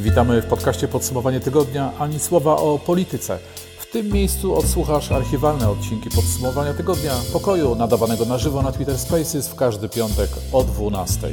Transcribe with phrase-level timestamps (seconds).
[0.00, 3.38] Witamy w podcaście Podsumowanie Tygodnia, ani słowa o polityce.
[3.78, 9.48] W tym miejscu odsłuchasz archiwalne odcinki Podsumowania Tygodnia pokoju nadawanego na żywo na Twitter Spaces
[9.48, 11.28] w każdy piątek o 12.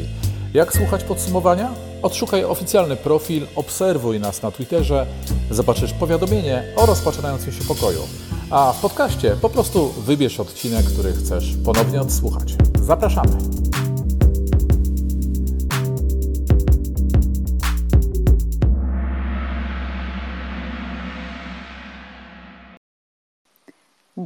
[0.54, 1.72] Jak słuchać podsumowania?
[2.02, 5.06] Odszukaj oficjalny profil, obserwuj nas na Twitterze,
[5.52, 8.02] zobaczysz powiadomienie o rozpoczynającym się pokoju.
[8.50, 12.56] A w podcaście po prostu wybierz odcinek, który chcesz ponownie odsłuchać.
[12.82, 13.38] Zapraszamy!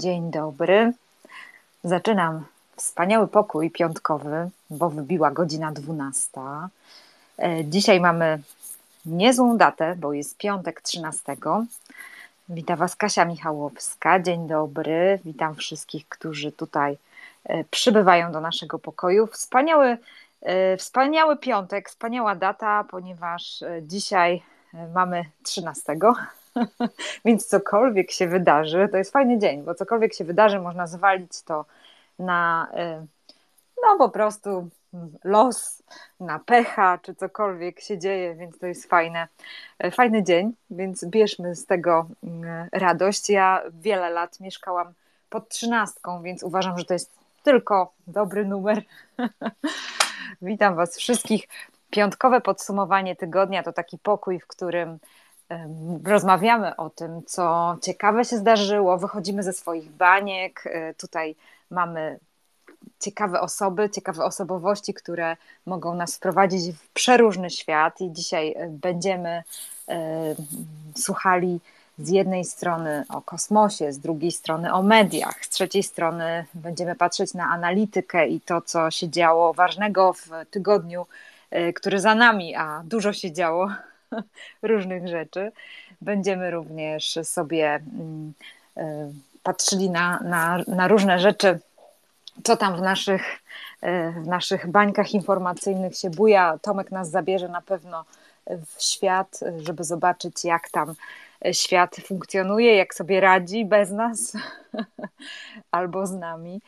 [0.02, 0.94] Dzień dobry.
[1.84, 6.42] Zaczynam wspaniały pokój piątkowy, bo wybiła godzina 12.
[7.40, 8.42] E, dzisiaj mamy
[9.06, 11.36] niezłą datę, bo jest piątek 13.
[12.50, 14.20] Witam Was Kasia Michałowska.
[14.20, 15.20] Dzień dobry.
[15.26, 16.98] Witam wszystkich, którzy tutaj
[17.46, 19.28] e, przybywają do naszego pokoju.
[19.28, 19.98] Wspaniały,
[20.42, 24.42] e, wspaniały piątek, wspaniała data, ponieważ dzisiaj
[24.94, 25.96] mamy 13.
[27.26, 31.66] Więc cokolwiek się wydarzy, to jest fajny dzień, bo cokolwiek się wydarzy, można zwalić to
[32.20, 32.68] na
[33.02, 33.08] y,
[33.84, 34.70] no po prostu
[35.24, 35.84] los,
[36.20, 39.28] na pecha, czy cokolwiek się dzieje, więc to jest fajne,
[39.86, 42.28] y, fajny dzień, więc bierzmy z tego y,
[42.80, 43.30] radość.
[43.30, 44.94] Ja wiele lat mieszkałam
[45.30, 47.12] pod trzynastką, więc uważam, że to jest
[47.44, 48.82] tylko dobry numer.
[50.42, 51.48] Witam Was wszystkich.
[51.90, 55.00] Piątkowe podsumowanie tygodnia to taki pokój, w którym
[56.04, 60.64] rozmawiamy o tym, co ciekawe się zdarzyło, wychodzimy ze swoich baniek.
[60.66, 61.36] E, tutaj
[61.70, 62.20] mamy
[63.00, 68.02] ciekawe osoby, ciekawe osobowości, które mogą nas wprowadzić w przeróżny świat.
[68.02, 69.44] I dzisiaj e, będziemy
[69.90, 70.36] e,
[70.96, 71.60] słuchali
[72.00, 77.34] z jednej strony o kosmosie, z drugiej strony o mediach, z trzeciej strony będziemy patrzeć
[77.34, 81.06] na analitykę i to, co się działo ważnego w tygodniu,
[81.76, 83.70] który za nami, a dużo się działo
[84.62, 85.52] różnych rzeczy.
[86.02, 88.34] Będziemy również sobie mm,
[88.78, 89.12] e,
[89.44, 91.60] patrzyli na, na, na różne rzeczy,
[92.44, 93.40] co tam w naszych,
[93.82, 96.60] e, w naszych bańkach informacyjnych się buja.
[96.62, 98.06] Tomek nas zabierze na pewno
[98.66, 100.96] w świat, żeby zobaczyć, jak tam
[101.52, 104.34] świat funkcjonuje, jak sobie radzi bez nas
[105.72, 106.62] albo z nami.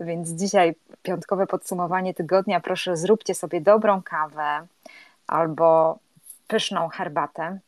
[0.00, 2.60] Więc dzisiaj piątkowe podsumowanie tygodnia.
[2.60, 4.66] Proszę, zróbcie sobie dobrą kawę
[5.26, 5.98] albo
[6.50, 7.58] pyszną herbatę,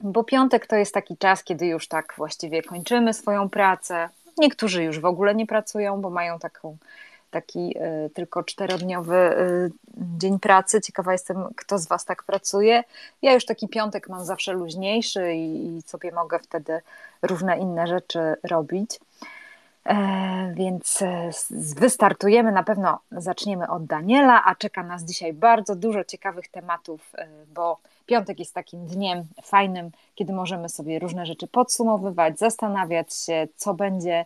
[0.00, 4.08] bo piątek to jest taki czas, kiedy już tak właściwie kończymy swoją pracę.
[4.38, 6.76] Niektórzy już w ogóle nie pracują, bo mają taką,
[7.30, 9.70] taki y, tylko czterodniowy y,
[10.18, 10.80] dzień pracy.
[10.80, 12.84] Ciekawa jestem, kto z Was tak pracuje.
[13.22, 16.80] Ja już taki piątek mam zawsze luźniejszy i, i sobie mogę wtedy
[17.22, 19.00] różne inne rzeczy robić.
[19.84, 26.04] E, więc e, wystartujemy, na pewno zaczniemy od Daniela, a czeka nas dzisiaj bardzo dużo
[26.04, 32.38] ciekawych tematów, e, bo piątek jest takim dniem fajnym, kiedy możemy sobie różne rzeczy podsumowywać,
[32.38, 34.24] zastanawiać się, co będzie,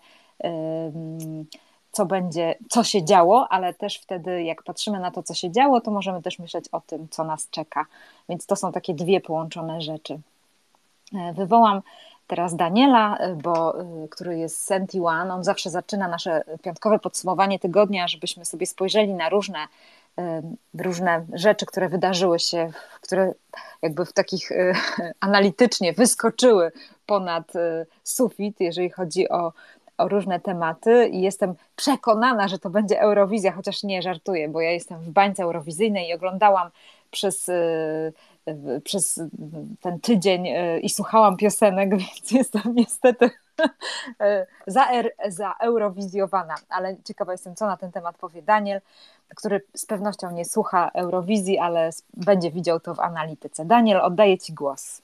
[1.92, 5.80] co będzie, co się działo, ale też wtedy, jak patrzymy na to, co się działo,
[5.80, 7.86] to możemy też myśleć o tym, co nas czeka.
[8.28, 10.18] Więc to są takie dwie połączone rzeczy.
[11.34, 11.82] Wywołam
[12.26, 15.34] teraz Daniela, y, bo, y, który jest Senti One.
[15.34, 19.58] On zawsze zaczyna nasze piątkowe podsumowanie tygodnia, żebyśmy sobie spojrzeli na różne,
[20.78, 23.32] różne rzeczy, które wydarzyły się, które
[23.82, 24.50] jakby w takich
[25.20, 26.72] analitycznie wyskoczyły
[27.06, 27.52] ponad
[28.04, 29.52] sufit, jeżeli chodzi o,
[29.98, 31.08] o różne tematy.
[31.08, 35.42] I jestem przekonana, że to będzie Eurowizja, chociaż nie żartuję, bo ja jestem w bańce
[35.42, 36.70] eurowizyjnej i oglądałam
[37.10, 37.50] przez
[38.84, 39.20] przez
[39.80, 43.30] ten tydzień e, i słuchałam piosenek, więc jestem niestety
[44.20, 44.88] e, za,
[45.28, 48.80] za eurowizjowana, ale ciekawa jestem, co na ten temat powie Daniel,
[49.36, 53.64] który z pewnością nie słucha Eurowizji, ale będzie widział to w analityce.
[53.64, 55.02] Daniel, oddaję Ci głos.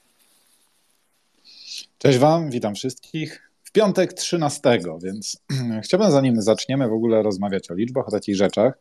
[1.97, 3.49] Cześć Wam, witam wszystkich.
[3.63, 5.41] W piątek 13, więc
[5.83, 8.77] chciałbym zanim zaczniemy w ogóle rozmawiać o liczbach, o takich rzeczach,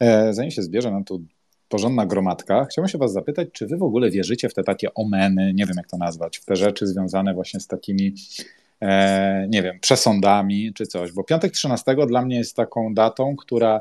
[0.00, 1.20] e, zanim się zbierze nam tu
[1.68, 2.64] porządna gromadka.
[2.64, 5.76] Chciałbym się Was zapytać, czy Wy w ogóle wierzycie w te takie omeny, nie wiem
[5.76, 8.14] jak to nazwać, w te rzeczy związane właśnie z takimi,
[9.48, 13.80] nie wiem, przesądami czy coś, bo piątek 13 dla mnie jest taką datą, która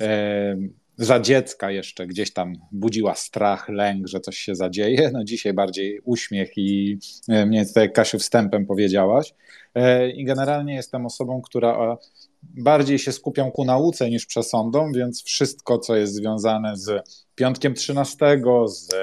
[0.00, 0.56] e,
[0.98, 5.10] za dziecka jeszcze gdzieś tam budziła strach, lęk, że coś się zadzieje.
[5.12, 6.98] No dzisiaj bardziej uśmiech i
[7.28, 9.34] e, mnie tutaj Kasiu wstępem powiedziałaś.
[9.74, 11.96] E, I generalnie jestem osobą, która
[12.42, 18.42] bardziej się skupiam ku nauce niż przesądom, więc wszystko, co jest związane z piątkiem 13,
[18.66, 18.94] z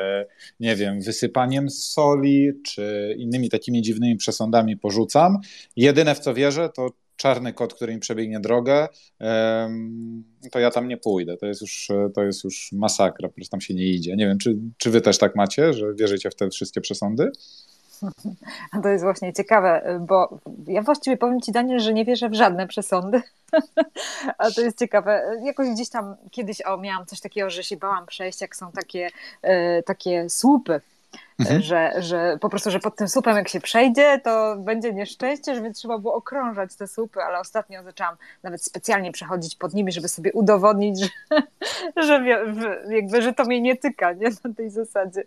[0.60, 5.38] nie wiem, wysypaniem soli, czy innymi takimi dziwnymi przesądami porzucam.
[5.76, 8.88] Jedyne w co wierzę, to czarny kot, który mi przebiegnie drogę,
[10.52, 11.38] to ja tam nie pójdę.
[11.38, 14.16] To jest już, to jest już masakra, po prostu tam się nie idzie.
[14.16, 17.32] Nie wiem, czy, czy wy też tak macie, że wierzycie w te wszystkie przesądy?
[18.84, 22.68] To jest właśnie ciekawe, bo ja właściwie powiem Ci, Daniel, że nie wierzę w żadne
[22.68, 23.22] przesądy.
[24.38, 25.40] A to jest ciekawe.
[25.44, 29.10] Jakoś gdzieś tam kiedyś o, miałam coś takiego, że się bałam przejść, jak są takie,
[29.42, 30.82] e, takie słupy
[31.40, 31.62] Mhm.
[31.62, 35.72] Że, że po prostu, że pod tym słupem jak się przejdzie, to będzie nieszczęście, żeby
[35.72, 40.34] trzeba było okrążać te słupy, ale ostatnio zaczęłam nawet specjalnie przechodzić pod nimi, żeby sobie
[40.34, 41.00] udowodnić,
[41.96, 42.46] że, że,
[42.90, 44.30] jakby, że to mnie nie tyka, nie?
[44.44, 45.24] Na tej zasadzie.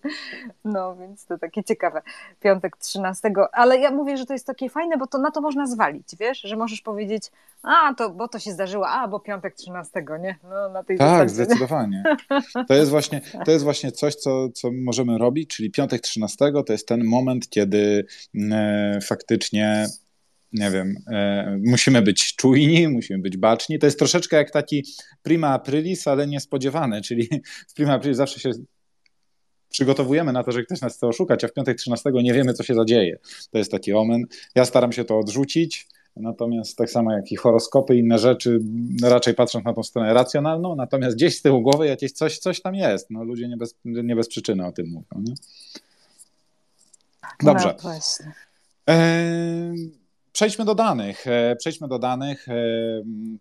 [0.65, 2.03] No, więc to takie ciekawe.
[2.41, 5.67] Piątek 13, ale ja mówię, że to jest takie fajne, bo to na to można
[5.67, 7.31] zwalić, wiesz, że możesz powiedzieć,
[7.63, 10.39] a, to, bo to się zdarzyło, a, bo piątek 13, nie?
[10.51, 11.35] No, na tej tak, zasadzie.
[11.35, 12.03] zdecydowanie.
[12.69, 16.37] To jest właśnie, to jest właśnie coś, co, co możemy robić, czyli piątek 13
[16.67, 19.87] to jest ten moment, kiedy e, faktycznie
[20.53, 23.79] nie wiem, e, musimy być czujni, musimy być baczni.
[23.79, 24.85] To jest troszeczkę jak taki
[25.23, 27.29] prima aprilis, ale niespodziewany, czyli
[27.69, 28.51] w prima aprilis zawsze się
[29.69, 32.63] przygotowujemy na to, że ktoś nas chce oszukać, a w piątek 13 nie wiemy, co
[32.63, 33.19] się zadzieje.
[33.51, 34.25] To jest taki omen.
[34.55, 35.87] Ja staram się to odrzucić,
[36.21, 38.61] Natomiast tak samo jak i horoskopy, inne rzeczy,
[39.03, 42.75] raczej patrząc na tą stronę racjonalną, natomiast gdzieś z tyłu głowy jakieś coś, coś tam
[42.75, 43.11] jest.
[43.11, 45.23] No, ludzie nie bez, nie bez przyczyny o tym mówią.
[45.25, 45.35] Nie?
[47.43, 47.75] Dobrze.
[47.77, 48.33] No właśnie.
[50.39, 51.27] Przejdźmy do danych.
[51.27, 52.49] E, przejdźmy do danych.
[52.49, 52.55] E,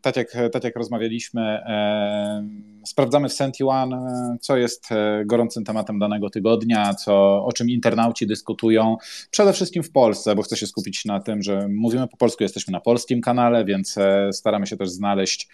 [0.01, 2.47] tak jak, tak jak rozmawialiśmy, e,
[2.85, 4.89] sprawdzamy w Senti One, co jest
[5.25, 8.97] gorącym tematem danego tygodnia, co, o czym internauci dyskutują.
[9.31, 12.71] Przede wszystkim w Polsce, bo chcę się skupić na tym, że mówimy po polsku, jesteśmy
[12.71, 13.95] na polskim kanale, więc
[14.31, 15.49] staramy się też znaleźć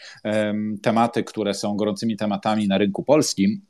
[0.81, 3.61] tematy, które są gorącymi tematami na rynku polskim.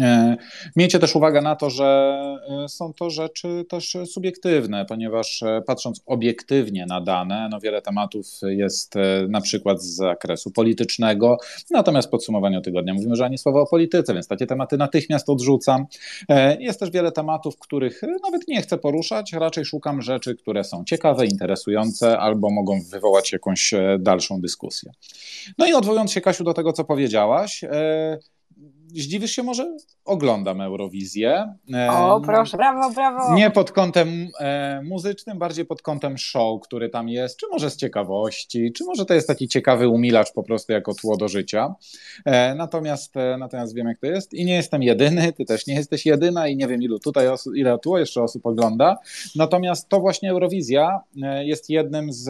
[0.00, 0.36] E,
[0.76, 2.18] miejcie też uwagę na to, że
[2.64, 8.26] e, są to rzeczy też subiektywne, ponieważ e, patrząc obiektywnie na dane, no wiele tematów
[8.42, 8.94] jest
[9.28, 11.36] na przykład z zakresu politycznego,
[11.70, 15.86] natomiast w podsumowaniu tygodnia mówimy, że ani słowa o polityce, więc takie tematy natychmiast odrzucam.
[16.58, 21.26] Jest też wiele tematów, których nawet nie chcę poruszać, raczej szukam rzeczy, które są ciekawe,
[21.26, 24.92] interesujące albo mogą wywołać jakąś dalszą dyskusję.
[25.58, 27.64] No i odwołując się, Kasiu, do tego, co powiedziałaś,
[28.94, 29.76] zdziwisz się może?
[30.04, 31.54] Oglądam Eurowizję.
[31.90, 33.34] O, proszę, brawo, brawo.
[33.34, 37.76] Nie pod kątem e, muzycznym, bardziej pod kątem show, który tam jest, czy może z
[37.76, 41.74] ciekawości, czy może to jest taki ciekawy umilacz po prostu jako tło do życia.
[42.24, 45.74] E, natomiast, e, natomiast wiem, jak to jest i nie jestem jedyny, ty też nie
[45.74, 48.96] jesteś jedyna i nie wiem, ilu tutaj osób, ile tu jeszcze osób ogląda.
[49.36, 51.00] Natomiast to właśnie Eurowizja
[51.44, 52.28] jest jednym z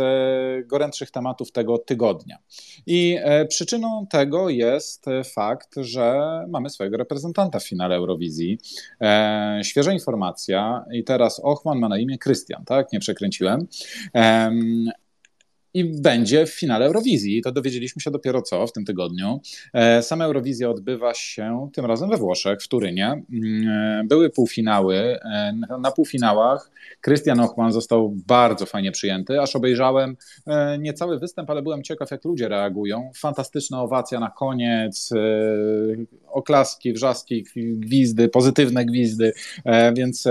[0.67, 2.39] gorętszych tematów tego tygodnia.
[2.87, 3.19] I
[3.49, 8.59] przyczyną tego jest fakt, że mamy swojego reprezentanta w finale Eurowizji.
[9.01, 12.93] E, świeża informacja i teraz Ochman ma na imię Krystian, tak?
[12.93, 13.67] Nie przekręciłem.
[14.15, 14.51] E,
[15.77, 17.43] i będzie w finale Eurowizji.
[17.43, 19.41] To dowiedzieliśmy się dopiero co w tym tygodniu.
[19.73, 23.23] E, sama Eurowizja odbywa się tym razem we Włoszech, w Turynie.
[23.33, 24.97] Mm, e, były półfinały.
[24.97, 26.71] E, na półfinałach
[27.01, 30.17] Krystian Ochman został bardzo fajnie przyjęty, aż obejrzałem
[30.79, 33.11] nie cały występ, ale byłem ciekaw, jak ludzie reagują.
[33.17, 35.11] Fantastyczna owacja na koniec,
[36.27, 39.33] oklaski, wrzaski, gwizdy, pozytywne gwizdy,
[39.95, 40.25] więc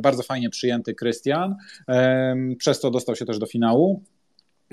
[0.00, 1.56] bardzo fajnie przyjęty Krystian.
[2.58, 4.02] Przez to dostał się też do finału.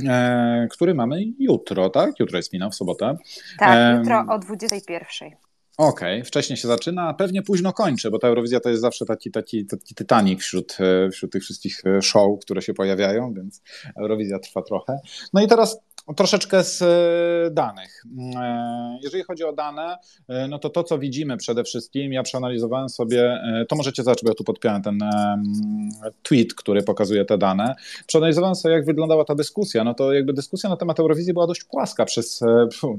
[0.07, 2.19] E, który mamy jutro, tak?
[2.19, 3.17] Jutro jest finał, w sobotę.
[3.59, 5.29] Tak, jutro o 21.
[5.77, 6.25] Okej, okay.
[6.25, 9.65] wcześniej się zaczyna, a pewnie późno kończy, bo ta Eurowizja to jest zawsze taki, taki,
[9.65, 13.61] taki Titanic wśród, e, wśród tych wszystkich e, show, które się pojawiają, więc
[13.99, 14.99] Eurowizja trwa trochę.
[15.33, 15.79] No i teraz
[16.15, 18.03] Troszeczkę z e, danych.
[18.35, 22.89] E, jeżeli chodzi o dane, e, no to to, co widzimy przede wszystkim, ja przeanalizowałem
[22.89, 24.99] sobie, to możecie zobaczyć, bo ja tu podpiąłem ten
[26.23, 27.75] tweet, który pokazuje te dane.
[28.07, 29.83] Przeanalizowałem sobie, jak wyglądała ta dyskusja.
[29.83, 32.39] No to jakby dyskusja na temat Eurowizji była dość płaska, przez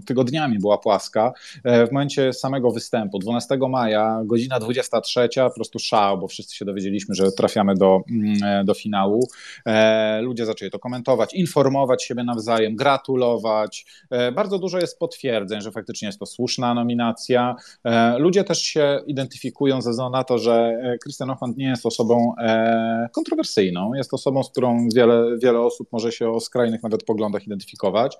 [0.06, 1.32] tygodniami była płaska.
[1.64, 7.14] W momencie samego występu, 12 maja, godzina 23, po prostu szał, bo wszyscy się dowiedzieliśmy,
[7.14, 9.28] że trafiamy do, mm, do finału.
[10.20, 13.86] Ludzie zaczęli to komentować, informować siebie nawzajem, grać gratulować.
[14.10, 17.56] E, bardzo dużo jest potwierdzeń, że faktycznie jest to słuszna nominacja.
[17.84, 22.34] E, ludzie też się identyfikują ze względu na to, że Christian Hoffman nie jest osobą
[22.38, 27.46] e, kontrowersyjną, jest osobą, z którą wiele, wiele osób może się o skrajnych nawet poglądach
[27.46, 28.16] identyfikować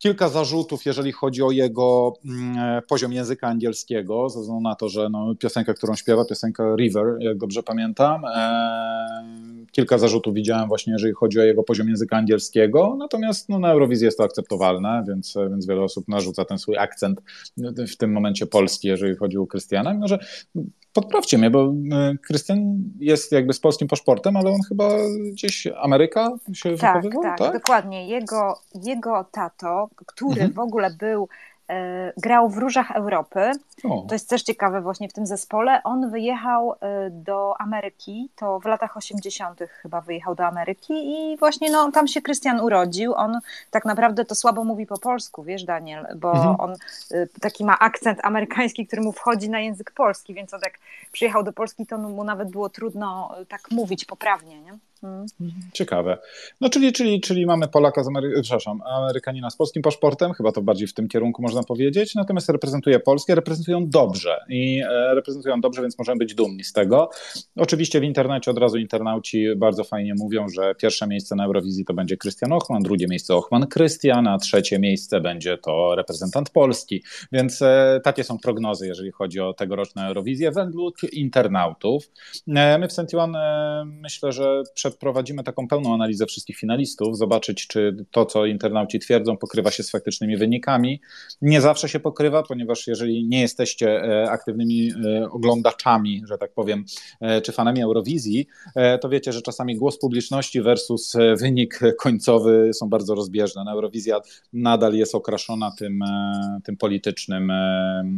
[0.00, 5.08] kilka zarzutów, jeżeli chodzi o jego mm, poziom języka angielskiego, ze względu na to, że
[5.10, 8.22] no, piosenka, którą śpiewa, piosenka River, jak dobrze pamiętam,
[9.72, 14.04] kilka zarzutów widziałem właśnie, jeżeli chodzi o jego poziom języka angielskiego, natomiast no, na Eurowizji
[14.04, 17.20] jest to akceptowalne, więc, więc wiele osób narzuca ten swój akcent
[17.76, 20.18] w tym momencie polski, jeżeli chodzi o Krystiana, mimo że
[20.92, 24.88] podprawcie mnie, bo e, Krystian jest jakby z polskim paszportem, ale on chyba
[25.32, 27.38] gdzieś Ameryka się tak, wychowywał, tak?
[27.38, 27.52] tak?
[27.52, 28.08] dokładnie.
[28.08, 30.52] Jego, jego tato, który mhm.
[30.52, 31.28] w ogóle był
[32.16, 33.50] grał w Różach Europy.
[33.84, 34.04] O.
[34.08, 35.80] To jest też ciekawe właśnie w tym zespole.
[35.84, 39.60] On wyjechał e, do Ameryki, to w latach 80.
[39.82, 43.14] chyba wyjechał do Ameryki i właśnie no, tam się Krystian urodził.
[43.14, 46.60] On tak naprawdę to słabo mówi po polsku, wiesz Daniel, bo mhm.
[46.60, 46.72] on
[47.10, 50.78] e, taki ma akcent amerykański, który mu wchodzi na język polski, więc on jak
[51.12, 54.78] przyjechał do Polski, to mu nawet było trudno tak mówić poprawnie, nie?
[55.02, 55.26] Mhm.
[55.72, 56.18] Ciekawe.
[56.60, 60.62] No czyli, czyli, czyli mamy Polaka z Amery przepraszam, Amerykanina z polskim paszportem, chyba to
[60.62, 65.82] bardziej w tym kierunku można powiedzieć, natomiast reprezentuje Polskę, reprezentują dobrze i e, reprezentują dobrze,
[65.82, 67.10] więc możemy być dumni z tego.
[67.56, 71.94] Oczywiście w internecie od razu internauci bardzo fajnie mówią, że pierwsze miejsce na Eurowizji to
[71.94, 77.02] będzie Krystian Ochman, drugie miejsce Ochman Krystian, a trzecie miejsce będzie to reprezentant Polski,
[77.32, 82.10] więc e, takie są prognozy, jeżeli chodzi o tegoroczną Eurowizję według internautów.
[82.48, 83.36] E, my w Sentiwan
[83.86, 89.36] myślę, że przed przeprowadzimy taką pełną analizę wszystkich finalistów, zobaczyć, czy to, co internauci twierdzą,
[89.36, 91.00] pokrywa się z faktycznymi wynikami.
[91.42, 96.84] Nie zawsze się pokrywa, ponieważ jeżeli nie jesteście e, aktywnymi e, oglądaczami, że tak powiem,
[97.20, 98.46] e, czy fanami Eurowizji,
[99.00, 103.64] to wiecie, że czasami głos publiczności versus wynik końcowy są bardzo rozbieżne.
[103.72, 104.20] Eurowizja
[104.52, 106.00] nadal jest okraszona tym,
[106.64, 107.52] tym politycznym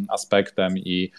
[0.08, 1.10] aspektem i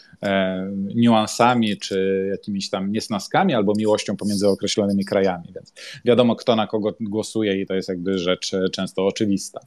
[0.96, 5.74] niuansami, czy jakimiś tam niesnaskami albo miłością pomiędzy określonymi krajami więc
[6.06, 9.60] wiadomo, kto na kogo głosuje i to jest jakby rzecz e, często oczywista.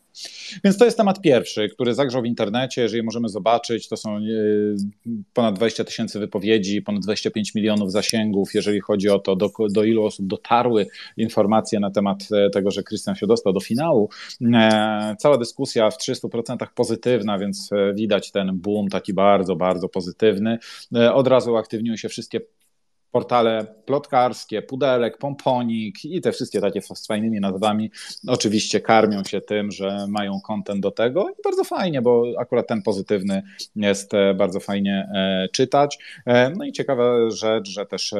[0.64, 2.82] Więc to jest temat pierwszy, który zagrzał w internecie.
[2.82, 4.20] Jeżeli możemy zobaczyć, to są e,
[5.32, 10.04] ponad 20 tysięcy wypowiedzi, ponad 25 milionów zasięgów, jeżeli chodzi o to, do, do ilu
[10.04, 14.10] osób dotarły informacje na temat e, tego, że Krystian się dostał do finału.
[15.18, 20.58] Cała dyskusja w 300% pozytywna, więc widać ten boom taki bardzo, bardzo pozytywny.
[21.12, 22.40] Od razu aktywniły się wszystkie
[23.12, 27.90] portale plotkarskie, Pudelek, Pomponik i te wszystkie takie z fajnymi nazwami
[28.26, 32.82] oczywiście karmią się tym, że mają kontent do tego i bardzo fajnie, bo akurat ten
[32.82, 33.42] pozytywny
[33.76, 35.98] jest e, bardzo fajnie e, czytać.
[36.26, 38.14] E, no i ciekawa rzecz, że też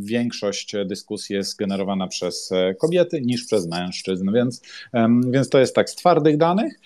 [0.00, 4.62] większość dyskusji jest generowana przez kobiety niż przez mężczyzn, więc,
[5.30, 6.80] więc to jest tak z twardych danych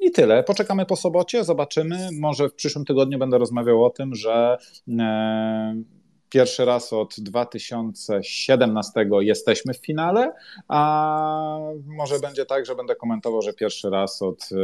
[0.00, 0.42] i tyle.
[0.42, 2.08] Poczekamy po sobocie, zobaczymy.
[2.20, 4.58] Może w przyszłym tygodniu będę rozmawiał o tym, że
[6.30, 10.32] pierwszy raz od 2017 jesteśmy w finale,
[10.68, 14.56] a może będzie tak, że będę komentował, że pierwszy raz od e,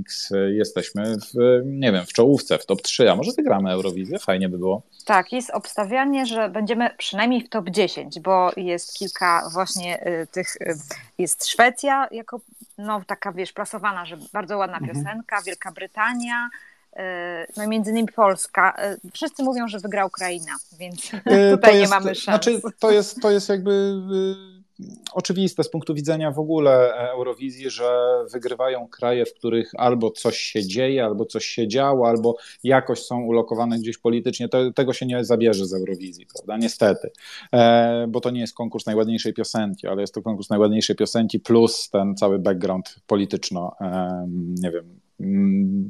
[0.00, 4.48] X jesteśmy w, nie wiem, w czołówce, w top 3, a może wygramy Eurowizję, fajnie
[4.48, 4.82] by było.
[5.04, 10.56] Tak, jest obstawianie, że będziemy przynajmniej w top 10, bo jest kilka właśnie e, tych,
[10.60, 10.74] e,
[11.18, 12.40] jest Szwecja jako
[12.78, 14.96] no, taka, wiesz, plasowana, że bardzo ładna mhm.
[14.96, 16.48] piosenka, Wielka Brytania,
[17.56, 18.74] no między innymi Polska.
[18.78, 22.44] E, wszyscy mówią, że wygra Ukraina, więc e, tutaj jest, nie mamy szans.
[22.44, 23.70] Znaczy, to, jest, to jest jakby
[24.80, 30.38] y, oczywiste z punktu widzenia w ogóle Eurowizji, że wygrywają kraje, w których albo coś
[30.38, 34.48] się dzieje, albo coś się działo, albo jakoś są ulokowane gdzieś politycznie.
[34.48, 36.56] To, tego się nie zabierze z Eurowizji, prawda?
[36.56, 37.10] Niestety.
[37.52, 41.90] E, bo to nie jest konkurs najładniejszej piosenki, ale jest to konkurs najładniejszej piosenki plus
[41.90, 44.26] ten cały background polityczno, e,
[44.60, 45.05] nie wiem,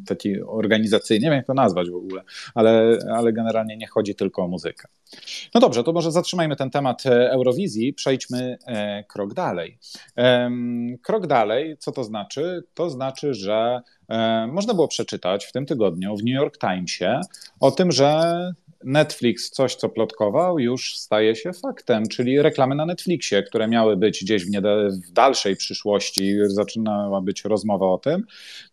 [0.06, 2.22] taki organizacyjny, nie wiem jak to nazwać w ogóle,
[2.54, 4.88] ale, ale generalnie nie chodzi tylko o muzykę.
[5.54, 9.78] No dobrze, to może zatrzymajmy ten temat e, Eurowizji, przejdźmy e, krok dalej.
[11.02, 12.64] Krok dalej, co to znaczy?
[12.74, 17.20] To znaczy, że e, można było przeczytać w tym tygodniu w New York Timesie
[17.60, 18.22] o tym, że
[18.86, 24.24] Netflix coś, co plotkował, już staje się faktem, czyli reklamy na Netflixie, które miały być
[24.24, 24.50] gdzieś w,
[24.90, 28.26] w dalszej przyszłości, zaczynała być rozmowa o tym.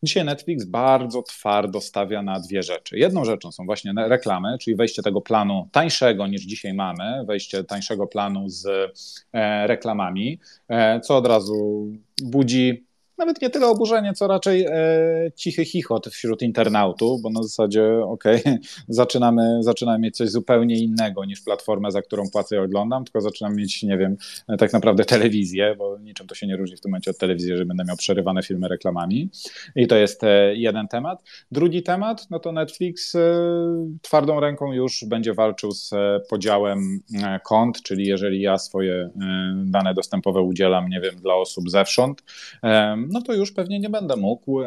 [0.03, 2.97] Dzisiaj Netflix bardzo twardo stawia na dwie rzeczy.
[2.97, 8.07] Jedną rzeczą są właśnie reklamy, czyli wejście tego planu tańszego niż dzisiaj mamy, wejście tańszego
[8.07, 8.65] planu z
[9.33, 11.87] e, reklamami, e, co od razu
[12.23, 18.03] budzi nawet nie tyle oburzenie, co raczej e, cichy chichot wśród internautów, bo na zasadzie
[18.05, 23.03] okej, okay, zaczynamy, zaczynamy mieć coś zupełnie innego niż platformę, za którą płacę i oglądam,
[23.03, 24.17] tylko zaczynam mieć, nie wiem,
[24.59, 27.65] tak naprawdę telewizję, bo niczym to się nie różni w tym momencie od telewizji, że
[27.65, 29.29] będę miał przerywane filmy reklamami.
[29.75, 31.23] I to jest e, jeden temat.
[31.51, 33.19] Drugi temat, no to Netflix e,
[34.01, 39.09] twardą ręką już będzie walczył z e, podziałem e, kont, czyli jeżeli ja swoje e,
[39.65, 42.23] dane dostępowe udzielam, nie wiem, dla osób zewsząd,
[43.11, 44.59] no to już pewnie nie będę mógł.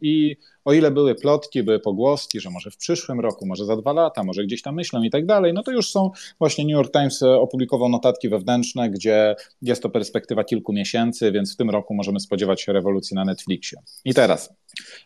[0.00, 3.92] I o ile były plotki, były pogłoski, że może w przyszłym roku, może za dwa
[3.92, 6.92] lata, może gdzieś tam myślą i tak dalej, no to już są właśnie New York
[6.92, 12.20] Times opublikował notatki wewnętrzne, gdzie jest to perspektywa kilku miesięcy, więc w tym roku możemy
[12.20, 13.78] spodziewać się rewolucji na Netflixie.
[14.04, 14.54] I teraz,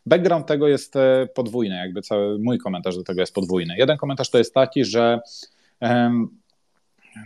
[0.06, 0.94] background tego jest
[1.34, 3.74] podwójny, jakby cały mój komentarz do tego jest podwójny.
[3.76, 5.20] Jeden komentarz to jest taki, że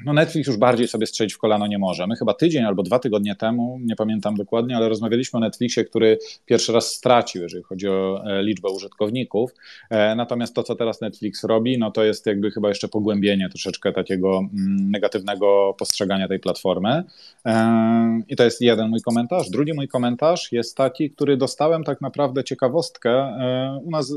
[0.04, 2.06] no Netflix już bardziej sobie strzelić w kolano nie może.
[2.06, 6.18] My chyba tydzień albo dwa tygodnie temu, nie pamiętam dokładnie, ale rozmawialiśmy o Netflixie, który
[6.46, 9.54] pierwszy raz stracił, jeżeli chodzi o e, liczbę użytkowników.
[9.90, 13.92] E, natomiast to, co teraz Netflix robi, no to jest jakby chyba jeszcze pogłębienie troszeczkę
[13.92, 17.04] takiego mm, negatywnego postrzegania tej platformy.
[17.46, 19.50] E, I to jest jeden mój komentarz.
[19.50, 23.36] Drugi mój komentarz jest taki, który dostałem tak naprawdę ciekawostkę
[23.84, 24.14] u nas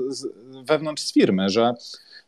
[0.67, 1.73] wewnątrz z firmy, że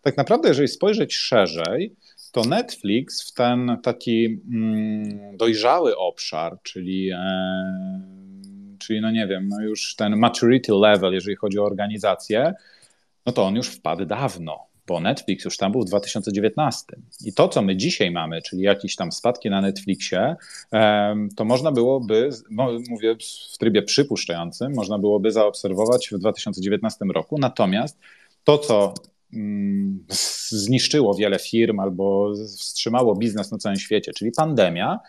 [0.05, 1.95] tak naprawdę, jeżeli spojrzeć szerzej,
[2.35, 7.17] to Netflix w ten taki mm, dojrzały obszar, czyli, e,
[8.79, 12.53] czyli no nie wiem, no już ten maturity level, jeżeli chodzi o organizację,
[13.25, 16.85] no to on już wpadł dawno, bo Netflix już tam był w 2019.
[17.25, 20.35] I to, co my dzisiaj mamy, czyli jakieś tam spadki na Netflixie,
[20.73, 22.29] e, to można byłoby,
[22.89, 23.15] mówię
[23.53, 27.37] w trybie przypuszczającym, można byłoby zaobserwować w 2019 roku.
[27.39, 27.99] Natomiast
[28.43, 28.93] to, co
[30.49, 34.99] zniszczyło wiele firm albo wstrzymało biznes na całym świecie, czyli pandemia,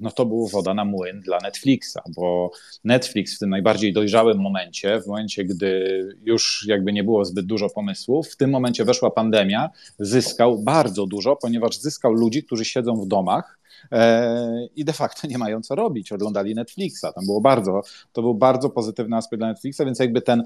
[0.00, 2.50] no to było woda na młyn dla Netflixa, bo
[2.84, 7.70] Netflix w tym najbardziej dojrzałym momencie, w momencie, gdy już jakby nie było zbyt dużo
[7.70, 13.06] pomysłów, w tym momencie weszła pandemia, zyskał bardzo dużo, ponieważ zyskał ludzi, którzy siedzą w
[13.06, 13.58] domach,
[13.92, 17.06] e, i de facto nie mają co robić, oglądali Netflixa.
[17.14, 17.82] Tam było bardzo,
[18.12, 20.42] to był bardzo pozytywny aspekt dla Netflixa, więc jakby ten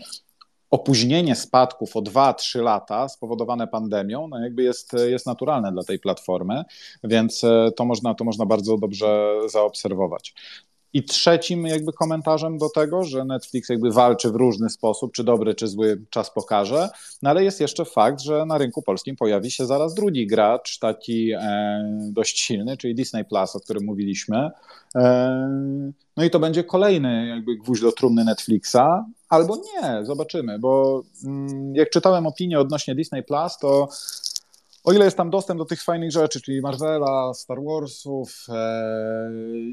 [0.73, 6.64] opóźnienie spadków o 2-3 lata spowodowane pandemią, no jakby jest, jest naturalne dla tej platformy,
[7.05, 10.35] więc e, to można, to można bardzo dobrze zaobserwować.
[10.94, 15.54] I trzecim jakby komentarzem do tego, że Netflix jakby walczy w różny sposób, czy dobry,
[15.54, 16.88] czy zły czas pokaże,
[17.22, 21.32] no ale jest jeszcze fakt, że na rynku polskim pojawi się zaraz drugi gracz, taki
[21.32, 21.40] e,
[22.12, 24.50] dość silny, czyli Disney Plus, o którym mówiliśmy.
[24.94, 25.82] E,
[26.16, 31.75] no i to będzie kolejny jakby gwóźdź do trumny Netflixa, albo nie, zobaczymy, bo mm,
[31.75, 33.88] jak czytałem opinię odnośnie Disney Plus, to
[34.85, 39.31] o ile jest tam dostęp do tych fajnych rzeczy, czyli Marvela, Star Warsów e,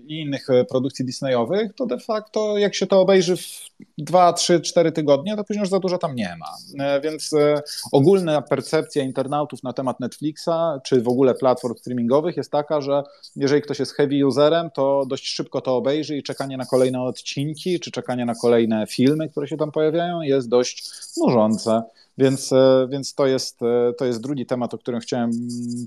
[0.07, 4.61] i innych e, produkcji Disneyowych, to de facto jak się to obejrzy w 2, 3,
[4.61, 6.85] 4 tygodnie, to później już za dużo tam nie ma.
[6.85, 7.61] E, więc e,
[7.91, 13.03] ogólna percepcja internautów na temat Netflixa, czy w ogóle platform streamingowych jest taka, że
[13.35, 17.79] jeżeli ktoś jest heavy userem, to dość szybko to obejrzy i czekanie na kolejne odcinki,
[17.79, 21.83] czy czekanie na kolejne filmy, które się tam pojawiają, jest dość nużące.
[22.19, 25.31] Więc, e, więc to, jest, e, to jest drugi temat, o którym chciałem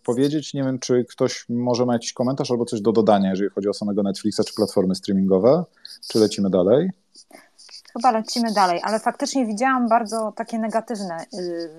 [0.05, 0.55] powiedzieć.
[0.55, 3.75] Nie wiem, czy ktoś może ma jakiś komentarz albo coś do dodania, jeżeli chodzi o
[3.75, 5.65] samego Netflixa czy platformy streamingowe.
[6.09, 6.91] Czy lecimy dalej?
[7.93, 11.71] Chyba lecimy dalej, ale faktycznie widziałam bardzo takie negatywne, y,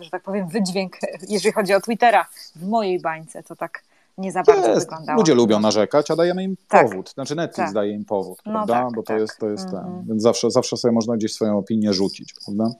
[0.00, 0.96] że tak powiem, wydźwięk,
[1.28, 3.42] jeżeli chodzi o Twittera w mojej bańce.
[3.42, 3.82] To tak
[4.18, 4.80] nie za bardzo jest.
[4.80, 5.18] wyglądało.
[5.18, 6.90] Ludzie lubią narzekać, a dajemy im tak.
[6.90, 7.10] powód.
[7.10, 7.74] Znaczy Netflix tak.
[7.74, 8.82] daje im powód, no prawda?
[8.82, 9.20] No tak, Bo to tak.
[9.20, 9.78] jest, to jest ten.
[9.78, 10.04] Mhm.
[10.08, 12.74] Więc zawsze, zawsze sobie można gdzieś swoją opinię rzucić, prawda?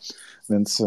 [0.50, 0.84] Więc y,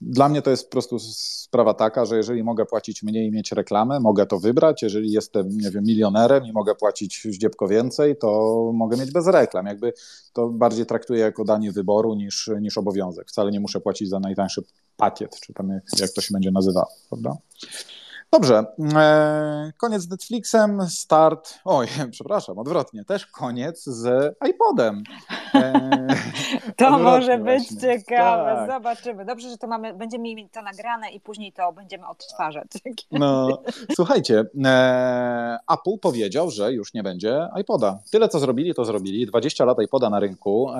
[0.00, 3.52] dla mnie to jest po prostu sprawa taka, że jeżeli mogę płacić mniej i mieć
[3.52, 4.82] reklamę, mogę to wybrać.
[4.82, 9.66] Jeżeli jestem, nie wiem, milionerem i mogę płacić zdziepko więcej, to mogę mieć bez reklam.
[9.66, 9.92] Jakby
[10.32, 13.28] to bardziej traktuję jako danie wyboru niż, niż obowiązek.
[13.28, 14.62] Wcale nie muszę płacić za najtańszy
[14.96, 17.36] pakiet, czy tam jak, jak to się będzie nazywało, prawda?
[18.36, 18.64] Dobrze,
[18.96, 25.02] e, koniec z Netflixem, start, oj, przepraszam, odwrotnie, też koniec z iPodem.
[25.54, 26.06] E,
[26.76, 27.80] to może być właśnie.
[27.80, 28.70] ciekawe, tak.
[28.70, 29.24] zobaczymy.
[29.24, 32.66] Dobrze, że to mamy, będziemy mieli to nagrane i później to będziemy odtwarzać.
[33.10, 33.62] No,
[33.94, 37.98] słuchajcie, e, Apple powiedział, że już nie będzie iPoda.
[38.10, 39.26] Tyle, co zrobili, to zrobili.
[39.26, 40.70] 20 lat iPoda na rynku,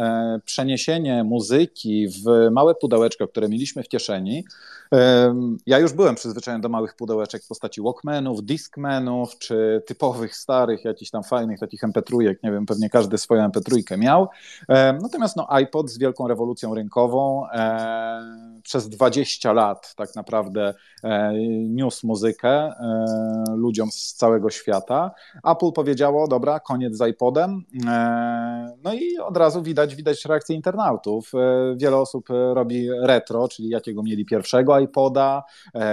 [0.44, 4.44] przeniesienie muzyki w małe pudełeczko, które mieliśmy w kieszeni.
[4.94, 5.34] E,
[5.66, 11.10] ja już byłem przyzwyczajony do małych pudełeczek, w postaci Walkmanów, Discmanów, czy typowych starych, jakichś
[11.10, 14.28] tam fajnych takich MP3, nie wiem, pewnie każdy swoją MP3 miał.
[14.68, 21.32] E, natomiast no, iPod z wielką rewolucją rynkową e, przez 20 lat tak naprawdę e,
[21.68, 22.72] niósł muzykę
[23.56, 25.10] ludziom z całego świata.
[25.44, 27.64] Apple powiedziało, dobra, koniec z iPodem.
[28.84, 31.32] No i od razu widać, widać reakcję internautów.
[31.76, 35.42] Wiele osób robi retro, czyli jakiego mieli pierwszego iPoda,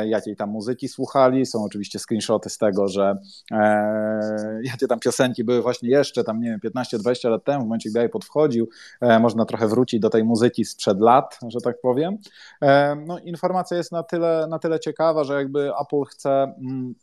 [0.06, 3.15] jakiej tam muzyki słuchali, są oczywiście screenshoty z tego, że
[3.52, 7.89] e, jakie tam piosenki były właśnie jeszcze tam, nie wiem, 15-20 lat temu, w momencie,
[7.89, 8.69] gdy iPod wchodził,
[9.02, 12.17] e, można trochę wrócić do tej muzyki sprzed lat, że tak powiem.
[12.62, 16.96] E, no, informacja jest na tyle, na tyle ciekawa, że jakby Apple chce mm,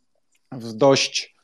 [0.52, 1.36] w dość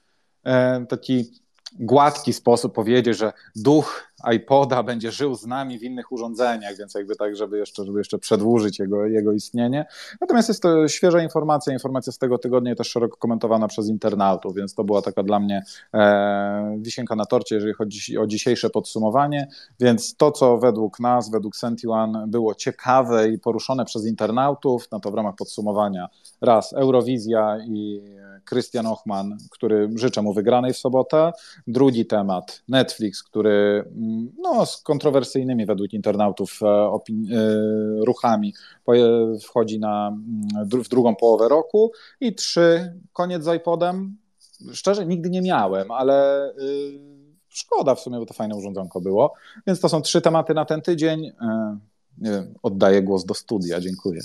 [0.44, 1.31] e, taki
[1.79, 7.16] gładki sposób powiedzieć, że duch iPoda będzie żył z nami w innych urządzeniach, więc jakby
[7.16, 9.87] tak, żeby jeszcze, żeby jeszcze przedłużyć jego, jego istnienie.
[10.20, 14.74] Natomiast jest to świeża informacja, informacja z tego tygodnia też szeroko komentowana przez internautów, więc
[14.74, 15.62] to była taka dla mnie
[15.94, 19.48] e, wisienka na torcie, jeżeli chodzi o dzisiejsze podsumowanie,
[19.81, 25.11] więc to, co według nas, według Sentiwan było ciekawe i poruszone przez internautów, no to
[25.11, 26.09] w ramach podsumowania
[26.40, 28.02] raz Eurowizja i
[28.48, 31.33] Christian Ochman, który życzę mu wygranej w sobotę.
[31.66, 33.85] Drugi temat Netflix, który
[34.38, 36.98] no, z kontrowersyjnymi według internautów e, e,
[38.06, 38.54] ruchami
[39.42, 41.92] wchodzi na, mm, w drugą połowę roku.
[42.20, 44.16] I trzy, koniec z iPodem.
[44.72, 47.00] Szczerze, nigdy nie miałem, ale y,
[47.48, 49.34] szkoda w sumie, bo to fajne urządzonko było.
[49.66, 51.26] Więc to są trzy tematy na ten tydzień.
[51.26, 51.78] E,
[52.18, 53.80] nie wiem, oddaję głos do studia.
[53.80, 54.20] Dziękuję.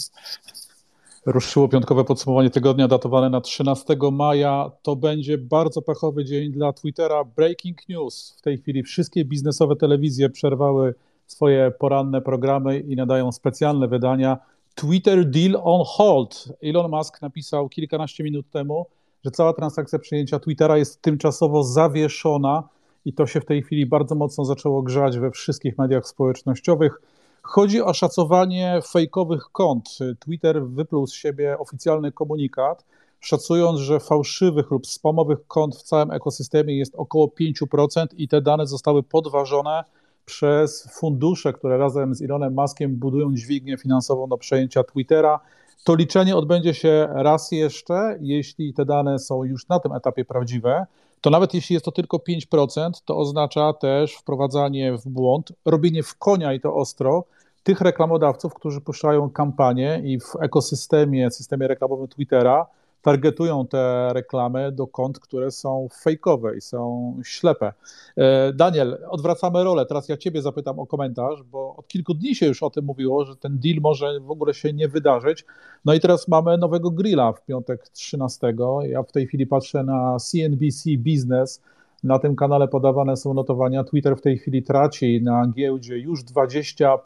[1.26, 4.72] Ruszyło piątkowe podsumowanie tygodnia datowane na 13 maja.
[4.82, 7.24] To będzie bardzo pechowy dzień dla Twittera.
[7.24, 8.36] Breaking news.
[8.38, 10.96] W tej chwili wszystkie biznesowe telewizje przerwały
[11.28, 14.38] swoje poranne programy i nadają specjalne wydania.
[14.76, 16.46] Twitter deal on hold.
[16.64, 18.86] Elon Musk napisał kilkanaście minut temu,
[19.26, 22.64] że cała transakcja przyjęcia Twittera jest tymczasowo zawieszona
[23.06, 27.02] i to się w tej chwili bardzo mocno zaczęło grzać we wszystkich mediach społecznościowych.
[27.44, 29.90] Chodzi o szacowanie fejkowych kont.
[30.20, 32.86] Twitter wypluł z siebie oficjalny komunikat,
[33.20, 38.68] szacując, że fałszywych lub spamowych kont w całym ekosystemie jest około 5% i te dane
[38.68, 39.84] zostały podważone
[40.26, 45.40] przez fundusze, które razem z Elonem Muskiem budują dźwignię finansową do przejęcia Twittera.
[45.84, 50.86] To liczenie odbędzie się raz jeszcze, jeśli te dane są już na tym etapie prawdziwe
[51.22, 56.18] to nawet jeśli jest to tylko 5%, to oznacza też wprowadzanie w błąd, robienie w
[56.18, 57.24] konia i to ostro
[57.64, 62.68] tych reklamodawców, którzy puszczają kampanię i w ekosystemie, systemie reklamowym Twittera
[63.02, 67.74] targetują te reklamy do kont, które są fejkowe i są ślepe.
[68.18, 69.86] E, Daniel, odwracamy rolę.
[69.86, 73.26] Teraz ja Ciebie zapytam o komentarz, bo od kilku dni się już o tym mówiło,
[73.26, 75.46] że ten deal może w ogóle się nie wydarzyć.
[75.86, 78.54] No i teraz mamy nowego grilla w piątek 13.
[78.82, 81.62] Ja w tej chwili patrzę na CNBC Business.
[82.04, 83.84] Na tym kanale podawane są notowania.
[83.84, 86.98] Twitter w tej chwili traci na giełdzie już 20%.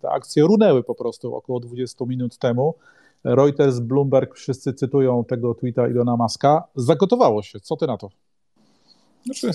[0.00, 2.74] Te akcje runęły po prostu około 20 minut temu.
[3.24, 6.64] Reuters, Bloomberg, wszyscy cytują tego tweeta Ilona Maska.
[6.74, 7.60] Zagotowało się.
[7.60, 8.10] Co ty na to?
[9.24, 9.50] Znaczy,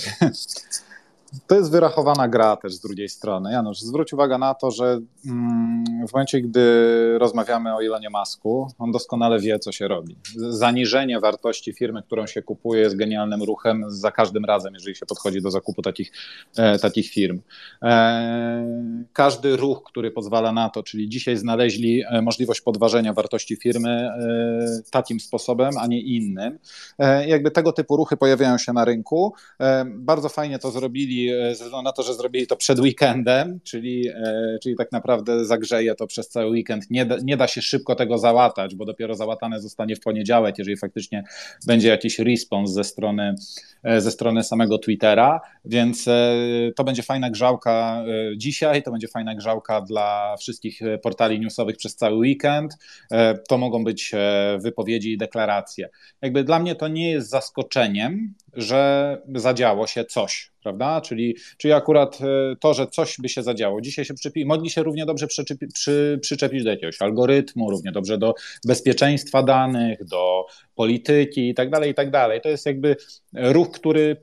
[1.48, 3.52] to jest wyrachowana gra też z drugiej strony.
[3.52, 6.66] Janusz, zwróć uwagę na to, że mm, w momencie, gdy
[7.20, 10.18] rozmawiamy o Elonie Masku, on doskonale wie, co się robi.
[10.36, 15.42] Zaniżenie wartości firmy, którą się kupuje, jest genialnym ruchem za każdym razem, jeżeli się podchodzi
[15.42, 16.12] do zakupu takich,
[16.58, 17.42] e, takich firm.
[17.84, 24.10] E, każdy ruch, który pozwala na to, czyli dzisiaj znaleźli e, możliwość podważenia wartości firmy
[24.92, 26.60] takim sposobem, a nie innym.
[27.28, 29.34] Jakby tego typu ruchy pojawiają się na rynku.
[29.86, 34.08] Bardzo fajnie to zrobili E, ze względu na to, że zrobili to przed weekendem, czyli,
[34.08, 36.92] e, czyli tak naprawdę zagrzeje to przez cały weekend.
[36.92, 40.78] Nie da, nie da się szybko tego załatać, bo dopiero załatane zostanie w poniedziałek, jeżeli
[40.78, 41.24] faktycznie
[41.68, 43.36] będzie jakiś respons ze strony,
[43.84, 46.06] e, ze strony samego Twittera, więc
[46.76, 48.04] to będzie fajna grzałka
[48.38, 52.78] dzisiaj, to będzie fajna grzałka dla wszystkich portali newsowych przez cały weekend.
[53.50, 54.12] To mogą być
[54.60, 55.90] wypowiedzi i deklaracje.
[56.22, 61.02] Jakby dla mnie to nie jest zaskoczeniem, że zadziało się coś, prawda?
[61.02, 63.82] Czyli, czyli akurat e, to, że coś by się zadziało.
[63.82, 68.18] Dzisiaj się przyczepi, mogli się równie dobrze przyczepi, przy, przyczepić do jakiegoś algorytmu, równie dobrze
[68.18, 68.34] do
[68.68, 72.12] bezpieczeństwa danych, do polityki i tak dalej, i tak.
[72.44, 72.96] To jest jakby
[73.34, 74.18] ruch, który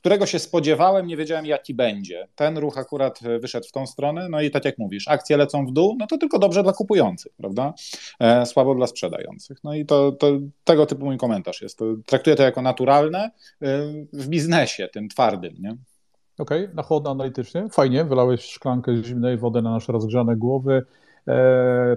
[0.00, 2.28] którego się spodziewałem, nie wiedziałem jaki będzie.
[2.34, 5.66] Ten ruch akurat e, wyszedł w tą stronę, no i tak jak mówisz, akcje lecą
[5.66, 7.74] w dół, no to tylko dobrze dla kupujących, prawda?
[8.20, 9.64] E, słabo dla sprzedających.
[9.64, 10.30] No i to, to
[10.64, 11.80] tego typu mój komentarz jest.
[12.06, 13.30] Traktuję to jako naturalne e,
[14.12, 15.76] w biznesie, tym twardym, nie?
[16.38, 17.68] Okej, okay, na chłodno analitycznie.
[17.72, 20.82] Fajnie, wylałeś szklankę zimnej wody na nasze rozgrzane głowy.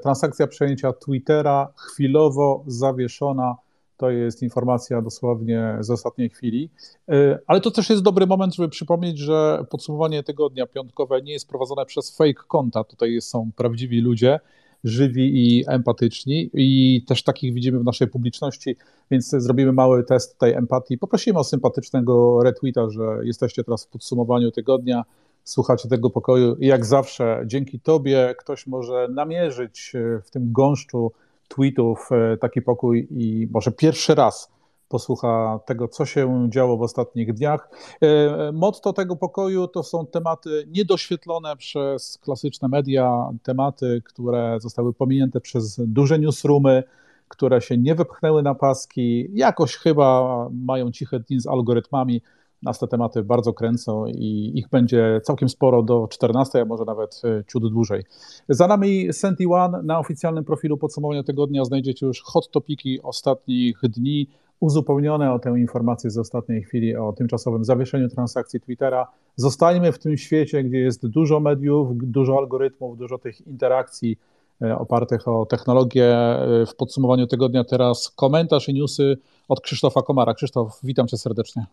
[0.03, 3.55] Transakcja przejęcia Twittera chwilowo zawieszona
[4.03, 6.69] to jest informacja dosłownie z ostatniej chwili.
[7.09, 11.49] E, ale to też jest dobry moment, żeby przypomnieć, że podsumowanie tygodnia piątkowe nie jest
[11.49, 12.83] prowadzone przez fake konta.
[12.83, 14.39] Tutaj są prawdziwi ludzie,
[14.83, 18.75] żywi i empatyczni i też takich widzimy w naszej publiczności,
[19.11, 20.97] więc zrobimy mały test tej empatii.
[20.97, 25.03] Poprosimy o sympatycznego retweeta, że jesteście teraz w podsumowaniu tygodnia,
[25.43, 31.11] słuchacie tego pokoju i jak zawsze dzięki Tobie ktoś może namierzyć w tym gąszczu
[31.47, 34.53] tweetów e, taki pokój i może pierwszy raz
[34.89, 37.69] posłucha tego, co się działo w ostatnich dniach.
[38.01, 45.41] E, motto tego pokoju to są tematy niedoświetlone przez klasyczne media, tematy, które zostały pominięte
[45.41, 46.83] przez duże newsroomy,
[47.27, 52.21] które się nie wypchnęły na paski, jakoś chyba mają ciche dni z algorytmami,
[52.63, 57.21] Nas te tematy bardzo kręcą i ich będzie całkiem sporo do 14, a może nawet
[57.23, 58.03] e, ciut dłużej.
[58.49, 59.83] Za nami Senti One.
[59.83, 64.27] Na oficjalnym profilu podsumowania tygodnia znajdziecie już hot topiki ostatnich dni,
[64.59, 69.07] uzupełnione o tę informację z ostatniej chwili o tymczasowym zawieszeniu transakcji Twittera.
[69.35, 74.17] Zostańmy w tym świecie, gdzie jest dużo mediów, dużo algorytmów, dużo tych interakcji
[74.61, 76.05] opartych o technologię.
[76.05, 80.33] E, w podsumowaniu tygodnia teraz komentarz i newsy od Krzysztofa Komara.
[80.33, 81.65] Krzysztof, witam cię serdecznie.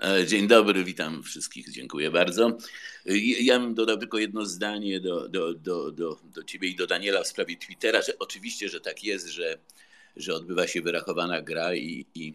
[0.00, 2.56] E, dzień dobry, witam wszystkich, dziękuję bardzo.
[3.40, 7.22] Ja bym dodał tylko jedno zdanie do, do, do, do, do ciebie i do Daniela
[7.22, 9.58] w sprawie Twittera, że oczywiście, że tak jest, że,
[10.16, 12.34] że odbywa się wyrachowana gra i, i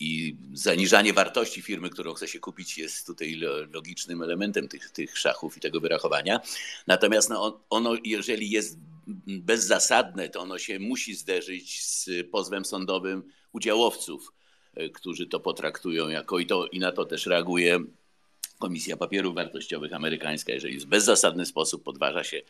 [0.00, 3.40] i zaniżanie wartości firmy, którą chce się kupić, jest tutaj
[3.72, 6.40] logicznym elementem tych, tych szachów i tego wyrachowania.
[6.86, 8.78] Natomiast no, ono, jeżeli jest
[9.26, 14.32] bezzasadne, to ono się musi zderzyć z pozwem sądowym udziałowców,
[14.74, 17.80] e, którzy to potraktują jako i, to, i na to też reaguje
[18.58, 22.42] Komisja Papierów Wartościowych amerykańska, jeżeli w bezzasadny sposób podważa się,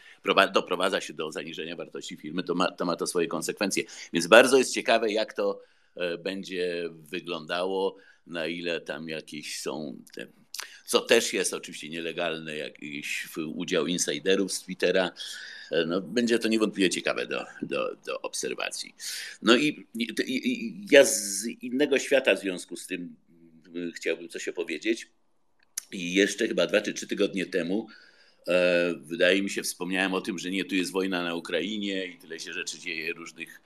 [0.52, 3.84] doprowadza się do zaniżenia wartości firmy, to ma, to ma to swoje konsekwencje.
[4.12, 5.62] Więc bardzo jest ciekawe, jak to e,
[6.24, 7.96] będzie wyglądało,
[8.27, 10.27] na ile tam jakieś są te
[10.88, 15.11] co też jest oczywiście nielegalne, jakiś udział insiderów z Twittera.
[15.70, 18.94] E, no, będzie to niewątpliwie ciekawe do, do, do obserwacji.
[19.42, 23.16] No i, i, ja z innego świata w związku z tym
[23.66, 25.09] mm, chciałbym coś opowiedzieć.
[25.92, 27.87] I jeszcze chyba dwa czy trzy tygodnie temu
[28.48, 32.18] e, wydaje mi się, wspomniałem o tym, że nie, tu jest wojna na Ukrainie i
[32.18, 33.61] tyle się rzeczy dzieje różnych.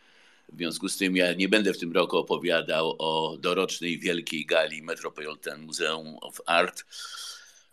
[0.52, 4.82] W związku z tym ja nie będę w tym roku opowiadał o dorocznej wielkiej gali
[4.82, 6.84] Metropolitan Museum of Art,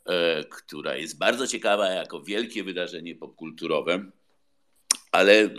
[0.05, 4.11] e, która jest bardzo ciekawa jako wielkie wydarzenie popkulturowe
[5.11, 5.49] ale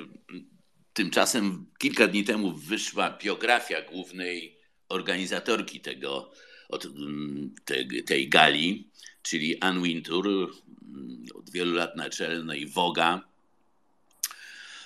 [0.92, 6.33] tymczasem kilka dni temu wyszła biografia głównej organizatorki tego,
[7.64, 8.90] tej, tej gali,
[9.22, 10.50] czyli Ann Wintour,
[11.35, 13.30] od wielu lat naczelnej Woga.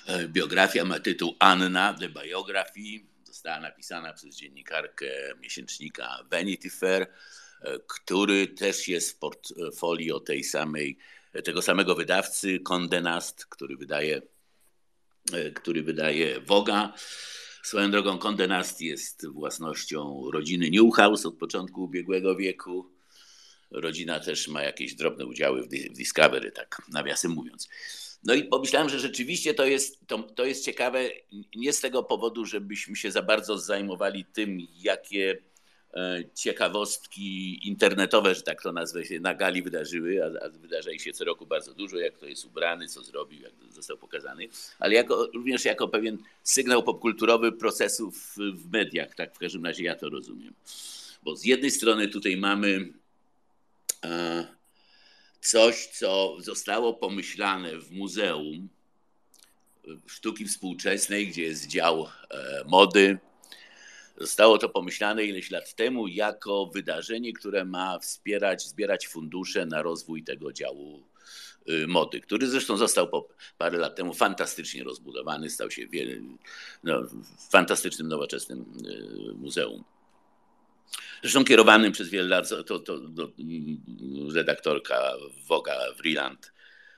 [0.06, 2.80] E, biografia ma tytuł Anna, The Biography.
[3.24, 5.06] Została napisana przez dziennikarkę
[5.40, 10.98] miesięcznika Vanity Fair, e, który też jest w portfolio tej samej,
[11.44, 14.22] tego samego wydawcy, Condé Nast, który wydaje
[15.32, 16.92] E, który wydaje Woga.
[17.62, 22.90] Swoją drogą Condé Nast jest własnością rodziny Newhouse od początku ubiegłego wieku.
[23.70, 27.68] Rodzina też ma jakieś drobne udziały w Discovery, tak nawiasem mówiąc.
[28.24, 31.00] No i pomyślałem, że rzeczywiście to jest, to, to jest ciekawe
[31.56, 35.38] nie z tego powodu, żebyśmy się za bardzo zajmowali tym, jakie
[35.96, 41.02] E, ciekawostki internetowe, że tak to nazwę, się na gali wydarzyły, a, a wydarza ich
[41.02, 44.94] się co roku bardzo dużo, jak to jest ubrany, co zrobił, jak został pokazany, ale
[44.94, 50.08] jako, również jako pewien sygnał popkulturowy procesów w mediach, tak w każdym razie ja to
[50.08, 50.54] rozumiem.
[51.22, 52.88] Bo z jednej strony tutaj mamy
[54.04, 54.46] e,
[55.44, 58.68] coś, co zostało pomyślane w muzeum
[60.06, 63.18] sztuki współczesnej, gdzie jest dział e, mody,
[64.18, 70.24] Zostało to pomyślane ileś lat temu jako wydarzenie, które ma wspierać, zbierać fundusze na rozwój
[70.24, 71.02] tego działu
[71.68, 73.28] y, mody, który zresztą został po
[73.58, 75.82] parę lat temu fantastycznie rozbudowany, stał się
[76.84, 77.02] no,
[77.50, 78.64] fantastycznym, nowoczesnym
[79.30, 79.84] y, muzeum.
[81.22, 82.98] Zresztą kierowanym przez wiele lat, to, to, to
[83.38, 85.12] mm, redaktorka
[85.46, 86.52] Woga Vreeland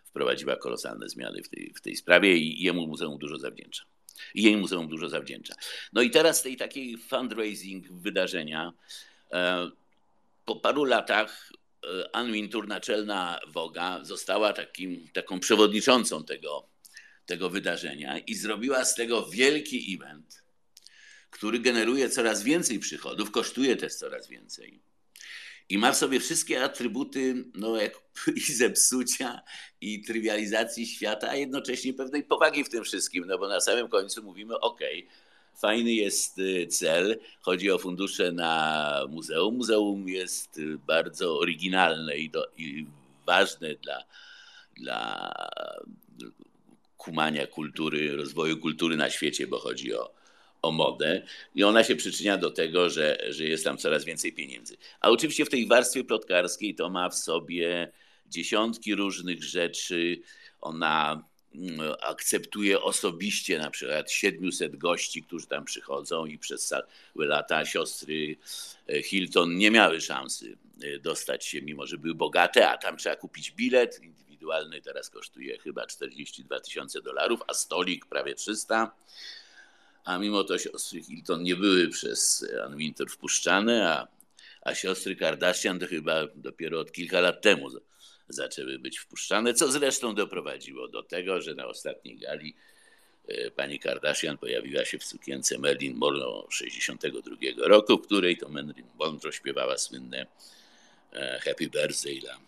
[0.05, 3.85] wprowadziła kolosalne zmiany w tej, w tej sprawie i jemu muzeum dużo zawdzięcza
[4.35, 5.55] i jej muzeum dużo zawdzięcza.
[5.93, 8.73] No i teraz tej takiej fundraising wydarzenia
[9.33, 9.71] e,
[10.45, 11.53] po paru latach
[11.85, 16.69] e, Anne Wintour, naczelna Woga, została takim, taką przewodniczącą tego,
[17.27, 20.43] tego wydarzenia i zrobiła z tego wielki event,
[21.37, 24.81] który generuje coraz więcej przychodów, kosztuje też coraz więcej
[25.69, 28.01] i ma w sobie wszystkie atrybuty no, jak,
[28.49, 29.43] i zepsucia,
[29.81, 34.23] i trywializacji świata, a jednocześnie pewnej powagi w tym wszystkim, no bo na samym końcu
[34.23, 34.81] mówimy, ok,
[35.57, 39.57] fajny jest y, cel, chodzi o fundusze na muzeum.
[39.57, 42.87] Muzeum jest y, bardzo oryginalne i, do, i
[43.27, 44.05] ważne dla,
[44.77, 45.33] dla
[46.97, 50.16] kumania kultury, rozwoju kultury na świecie, bo chodzi o
[50.63, 51.23] o modę
[51.55, 54.77] i ona się przyczynia do tego, że, że jest tam coraz więcej pieniędzy.
[55.01, 57.93] A oczywiście w tej warstwie plotkarskiej to ma w sobie
[58.27, 60.21] dziesiątki różnych rzeczy.
[60.61, 61.23] Ona
[61.55, 68.37] mm, akceptuje osobiście na przykład 700 gości, którzy tam przychodzą i przez całe lata siostry
[68.89, 73.17] e, Hilton nie miały szansy e, dostać się, mimo że były bogate, a tam trzeba
[73.17, 78.91] kupić bilet indywidualny, teraz kosztuje chyba 42 tysiące dolarów, a stolik prawie 300
[80.07, 84.09] a mimo to siostry Hilton nie były przez Ann Winter wpuszczane, a,
[84.63, 87.71] a siostry Kardashian to chyba dopiero od kilka lat temu
[88.29, 92.55] zaczęły być wpuszczane, co zresztą doprowadziło do tego, że na ostatniej gali
[93.29, 98.87] e, pani Kardashian pojawiła się w sukience Marilyn Monroe 62 roku, w której to Marilyn
[98.99, 100.27] Monroe śpiewała słynne
[101.13, 102.39] e, Happy Birthday dla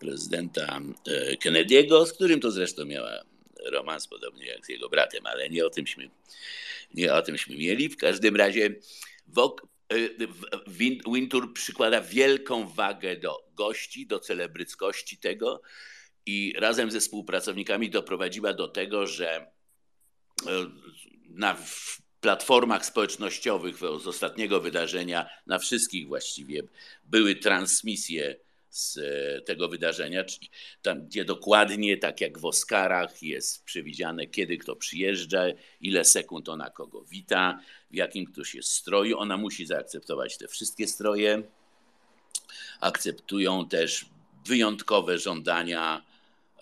[0.00, 3.24] prezydenta e, Kennedy'ego, z którym to zresztą miała
[3.64, 6.10] romans, podobnie jak z jego bratem, ale nie o tymśmy,
[6.94, 7.88] nie o tymśmy mieli.
[7.88, 8.74] W każdym razie
[11.12, 15.62] Wintour przykłada wielką wagę do gości, do celebryckości tego
[16.26, 19.46] i razem ze współpracownikami doprowadziła do tego, że e,
[21.28, 21.56] na
[22.20, 26.62] platformach społecznościowych z ostatniego wydarzenia, na wszystkich właściwie,
[27.04, 28.36] były transmisje
[28.70, 30.50] z e, tego wydarzenia, czyli
[30.82, 35.44] tam, gdzie dokładnie, tak jak w Oscarach, jest przewidziane, kiedy kto przyjeżdża,
[35.80, 39.18] ile sekund ona kogo wita, w jakim ktoś jest stroju.
[39.18, 41.42] Ona musi zaakceptować te wszystkie stroje.
[42.80, 44.06] Akceptują też
[44.46, 46.02] wyjątkowe żądania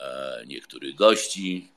[0.01, 1.73] e, niektórych gości.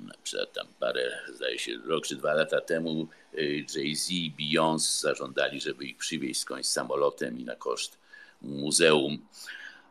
[0.00, 3.42] na przykład tam parę, zdaje się, rok czy dwa lata temu e,
[3.74, 7.99] Jay-Z i Beyoncé zażądali, żeby ich przywieźć skądś samolotem i na koszt
[8.42, 9.26] muzeum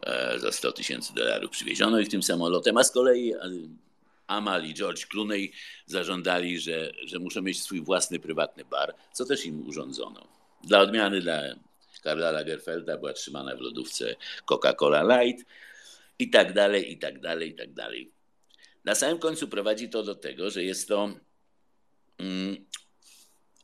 [0.02, 3.40] e, za 100 tysięcy dolarów przywieziono ich tym samolotem, a z kolei e,
[4.28, 5.52] Amal i George Clooney
[5.86, 10.28] zażądali, że, że muszą mieć swój własny prywatny bar, co też im urządzono.
[10.64, 11.42] Dla odmiany dla
[12.04, 15.46] Karla Lagerfelda była trzymana w lodówce Coca-Cola Light
[16.20, 18.12] i tak dalej, i tak dalej, i tak dalej.
[18.86, 21.14] Na samym końcu prowadzi to do tego, że jest to
[22.18, 22.66] mm,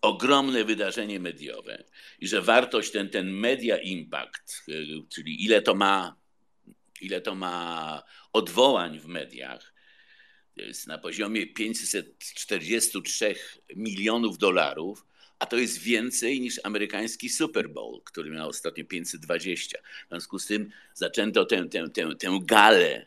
[0.06, 1.84] ogromne wydarzenie mediowe
[2.20, 6.16] i że wartość, ten, ten media impact, y, czyli ile to ma,
[7.02, 9.74] ile to ma odwołań w mediach,
[10.56, 13.36] jest na poziomie 543
[13.76, 15.06] milionów dolarów,
[15.40, 19.78] a to jest więcej niż amerykański Super Bowl, który miał ostatnio 520.
[20.06, 23.06] W związku z tym zaczęto tę, tę, tę, tę galę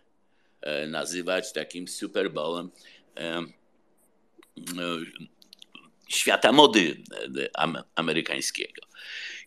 [0.60, 2.70] e, nazywać takim Super Bowlem
[3.16, 3.42] e,
[6.08, 7.02] świata mody
[7.38, 7.48] e,
[7.94, 8.82] amerykańskiego.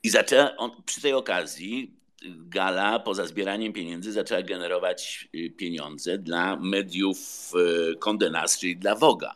[0.04, 6.56] I zaczęła on, przy tej okazji Gala poza zbieraniem pieniędzy zaczęła generować y, pieniądze dla
[6.56, 7.52] mediów
[7.92, 9.36] e, Conde czyli dla Woga,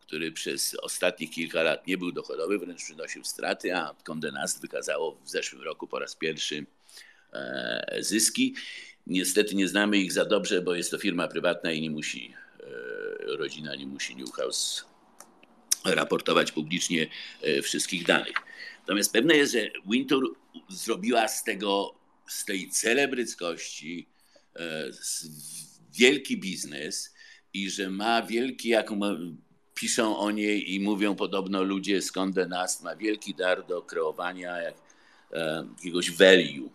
[0.00, 5.30] który przez ostatnich kilka lat nie był dochodowy, wręcz przynosił straty, a Conde wykazało w
[5.30, 6.66] zeszłym roku po raz pierwszy
[7.32, 8.54] e, zyski.
[9.06, 12.34] Niestety nie znamy ich za dobrze, bo jest to firma prywatna i nie musi,
[13.26, 14.91] rodzina nie musi Newhouse
[15.84, 17.06] raportować publicznie
[17.42, 18.34] e, wszystkich danych.
[18.80, 20.36] Natomiast pewne jest, że Wintour
[20.68, 21.94] zrobiła z tego,
[22.28, 24.08] z tej celebryckości
[24.56, 24.90] e,
[25.92, 27.14] wielki biznes
[27.54, 28.90] i że ma wielki, jak
[29.74, 32.48] piszą o niej i mówią podobno ludzie z Condé
[32.82, 34.74] ma wielki dar do kreowania e,
[35.76, 36.70] jakiegoś value.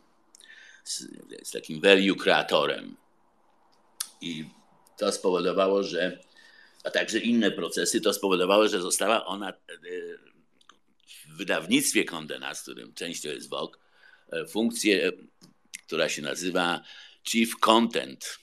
[1.39, 2.95] Jest takim value kreatorem.
[4.21, 4.45] I
[4.97, 6.19] to spowodowało, że
[6.83, 9.53] a także inne procesy, to spowodowało, że została ona e,
[11.27, 13.77] w wydawnictwie Condé Nast, którym częścią jest Vogue,
[14.31, 15.11] e, funkcję,
[15.87, 16.83] która się nazywa
[17.23, 18.39] Chief Content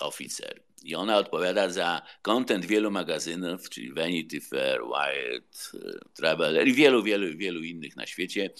[0.00, 0.62] Officer.
[0.82, 7.02] I ona odpowiada za content wielu magazynów, czyli Vanity Fair, Wired, e, Traveler i wielu,
[7.02, 8.50] wielu, wielu innych na świecie,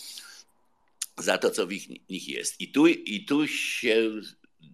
[1.19, 2.61] za to, co w ich, nich jest.
[2.61, 4.11] I tu, I tu się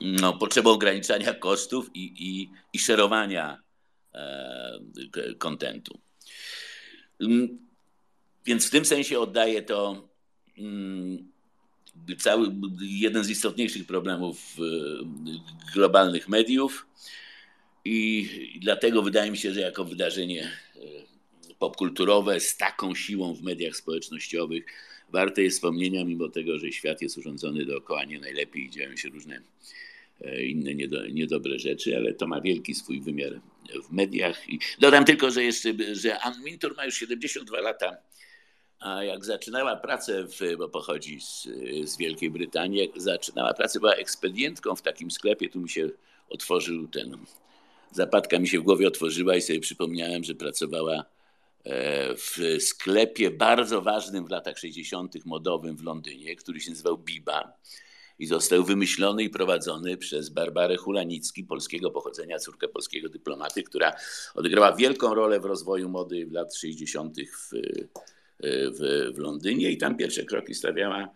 [0.00, 3.62] no, potrzebą ograniczania kosztów i, i, i szerowania
[4.14, 4.80] e,
[5.38, 6.00] kontentu.
[7.20, 7.58] Mm,
[8.44, 10.08] więc w tym sensie oddaję to
[10.58, 11.32] mm,
[12.18, 14.62] cały, jeden z istotniejszych problemów e,
[15.74, 16.86] globalnych mediów
[17.84, 18.28] i
[18.62, 20.78] dlatego wydaje mi się, że jako wydarzenie e,
[21.58, 24.64] popkulturowe z taką siłą w mediach społecznościowych
[25.12, 29.08] warte jest wspomnienia, mimo tego, że świat jest urządzony dookoła nie najlepiej i dzieją się
[29.08, 29.40] różne
[30.20, 30.74] E, inne
[31.12, 33.40] niedobre rzeczy, ale to ma wielki swój wymiar
[33.88, 34.48] w mediach.
[34.48, 37.96] I dodam tylko, że jeszcze, że Ann Wintour ma już 72 lata,
[38.80, 41.48] a jak zaczynała pracę, w, bo pochodzi z,
[41.84, 45.90] z Wielkiej Brytanii, jak zaczynała pracę, była ekspedientką w takim sklepie, tu mi się
[46.30, 47.18] otworzył ten,
[47.92, 53.82] zapadka mi się w głowie otworzyła i sobie przypomniałem, że pracowała e, w sklepie bardzo
[53.82, 55.24] ważnym w latach 60.
[55.24, 57.52] modowym w Londynie, który się nazywał Biba
[58.18, 63.92] i został wymyślony i prowadzony przez Barbarę Hulanicki, polskiego pochodzenia, córkę polskiego dyplomaty, która
[64.34, 67.16] odegrała wielką rolę w rozwoju mody w lat 60.
[67.20, 67.50] W,
[68.40, 71.08] w, w Londynie i tam pierwsze kroki stawiała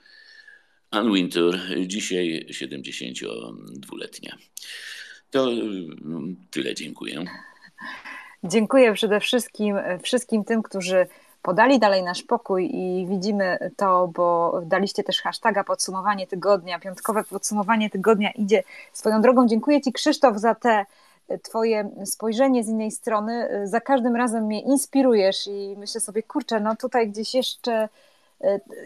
[0.91, 4.37] Ann Wintour, dzisiaj 72-letnia.
[5.31, 7.25] To mm, tyle, dziękuję.
[8.45, 11.07] Dziękuję przede wszystkim wszystkim tym, którzy
[11.43, 17.91] podali dalej nasz pokój i widzimy to, bo daliście też hashtaga podsumowanie tygodnia, piątkowe podsumowanie
[17.91, 18.63] tygodnia idzie
[18.93, 19.49] swoją drogą.
[19.49, 20.87] Dziękuję Ci Krzysztof za te
[21.43, 23.49] Twoje spojrzenie z innej strony.
[23.65, 27.89] Za każdym razem mnie inspirujesz i myślę sobie, kurczę, no tutaj gdzieś jeszcze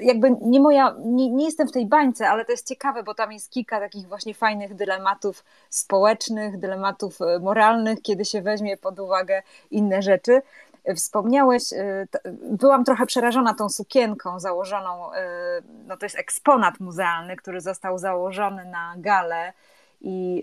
[0.01, 3.33] jakby nie moja, nie, nie, jestem w tej bańce, ale to jest ciekawe, bo tam
[3.33, 10.03] jest kilka takich właśnie fajnych dylematów społecznych, dylematów moralnych, kiedy się weźmie pod uwagę inne
[10.03, 10.43] rzeczy.
[10.97, 12.09] Wspomniałeś, y,
[12.43, 15.17] byłam trochę przerażona tą sukienką założoną, y,
[15.87, 19.53] no to jest eksponat muzealny, który został założony na galę
[20.05, 20.43] i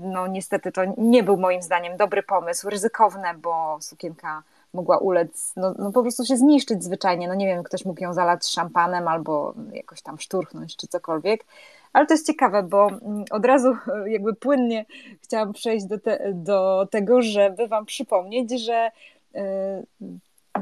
[0.00, 4.42] no niestety to nie był moim zdaniem dobry pomysł, ryzykowne, bo sukienka
[4.74, 8.12] mogła ulec, no, no po prostu się zniszczyć zwyczajnie, no nie wiem, ktoś mógł ją
[8.14, 11.44] zalać szampanem albo jakoś tam szturchnąć czy cokolwiek.
[11.92, 13.76] Ale to jest ciekawe, bo mm, od razu
[14.06, 14.84] jakby płynnie
[15.22, 18.90] chciałam przejść do, te, do tego, żeby Wam przypomnieć, że
[19.36, 19.86] Y,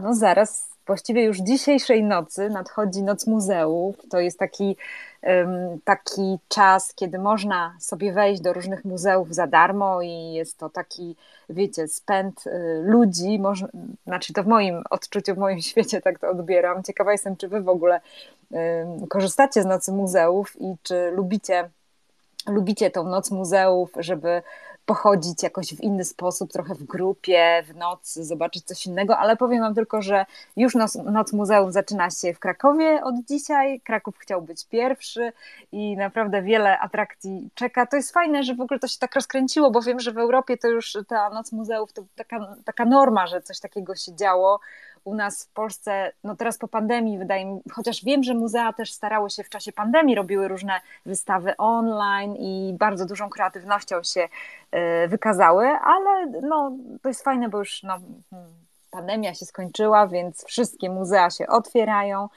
[0.03, 3.97] no zaraz, właściwie już dzisiejszej nocy nadchodzi Noc Muzeów.
[4.11, 4.77] To jest taki,
[5.85, 11.17] taki czas, kiedy można sobie wejść do różnych muzeów za darmo i jest to taki,
[11.51, 12.51] wiecie, spęd y,
[12.85, 13.39] ludzi.
[13.39, 13.69] Można,
[14.07, 16.83] znaczy to w moim odczuciu, w moim świecie tak to odbieram.
[16.83, 18.01] Ciekawa jestem, czy wy w ogóle
[19.09, 21.71] korzystacie z Nocy Muzeów i czy lubicie
[22.47, 24.43] lubicie tą noc muzeów, żeby
[24.89, 29.61] pochodzić jakoś w inny sposób, trochę w grupie, w nocy, zobaczyć coś innego, ale powiem
[29.61, 30.27] Wam tylko, że
[30.57, 33.81] już noc, noc muzeum zaczyna się w Krakowie od dzisiaj.
[33.81, 35.33] Kraków chciał być pierwszy
[35.73, 37.87] i naprawdę wiele atrakcji czeka.
[37.87, 40.57] To jest fajne, że w ogóle to się tak rozkręciło, bo wiem, że w Europie
[40.57, 44.61] to już ta noc muzeów to taka, taka norma, że coś takiego się działo
[45.05, 48.93] u nas w Polsce, no teraz po pandemii, wydaje mi chociaż wiem, że muzea też
[48.93, 54.29] starały się w czasie pandemii, robiły różne wystawy online i bardzo dużą kreatywnością się
[54.71, 56.73] e, wykazały, ale no,
[57.03, 57.99] to jest fajne, bo już no,
[58.31, 58.51] hmm,
[58.91, 62.29] pandemia się skończyła, więc wszystkie muzea się otwierają.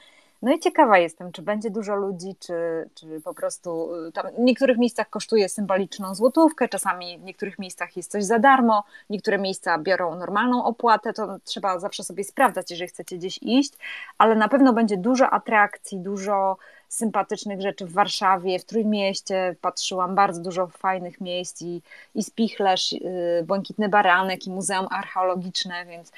[0.42, 2.54] No i ciekawa jestem, czy będzie dużo ludzi, czy,
[2.94, 7.96] czy po prostu y, tam w niektórych miejscach kosztuje symboliczną złotówkę, czasami w niektórych miejscach
[7.96, 12.88] jest coś za darmo, niektóre miejsca biorą normalną opłatę, to trzeba zawsze sobie sprawdzać, jeżeli
[12.88, 13.72] chcecie gdzieś iść,
[14.18, 16.56] ale na pewno będzie dużo atrakcji, dużo
[16.92, 19.56] sympatycznych rzeczy w Warszawie, w Trójmieście.
[19.60, 21.82] Patrzyłam bardzo dużo fajnych miejsc i,
[22.14, 26.12] i Spichlerz, y, Błękitny Baranek i Muzeum Archeologiczne, więc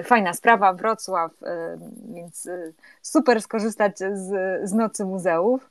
[0.00, 0.72] y, fajna sprawa.
[0.72, 1.46] Wrocław, y,
[2.14, 2.48] więc
[3.02, 4.30] super skorzystać z,
[4.68, 5.70] z Nocy Muzeów.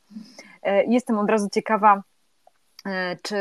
[0.87, 2.03] Jestem od razu ciekawa,
[3.21, 3.35] czy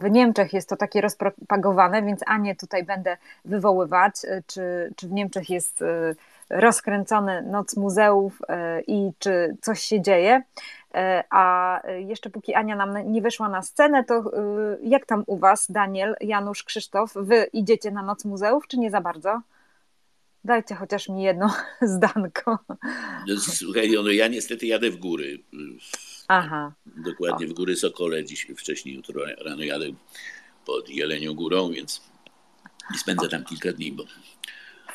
[0.00, 4.14] w Niemczech jest to takie rozpropagowane, więc Anię tutaj będę wywoływać,
[4.46, 5.84] czy, czy w Niemczech jest
[6.50, 10.42] rozkręcony Noc Muzeów e, i czy coś się dzieje.
[10.94, 14.22] E, a jeszcze póki Ania nam nie wyszła na scenę, to e,
[14.82, 19.00] jak tam u Was, Daniel, Janusz, Krzysztof, Wy idziecie na Noc Muzeów, czy nie za
[19.00, 19.40] bardzo?
[20.44, 22.58] Dajcie chociaż mi jedno zdanko.
[23.28, 25.38] No, słuchaj, no ja niestety jadę w góry.
[26.28, 26.72] Aha.
[26.86, 29.86] Dokładnie w Góry Sokole, dziś wcześniej jutro rano jadę
[30.66, 32.10] pod Jelenią Górą, więc
[32.94, 34.04] i spędzę tam kilka dni, bo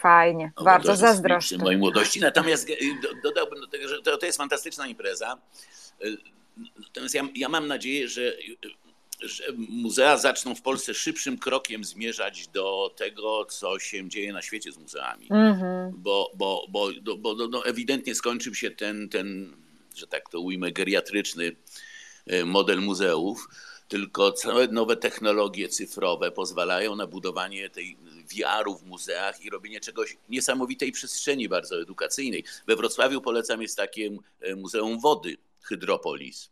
[0.02, 1.58] Fajnie, bardzo zazdroszczę.
[1.58, 2.20] mojej młodości.
[2.20, 2.68] Natomiast
[3.24, 5.38] dodałbym do tego, że to, to jest fantastyczna impreza.
[6.78, 8.34] Natomiast ja, ja mam nadzieję, że
[9.22, 14.72] że muzea zaczną w Polsce szybszym krokiem zmierzać do tego, co się dzieje na świecie
[14.72, 15.28] z muzeami.
[15.30, 15.91] Mm-hmm.
[15.93, 19.56] Bo, bo, bo, bo no, ewidentnie skończył się ten, ten,
[19.96, 21.56] że tak to ujmę, geriatryczny
[22.28, 23.48] e, model muzeów,
[23.88, 30.17] tylko całe nowe technologie cyfrowe pozwalają na budowanie tej VR-u w muzeach i robienie czegoś
[30.30, 32.43] niesamowitej przestrzeni bardzo edukacyjnej.
[32.67, 34.09] We Wrocławiu polecam jest takie
[34.41, 36.49] e, Muzeum Wody Hydropolis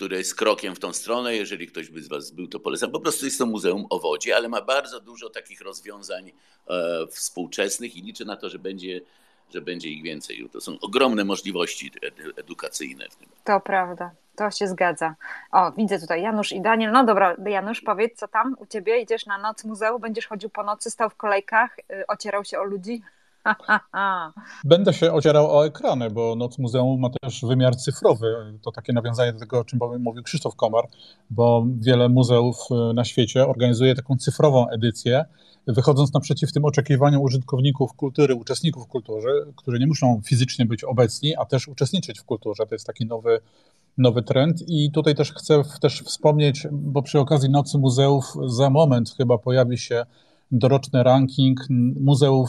[0.00, 1.36] które jest krokiem w tą stronę.
[1.36, 2.90] Jeżeli ktoś by z Was był, to polecam.
[2.90, 6.32] Po prostu jest to muzeum o wodzie, ale ma bardzo dużo takich rozwiązań
[6.68, 9.00] e, współczesnych i liczę na to, że będzie,
[9.54, 10.48] że będzie ich więcej.
[10.52, 11.92] To są ogromne możliwości
[12.36, 13.04] edukacyjne.
[13.44, 15.14] To prawda, to się zgadza.
[15.52, 16.92] O, widzę tutaj Janusz i Daniel.
[16.92, 19.00] No dobra, Janusz, powiedz, co tam u Ciebie?
[19.00, 22.64] Idziesz na noc muzeum, będziesz chodził po nocy, stał w kolejkach, y, ocierał się o
[22.64, 23.02] ludzi?
[24.64, 28.58] Będę się ocierał o ekrany, bo Noc Muzeum ma też wymiar cyfrowy.
[28.62, 30.84] To takie nawiązanie do tego, o czym mówił Krzysztof Komar,
[31.30, 35.24] bo wiele muzeów e, na świecie organizuje taką cyfrową edycję,
[35.66, 41.44] wychodząc naprzeciw tym oczekiwaniom użytkowników kultury, uczestników kultury, którzy nie muszą fizycznie być obecni, a
[41.44, 42.66] też uczestniczyć w kulturze.
[42.66, 43.40] To jest taki nowy,
[43.98, 44.68] nowy trend.
[44.68, 49.78] I tutaj też chcę też wspomnieć, bo przy okazji Nocy Muzeów za moment chyba pojawi
[49.78, 50.06] się
[50.52, 51.60] doroczny ranking
[52.00, 52.48] muzeów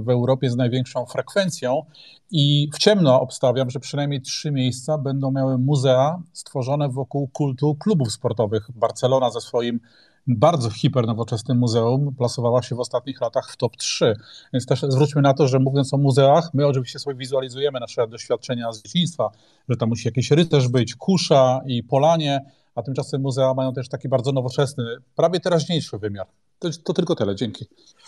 [0.00, 1.82] w Europie z największą frekwencją
[2.30, 8.12] i w ciemno obstawiam, że przynajmniej trzy miejsca będą miały muzea stworzone wokół kultu klubów
[8.12, 8.68] sportowych.
[8.74, 9.80] Barcelona ze swoim
[10.26, 14.16] bardzo hipernowoczesnym muzeum plasowała się w ostatnich latach w top 3.
[14.52, 18.72] Więc też zwróćmy na to, że mówiąc o muzeach, my oczywiście sobie wizualizujemy nasze doświadczenia
[18.72, 19.30] z dzieciństwa,
[19.68, 24.08] że tam musi jakiś rycerz być, kusza i polanie, a tymczasem muzea mają też taki
[24.08, 26.26] bardzo nowoczesny, prawie teraźniejszy wymiar.
[26.58, 27.66] To, to tylko tyle, dzięki.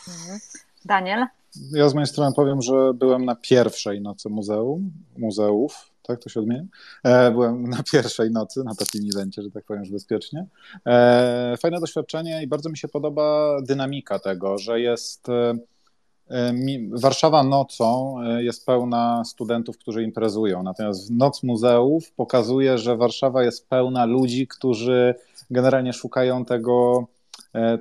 [0.08, 0.40] Mhm.
[0.84, 1.26] Daniel?
[1.72, 6.40] Ja z mojej strony powiem, że byłem na pierwszej nocy muzeum, muzeów, tak to się
[6.40, 6.64] odmienia?
[7.04, 10.46] E, byłem na pierwszej nocy, na takim evencie, że tak powiem już bezpiecznie.
[10.86, 15.28] E, fajne doświadczenie i bardzo mi się podoba dynamika tego, że jest...
[15.28, 15.54] E,
[16.90, 24.04] Warszawa nocą jest pełna studentów, którzy imprezują, natomiast Noc Muzeów pokazuje, że Warszawa jest pełna
[24.04, 25.14] ludzi, którzy
[25.50, 27.06] generalnie szukają tego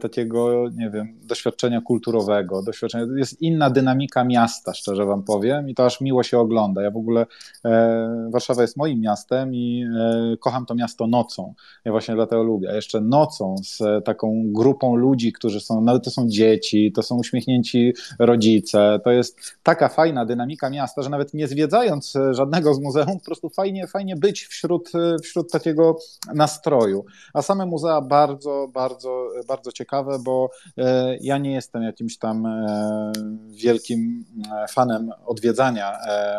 [0.01, 5.85] takiego, nie wiem, doświadczenia kulturowego, doświadczenia, jest inna dynamika miasta, szczerze wam powiem i to
[5.85, 6.81] aż miło się ogląda.
[6.81, 7.25] Ja w ogóle,
[7.65, 11.53] e, Warszawa jest moim miastem i e, kocham to miasto nocą.
[11.85, 12.69] Ja właśnie dlatego lubię.
[12.69, 17.17] A jeszcze nocą z taką grupą ludzi, którzy są, nawet to są dzieci, to są
[17.17, 23.19] uśmiechnięci rodzice, to jest taka fajna dynamika miasta, że nawet nie zwiedzając żadnego z muzeum,
[23.19, 24.91] po prostu fajnie, fajnie być wśród,
[25.23, 25.97] wśród takiego
[26.33, 27.05] nastroju.
[27.33, 32.45] A same muzea bardzo, bardzo, bardzo bardzo ciekawe, bo e, ja nie jestem jakimś tam
[32.45, 33.11] e,
[33.49, 35.91] wielkim e, fanem odwiedzania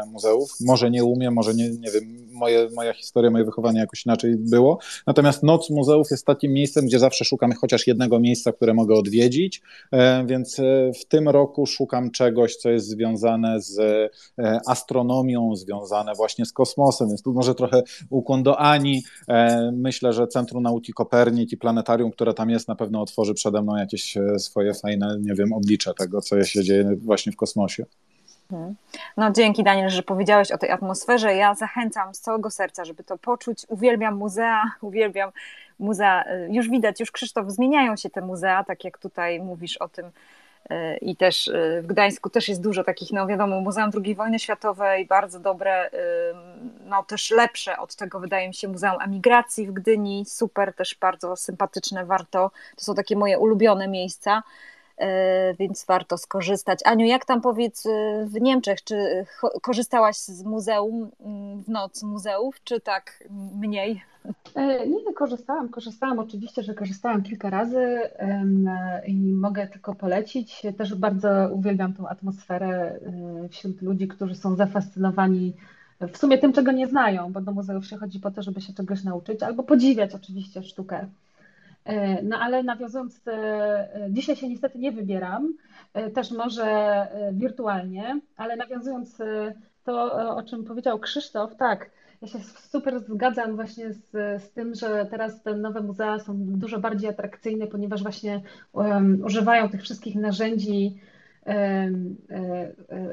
[0.06, 0.50] muzeów.
[0.60, 4.78] Może nie umiem, może nie, nie wiem, moje, moja historia, moje wychowanie jakoś inaczej było.
[5.06, 9.62] Natomiast Noc Muzeów jest takim miejscem, gdzie zawsze szukam chociaż jednego miejsca, które mogę odwiedzić,
[10.26, 10.56] więc
[11.00, 13.80] w tym roku szukam czegoś, co jest związane z
[14.66, 19.02] astronomią, związane właśnie z kosmosem, więc tu może trochę ukłon do Ani.
[19.72, 23.76] Myślę, że Centrum Nauki Kopernik i planetarium, które tam jest, na pewno otworzy przede mną
[23.76, 27.84] jakieś e, swoje fajne, nie wiem, oblicze tego, co się dzieje właśnie w kosmosie.
[28.52, 28.74] Mhm.
[29.16, 31.34] No dzięki Daniel, że powiedziałeś o tej atmosferze.
[31.34, 33.66] Ja zachęcam z całego serca, żeby to poczuć.
[33.68, 35.30] Uwielbiam muzea, uwielbiam
[35.78, 36.24] muzea.
[36.24, 40.06] E, już widać, już Krzysztof, zmieniają się te muzea, tak jak tutaj mówisz o tym
[41.00, 45.06] I też e, w Gdańsku też jest dużo takich, no wiadomo, Muzeum II wojny światowej,
[45.06, 45.90] bardzo dobre,
[46.84, 51.36] no też lepsze od tego wydaje mi się Muzeum Emigracji w Gdyni, super, też bardzo
[51.36, 54.42] sympatyczne, warto, to są takie moje ulubione miejsca,
[54.98, 56.80] e, więc warto skorzystać.
[56.84, 57.84] Aniu, jak tam powiedz
[58.24, 59.26] w Niemczech, czy
[59.62, 61.10] korzystałaś z muzeum
[61.66, 64.09] w noc muzeów, czy tak mniej?
[64.54, 68.00] E, nie, korzystałam, korzystałam, oczywiście, że korzystałam kilka razy
[69.06, 70.62] i mogę tylko polecić.
[70.78, 72.98] Też bardzo uwielbiam tą atmosferę
[73.44, 75.52] e, wśród ludzi, którzy są zafascynowani
[76.12, 78.72] w sumie tym, czego nie znają, bo do muzeów się chodzi po to, żeby się
[78.72, 81.06] czegoś nauczyć albo podziwiać oczywiście sztukę.
[81.84, 83.20] E, no ale nawiązując,
[84.10, 85.54] dzisiaj się niestety nie wybieram,
[86.14, 89.18] też może wirtualnie, ale nawiązując
[89.84, 91.90] to, o czym powiedział Krzysztof, tak,
[92.22, 94.10] ja się super zgadzam właśnie z,
[94.42, 98.42] z tym, że teraz te nowe muzea są dużo bardziej atrakcyjne, ponieważ właśnie
[98.72, 101.00] um, używają tych wszystkich narzędzi
[101.46, 102.16] um,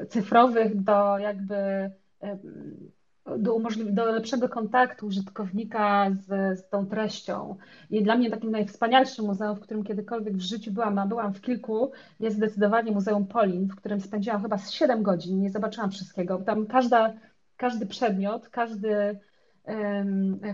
[0.08, 1.90] cyfrowych do jakby
[2.20, 2.90] um,
[3.36, 7.56] do, do lepszego kontaktu użytkownika z, z tą treścią.
[7.90, 11.40] I dla mnie takim najwspanialszym muzeum, w którym kiedykolwiek w życiu byłam, a byłam w
[11.40, 16.38] kilku, jest zdecydowanie Muzeum Polin, w którym spędziłam chyba z 7 godzin, nie zobaczyłam wszystkiego.
[16.38, 17.14] Tam każda,
[17.58, 19.18] każdy przedmiot, każdy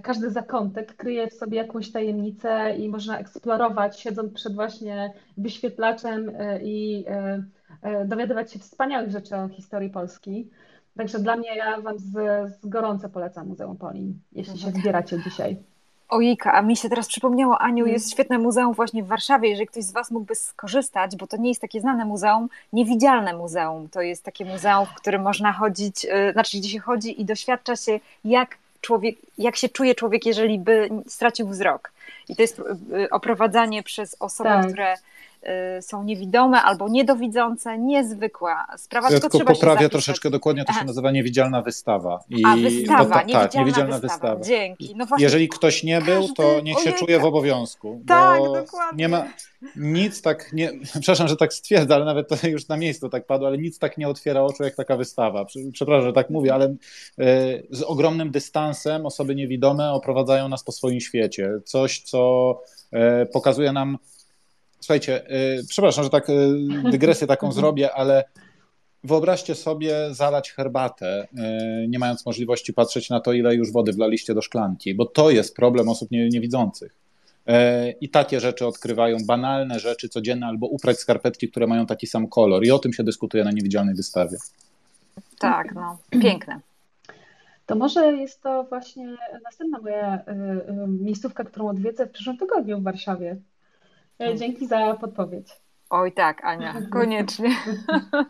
[0.02, 6.62] każdy zakątek kryje w sobie jakąś tajemnicę i można eksplorować, siedząc przed właśnie wyświetlaczem e,
[6.62, 7.44] i e,
[7.82, 10.50] e, dowiadywać się wspaniałych rzeczy o historii Polski.
[10.96, 12.12] Także dla mnie ja Wam z,
[12.61, 15.57] z gorąco polecam Muzeum Polin, jeśli się zbieracie dzisiaj.
[16.15, 19.85] Ojejka, a mi się teraz przypomniało, Aniu, jest świetne muzeum właśnie w Warszawie, jeżeli ktoś
[19.85, 23.89] z Was mógłby skorzystać, bo to nie jest takie znane muzeum, niewidzialne muzeum.
[23.89, 28.01] To jest takie muzeum, w którym można chodzić, znaczy gdzie się chodzi i doświadcza się,
[28.25, 31.93] jak człowiek, jak się czuje człowiek, jeżeli by stracił wzrok.
[32.29, 34.67] I to jest y, oprowadzanie przez osoby, tak.
[34.67, 34.97] które y,
[35.80, 39.11] są niewidome albo niedowidzące, niezwykła sprawa.
[39.11, 42.20] Ja tylko, tylko poprawię troszeczkę dokładnie, to się nazywa niewidzialna wystawa.
[42.30, 44.36] I A, wystawa, to, niewidzialna, tak, niewidzialna wystawa.
[44.36, 44.59] wystawa.
[44.59, 44.95] Dzięki.
[44.97, 48.03] No właśnie, Jeżeli ktoś nie był, to niech się czuje w obowiązku.
[48.07, 48.99] Tak, dokładnie.
[48.99, 49.24] Nie ma,
[49.76, 53.47] nic tak nie, przepraszam, że tak stwierdzę, ale nawet to już na miejscu tak padło,
[53.47, 55.45] ale nic tak nie otwiera oczu jak taka wystawa.
[55.72, 56.74] Przepraszam, że tak mówię, ale e,
[57.70, 61.51] z ogromnym dystansem osoby niewidome oprowadzają nas po swoim świecie.
[61.64, 62.61] Coś, co
[62.92, 63.99] e, pokazuje nam.
[64.85, 66.26] Słuchajcie, e, przepraszam, że tak
[66.91, 68.24] dygresję taką zrobię, ale
[69.05, 71.28] wyobraźcie sobie zalać herbatę,
[71.89, 75.57] nie mając możliwości patrzeć na to, ile już wody wlaliście do szklanki, bo to jest
[75.57, 77.05] problem osób niewidzących
[77.47, 82.28] E, i takie rzeczy odkrywają, banalne rzeczy codzienne, albo uprać skarpetki, które mają taki sam
[82.28, 82.64] kolor.
[82.64, 84.37] I o tym się dyskutuje na niewidzialnej wystawie.
[85.39, 86.61] Tak, no, piękne.
[87.66, 92.80] To może jest to właśnie następna moja y, y, miejscówka, którą odwiedzę w przyszłym tygodniu
[92.80, 93.37] w Warszawie.
[94.19, 95.64] E, dzięki za podpowiedź.
[95.97, 97.51] Oj tak, Ania, koniecznie.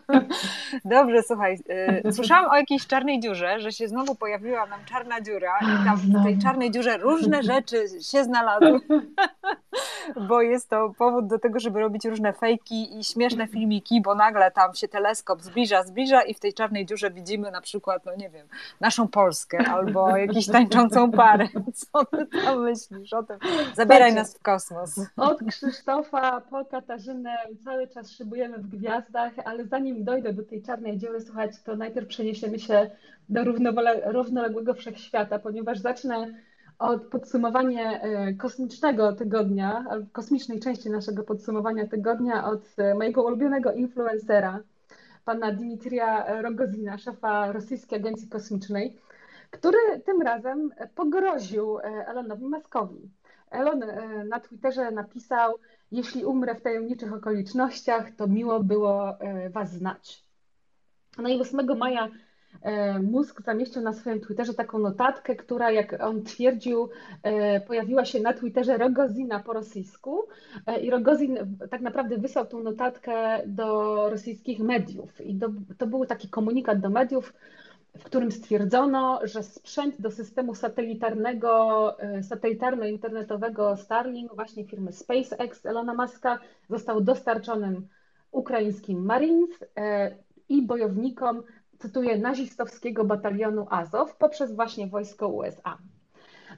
[0.85, 1.59] Dobrze, słuchaj,
[2.05, 5.97] y, słyszałam o jakiejś czarnej dziurze, że się znowu pojawiła nam czarna dziura i tam
[5.97, 8.79] w tej czarnej dziurze różne rzeczy się znalazły,
[10.29, 14.51] bo jest to powód do tego, żeby robić różne fejki i śmieszne filmiki, bo nagle
[14.51, 18.29] tam się teleskop zbliża, zbliża i w tej czarnej dziurze widzimy na przykład, no nie
[18.29, 18.47] wiem,
[18.79, 21.47] naszą Polskę albo jakąś tańczącą parę.
[21.73, 23.37] Co ty tam myślisz o tym?
[23.73, 24.99] Zabieraj nas w kosmos.
[25.17, 30.97] Od Krzysztofa po Katarzynę cały czas szybujemy w gwiazdach, ale zanim dojdę do tej czarnej
[30.97, 32.89] dziury, słuchajcie, to najpierw przeniesiemy się
[33.29, 33.43] do
[34.05, 36.27] równoległego wszechświata, ponieważ zacznę
[36.79, 44.59] od podsumowania e, kosmicznego tygodnia, kosmicznej części naszego podsumowania tygodnia od e, mojego ulubionego influencera,
[45.25, 48.95] pana Dimitrija Rogozina, szefa Rosyjskiej Agencji Kosmicznej,
[49.51, 53.09] który tym razem pogroził e, Elonowi Muskowi.
[53.51, 53.83] Elon
[54.29, 55.55] na Twitterze napisał,
[55.91, 60.23] jeśli umrę w tajemniczych okolicznościach, to miło było e, Was znać.
[61.17, 62.07] No i 8 maja
[62.61, 66.89] e, Mózg zamieścił na swoim Twitterze taką notatkę, która, jak on twierdził,
[67.23, 70.23] e, pojawiła się na Twitterze Rogozina po rosyjsku.
[70.81, 75.21] I Rogozin tak naprawdę wysłał tą notatkę do rosyjskich mediów.
[75.21, 75.39] I
[75.77, 77.33] to był taki komunikat do mediów,
[77.99, 85.93] w którym stwierdzono, że sprzęt do systemu satelitarnego, e, satelitarno-internetowego Starlink, właśnie firmy SpaceX Elona
[85.93, 86.39] Muska,
[86.69, 87.87] został dostarczonym
[88.31, 90.15] ukraińskim Marines e,
[90.49, 91.43] i bojownikom,
[91.79, 95.77] cytuję, nazistowskiego batalionu Azow poprzez właśnie wojsko USA.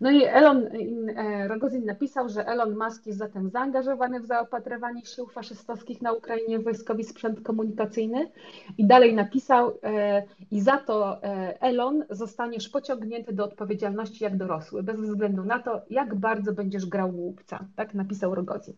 [0.01, 0.67] No i Elon
[1.15, 6.59] e, Rogozin napisał, że Elon Musk jest zatem zaangażowany w zaopatrywanie sił faszystowskich na Ukrainie
[6.59, 8.31] w wojskowy sprzęt komunikacyjny
[8.77, 14.83] i dalej napisał e, i za to e, Elon zostaniesz pociągnięty do odpowiedzialności jak dorosły,
[14.83, 18.73] bez względu na to, jak bardzo będziesz grał łupca, tak napisał Rogozin.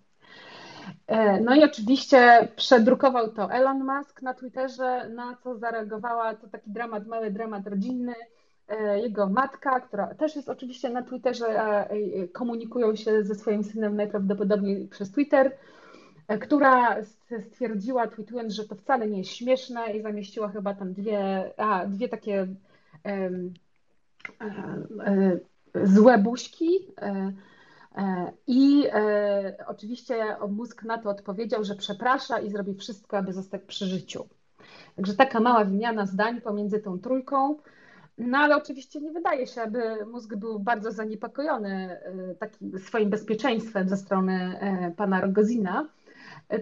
[1.42, 7.08] No i oczywiście przedrukował to Elon Musk na Twitterze, na co zareagowała, to taki dramat,
[7.08, 8.14] mały dramat rodzinny,
[9.02, 14.88] jego matka, która też jest oczywiście na Twitterze, e, komunikują się ze swoim synem najprawdopodobniej
[14.88, 15.52] przez Twitter,
[16.28, 16.98] e, która
[17.50, 22.10] stwierdziła, tweetując, że to wcale nie jest śmieszne i zamieściła chyba tam dwie, a, dwie
[22.10, 22.48] takie
[23.06, 23.54] um,
[25.84, 26.70] złe buźki.
[28.48, 28.84] I
[29.68, 34.28] oczywiście mózg na to odpowiedział, że przeprasza i zrobi wszystko, aby zostać przy życiu.
[34.96, 37.58] Także taka mała wymiana zdań pomiędzy tą trójką.
[38.20, 43.90] No ale oczywiście nie wydaje się, aby mózg był bardzo zaniepokojony e, takim swoim bezpieczeństwem
[43.90, 45.88] ze strony e, pana Rogozina,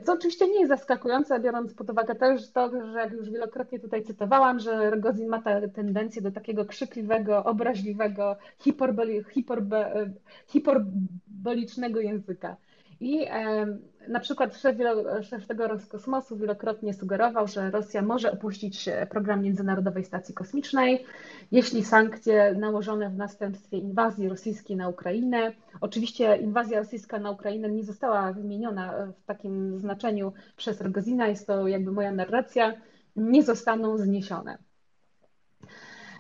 [0.04, 4.04] co oczywiście nie jest zaskakujące, biorąc pod uwagę też to, że jak już wielokrotnie tutaj
[4.04, 10.10] cytowałam, że Rogozin ma tę tendencję do takiego krzykliwego, obraźliwego, hiperboli, hiperbe,
[10.48, 12.58] hiperbolicznego języka.
[13.00, 13.26] I
[14.10, 14.78] Na przykład szef,
[15.22, 21.06] szef tego Roskosmosu wielokrotnie sugerował, że Rosja może opuścić program Międzynarodowej Stacji Kosmicznej,
[21.52, 25.52] jeśli sankcje nałożone w następstwie inwazji rosyjskiej na Ukrainę,
[25.82, 31.68] oczywiście inwazja rosyjska na Ukrainę nie została wymieniona w takim znaczeniu przez Rogozina, jest to
[31.68, 32.74] jakby moja narracja,
[33.16, 34.58] nie zostaną zniesione.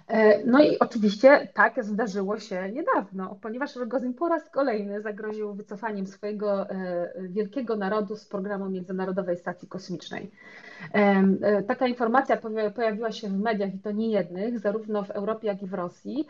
[0.08, 6.08] E, no i oczywiście tak zdarzyło się niedawno, ponieważ Rogozin po raz kolejny zagroził wycofaniem
[6.08, 10.32] swojego e, wielkiego narodu z programu Międzynarodowej Stacji Kosmicznej.
[10.94, 12.38] E, taka informacja
[12.76, 16.28] pojawiła się w mediach i to nie jednych, zarówno w Europie, jak i w Rosji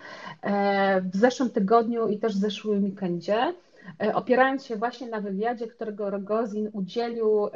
[1.13, 3.53] w zeszłym tygodniu i też w zeszłym weekendzie
[4.13, 7.49] opierając się właśnie na wywiadzie, którego Rogozin udzielił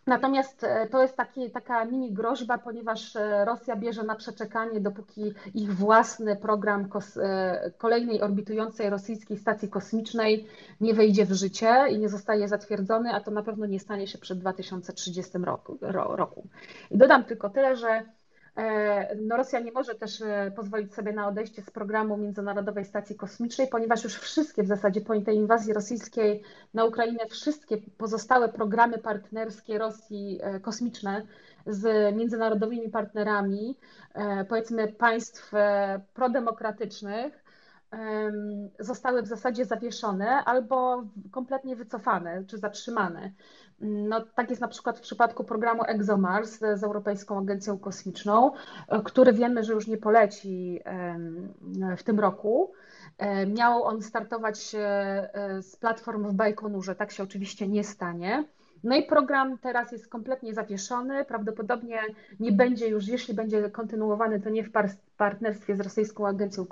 [0.06, 5.32] Natomiast e, to jest taki, taka mini groźba, ponieważ e, Rosja bierze na przeczekanie, dopóki
[5.54, 10.46] ich własny program kos, e, kolejnej orbitującej rosyjskiej stacji kosmicznej
[10.80, 14.18] nie wejdzie w życie i nie zostaje zatwierdzony, a to na pewno nie stanie się
[14.18, 15.78] przed 2030 roku.
[15.80, 16.46] roku.
[16.90, 18.02] I dodam tylko tyle, że
[19.16, 23.68] no Rosja nie może też e, pozwolić sobie na odejście z programu Międzynarodowej Stacji Kosmicznej,
[23.68, 26.42] ponieważ już wszystkie w zasadzie po tej inwazji rosyjskiej
[26.74, 31.26] na Ukrainę, wszystkie pozostałe programy partnerskie Rosji e, kosmiczne
[31.66, 33.76] z międzynarodowymi partnerami,
[34.48, 35.52] powiedzmy państw
[36.14, 37.41] prodemokratycznych,
[38.78, 43.32] zostały w zasadzie zawieszone albo kompletnie wycofane czy zatrzymane.
[43.80, 48.52] No, tak jest na przykład w przypadku programu ExoMars z Europejską Agencją Kosmiczną,
[48.88, 50.80] e, który wiemy, że już nie poleci
[51.96, 52.72] w tym roku.
[53.18, 58.44] E, miał on startować e, z platform w Bajkonurze, tak się oczywiście nie stanie.
[58.84, 61.24] No i program teraz jest kompletnie zawieszony.
[61.24, 62.00] Prawdopodobnie
[62.40, 64.72] nie będzie już, jeśli będzie kontynuowany, to nie w
[65.22, 66.66] partnerstwie z Rosyjską Agencją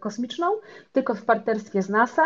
[0.00, 0.46] Kosmiczną,
[0.92, 2.22] tylko w partnerstwie z NASA.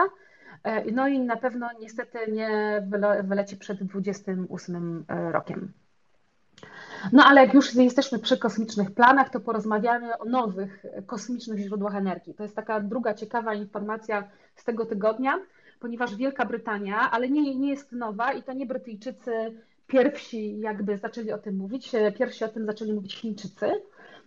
[0.63, 2.83] E, no i na pewno niestety nie
[3.25, 5.73] wyleci przed 28 e, rokiem.
[7.13, 12.35] No ale jak już jesteśmy przy kosmicznych planach, to porozmawiamy o nowych kosmicznych źródłach energii.
[12.35, 15.39] To jest taka druga ciekawa informacja z tego tygodnia,
[15.81, 19.33] ponieważ Wielka Brytania, ale nie, nie jest nowa i to nie Brytyjczycy
[19.87, 23.67] pierwsi jakby zaczęli o tym mówić, pierwsi o tym zaczęli mówić Chińczycy.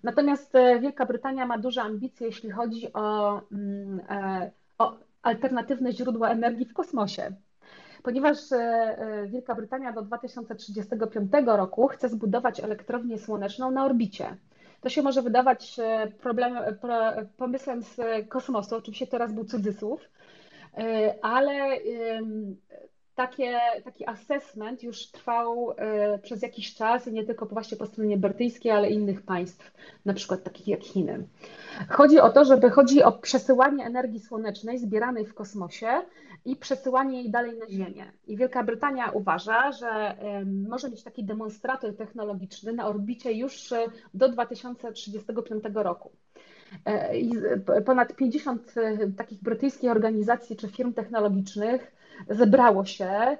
[0.03, 6.65] Natomiast Wielka Brytania ma duże ambicje, jeśli chodzi o, mm, e, o alternatywne źródła energii
[6.65, 7.31] w kosmosie.
[8.03, 14.37] Ponieważ e, e, Wielka Brytania do 2035 roku chce zbudować elektrownię słoneczną na orbicie.
[14.81, 16.57] To się może wydawać e, problem,
[17.37, 17.97] pomysłem z
[18.29, 20.01] kosmosu, oczywiście teraz był cudzysłów,
[21.21, 21.53] ale
[23.15, 25.75] takie, taki assessment już trwał
[26.23, 29.71] przez jakiś czas i nie tylko właśnie po stronie brytyjskiej, ale innych państw,
[30.05, 31.27] na przykład takich jak Chiny.
[31.89, 35.87] Chodzi o to, żeby chodzi o przesyłanie energii słonecznej zbieranej w kosmosie
[36.45, 38.11] i przesyłanie jej dalej na Ziemię.
[38.27, 40.17] I Wielka Brytania uważa, że
[40.69, 46.11] może mieć taki demonstrator technologiczny na orbicie już e, do 2035 roku.
[46.85, 47.31] E, I
[47.85, 51.91] ponad 50 e, takich brytyjskich organizacji czy firm technologicznych
[52.29, 53.37] zebrało się,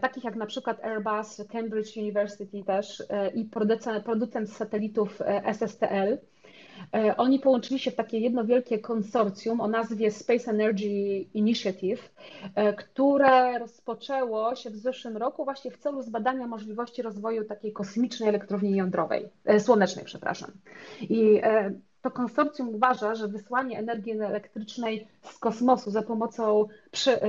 [0.00, 3.02] takich jak na przykład Airbus, Cambridge University też
[3.34, 6.18] i producent, producent satelitów SSTL,
[6.94, 12.10] E, oni połączyli się w takie jedno wielkie konsorcjum o nazwie Space Energy Initiative,
[12.54, 18.28] e, które rozpoczęło się w zeszłym roku właśnie w celu zbadania możliwości rozwoju takiej kosmicznej
[18.28, 20.50] elektrowni jądrowej, e, słonecznej, przepraszam.
[21.00, 21.40] I
[22.02, 27.20] to konsorcjum uważa, że wysłanie energii elektrycznej z kosmosu za pomocą przy,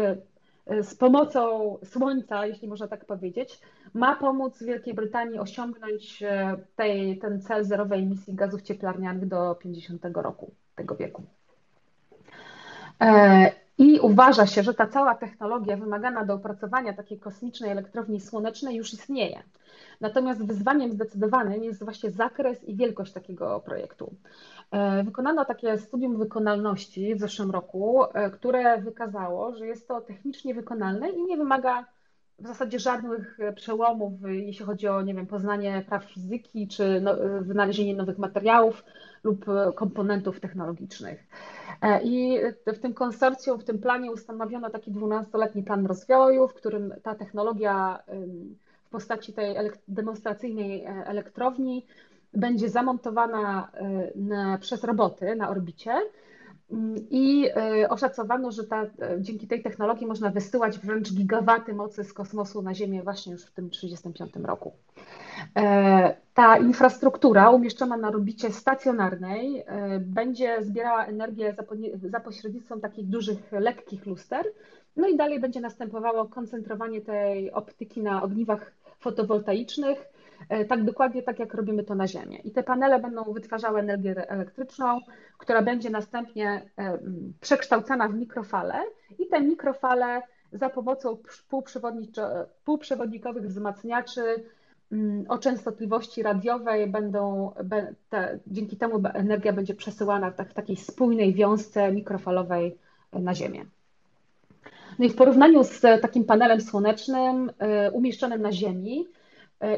[0.82, 3.60] z pomocą Słońca, jeśli można tak powiedzieć,
[3.94, 6.24] ma pomóc Wielkiej Brytanii osiągnąć
[6.76, 11.24] tej, ten cel zerowej emisji gazów cieplarnianych do 50 roku tego wieku.
[13.78, 18.94] I uważa się, że ta cała technologia wymagana do opracowania takiej kosmicznej elektrowni słonecznej już
[18.94, 19.44] istnieje.
[20.02, 24.14] Natomiast wyzwaniem zdecydowanym jest właśnie zakres i wielkość takiego projektu.
[24.72, 30.54] E, wykonano takie studium wykonalności w zeszłym roku, e, które wykazało, że jest to technicznie
[30.54, 31.86] wykonalne i nie wymaga
[32.42, 37.12] w zasadzie żadnych przełomów, jeśli chodzi o nie wiem, poznanie praw fizyki czy no,
[37.42, 38.84] wynalezienie nowych materiałów
[39.24, 41.28] lub komponentów technologicznych.
[41.82, 46.94] E, I w tym konsorcjum, w tym planie ustanowiono taki 12-letni plan rozwoju, w którym
[47.04, 48.04] ta technologia
[48.84, 49.56] w postaci tej
[49.88, 51.86] demonstracyjnej elektrowni
[52.34, 53.72] będzie zamontowana
[54.16, 55.92] na, przez roboty na orbicie.
[57.10, 57.50] I
[57.82, 58.86] y, oszacowano, że ta,
[59.20, 63.52] dzięki tej technologii można wysyłać wręcz gigawaty mocy z kosmosu na Ziemię właśnie już w
[63.52, 64.72] tym 1935 roku.
[65.58, 69.64] E, ta infrastruktura umieszczona na orbicie stacjonarnej y,
[70.00, 71.64] będzie zbierała energię za,
[72.10, 74.46] za pośrednictwem takich dużych, lekkich luster.
[74.98, 80.11] No i dalej będzie następowało koncentrowanie tej optyki na ogniwach fotowoltaicznych E,
[80.70, 82.38] tak dokładnie tak, jak robimy to na Ziemię.
[82.38, 85.00] I te panele będą wytwarzały energię elektryczną,
[85.38, 86.98] która będzie następnie e,
[87.42, 88.76] przekształcana w mikrofale
[89.20, 90.22] i te mikrofale
[90.52, 91.18] za pomocą
[92.66, 94.22] półprzewodnikowych wzmacniaczy
[95.28, 97.52] o częstotliwości radiowej będą,
[98.10, 102.78] te, dzięki temu energia będzie przesyłana w, tak, w takiej spójnej wiązce mikrofalowej
[103.14, 103.66] na Ziemię.
[105.00, 109.21] No i w porównaniu z takim panelem słonecznym e, umieszczonym na Ziemi, E,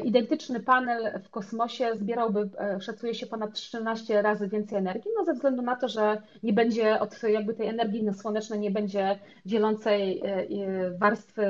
[0.04, 5.34] identyczny panel w kosmosie zbierałby, e, szacuje się, ponad 13 razy więcej energii, no ze
[5.34, 10.90] względu na to, że nie będzie od jakby tej energii słonecznej nie będzie dzielącej e,
[10.98, 11.46] warstwy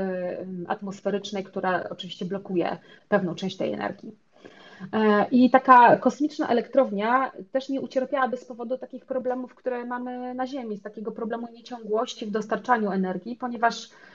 [0.68, 2.78] atmosferycznej, która oczywiście blokuje
[3.08, 4.16] pewną część tej energii.
[5.30, 10.76] I taka kosmiczna elektrownia też nie ucierpiałaby z powodu takich problemów, które mamy na Ziemi,
[10.76, 14.13] z takiego problemu nieciągłości w dostarczaniu energii, ponieważ E,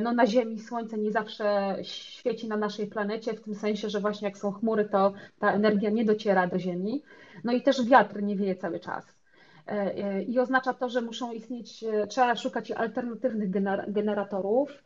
[0.00, 4.28] no, na Ziemi słońce nie zawsze świeci na naszej planecie, w tym sensie, że właśnie
[4.28, 7.02] jak są chmury, to ta energia nie dociera do Ziemi.
[7.44, 9.06] No i też wiatr nie wieje cały czas.
[9.66, 13.50] E, e, I oznacza to, że muszą istnieć, trzeba szukać alternatywnych
[13.88, 14.84] generatorów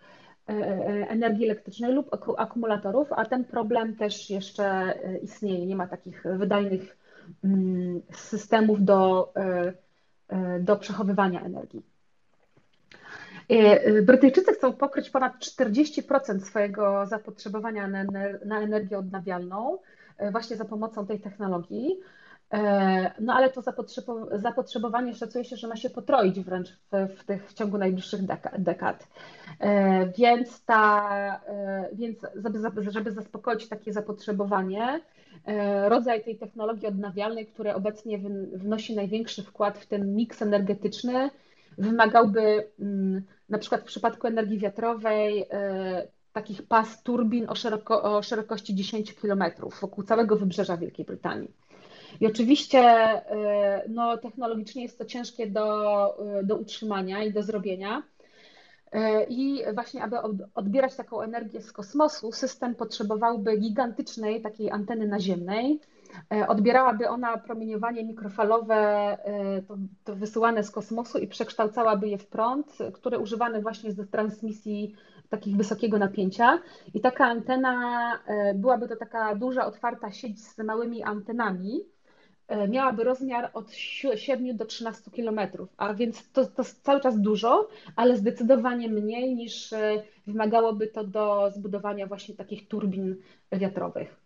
[1.08, 5.66] energii elektrycznej lub akumulatorów, a ten problem też jeszcze istnieje.
[5.66, 6.96] Nie ma takich wydajnych
[7.44, 9.32] mm, systemów do,
[10.60, 11.91] do przechowywania energii.
[13.52, 17.88] E, Brytyjczycy chcą pokryć ponad 40% swojego zapotrzebowania
[18.44, 19.78] na energię odnawialną
[20.18, 22.00] e, właśnie za pomocą tej technologii.
[22.52, 23.62] E, no ale to
[24.32, 28.20] zapotrzebowanie szacuje się, że ma się potroić wręcz w, w, tych, w ciągu najbliższych
[28.58, 29.08] dekad.
[30.18, 31.40] Więc, ta,
[31.92, 32.18] więc
[32.90, 35.00] żeby, zaspokoić takie zapotrzebowanie,
[35.88, 38.18] rodzaj tej technologii odnawialnej, który obecnie
[38.52, 41.30] wnosi największy wkład w ten miks energetyczny,
[41.78, 48.22] wymagałby mm, na przykład w przypadku energii wiatrowej e, takich pas turbin o, szeroko, o
[48.22, 49.44] szerokości 10 km
[49.80, 51.50] wokół całego wybrzeża Wielkiej Brytanii.
[52.20, 58.02] I oczywiście e, no, technologicznie jest to ciężkie do, e, do utrzymania i do zrobienia.
[59.28, 60.16] I właśnie, aby
[60.54, 65.80] odbierać taką energię z kosmosu, system potrzebowałby gigantycznej takiej anteny naziemnej,
[66.48, 72.78] odbierałaby ona promieniowanie mikrofalowe e, to, to wysyłane z kosmosu i przekształcałaby je w prąd,
[72.92, 74.94] który używany właśnie jest do transmisji
[75.28, 76.58] takich wysokiego napięcia.
[76.94, 81.80] I taka antena, e, byłaby to taka duża, otwarta sieć z małymi antenami,
[82.68, 83.72] miałaby rozmiar od
[84.14, 89.74] 7 do 13 kilometrów, a więc to, to cały czas dużo, ale zdecydowanie mniej niż
[90.26, 93.16] wymagałoby to do zbudowania właśnie takich turbin
[93.52, 94.21] wiatrowych.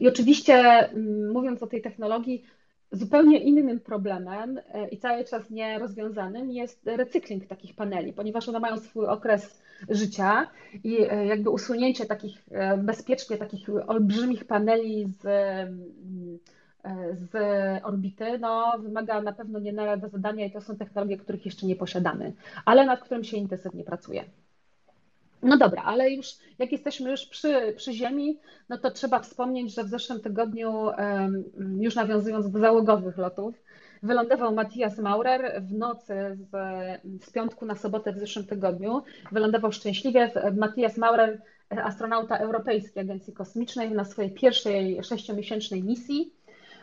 [0.00, 2.44] I oczywiście, mm, mówiąc o tej technologii,
[2.92, 8.78] zupełnie innym problemem e, i cały czas nierozwiązanym jest recykling takich paneli, ponieważ one mają
[8.78, 10.50] swój okres życia
[10.84, 16.38] i e, jakby usunięcie takich e, bezpiecznie takich olbrzymich paneli z, mm,
[17.12, 17.34] z
[17.84, 21.76] orbity no, wymaga na pewno nie lada zadania i to są technologie, których jeszcze nie
[21.76, 22.32] posiadamy,
[22.64, 24.24] ale nad którym się intensywnie pracuje.
[25.42, 26.26] No dobra, ale już
[26.58, 28.38] jak jesteśmy już przy, przy Ziemi,
[28.68, 30.88] no to trzeba wspomnieć, że w zeszłym tygodniu,
[31.80, 33.54] już nawiązując do załogowych lotów,
[34.02, 36.50] wylądował Matthias Maurer w nocy z,
[37.24, 39.02] z piątku na sobotę w zeszłym tygodniu.
[39.32, 40.30] Wylądował szczęśliwie.
[40.56, 46.32] Matthias Maurer, astronauta Europejskiej Agencji Kosmicznej, na swojej pierwszej sześciomiesięcznej misji.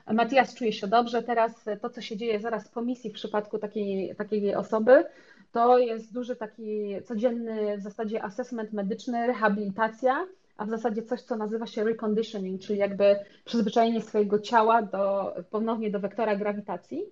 [0.08, 1.24] Matthias czuje się dobrze.
[1.24, 5.06] Teraz to, co się dzieje zaraz po misji w przypadku takiej, takiej osoby,
[5.52, 10.28] to jest duży taki codzienny w zasadzie assessment medyczny, rehabilitacja,
[10.58, 15.92] a w zasadzie coś, co nazywa się reconditioning, czyli jakby przyzwyczajenie swojego ciała do, ponownie
[15.92, 17.04] do wektora grawitacji.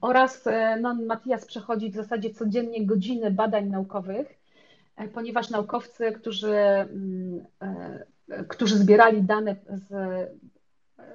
[0.00, 0.44] Oraz
[0.80, 4.38] no, Matias przechodzi w zasadzie codziennie godziny badań naukowych,
[5.14, 7.44] ponieważ naukowcy, którzy, mm,
[8.48, 9.90] którzy zbierali dane z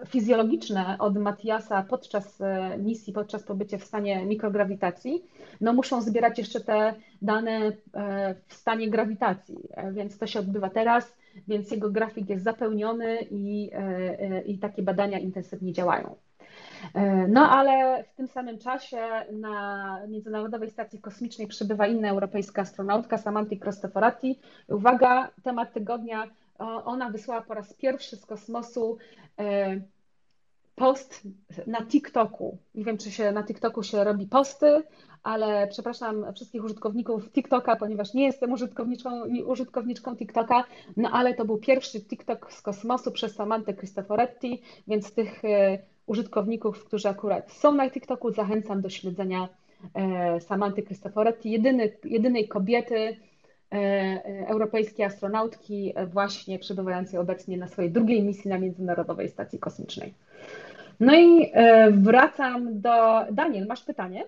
[0.05, 5.23] fizjologiczne od Matiasa podczas e, misji, podczas pobycia w stanie mikrograwitacji,
[5.61, 10.69] no muszą zbierać jeszcze te dane e, w stanie grawitacji, e, więc to się odbywa
[10.69, 11.15] teraz,
[11.47, 13.71] więc jego grafik jest zapełniony i,
[14.45, 16.15] i takie badania intensywnie działają.
[17.27, 18.97] No ale w tym samym czasie
[19.31, 24.39] na Międzynarodowej Stacji Kosmicznej przybywa inna europejska astronautka, Samantha Cristoforati.
[24.67, 26.27] Uwaga, temat tygodnia
[26.59, 28.97] ona wysłała po raz pierwszy z kosmosu
[29.39, 29.81] e,
[30.75, 31.21] post
[31.67, 32.57] na TikToku.
[32.75, 34.83] Nie wiem, czy się na TikToku się robi posty,
[35.23, 39.11] ale przepraszam wszystkich użytkowników TikToka, ponieważ nie jestem użytkowniczką,
[39.45, 40.63] użytkowniczką TikToka,
[40.97, 46.85] no ale to był pierwszy TikTok z kosmosu przez Samantę Cristoforetti, więc tych e, użytkowników,
[46.85, 49.49] którzy akurat są na TikToku, zachęcam do śledzenia
[49.93, 53.17] e, Samanty Cristoforetti, jedyny, jedynej kobiety,
[54.47, 60.13] europejskiej astronautki e, właśnie przebywającej obecnie na swojej drugiej misji na Międzynarodowej Stacji Kosmicznej.
[60.99, 61.51] No i
[61.91, 63.25] wracam do...
[63.31, 64.23] Daniel, masz pytanie?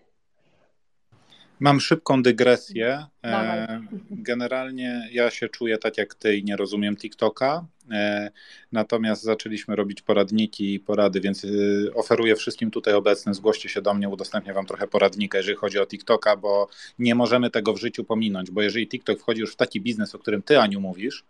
[1.62, 3.06] Mam szybką dygresję.
[3.24, 3.82] E,
[4.12, 7.66] generalnie ja się czuję tak jak ty i nie rozumiem TikToka.
[7.92, 8.32] E,
[8.72, 11.48] natomiast zaczęliśmy robić poradniki i porady, więc e,
[11.94, 15.86] oferuję wszystkim tutaj obecnym, zgłoście się do mnie, udostępnię wam trochę poradnika, jeżeli chodzi o
[15.86, 16.68] TikToka, bo
[17.00, 20.20] nie możemy tego w życiu pominąć, bo jeżeli TikTok wchodzi już w taki biznes, o
[20.20, 21.24] którym ty, Aniu, mówisz,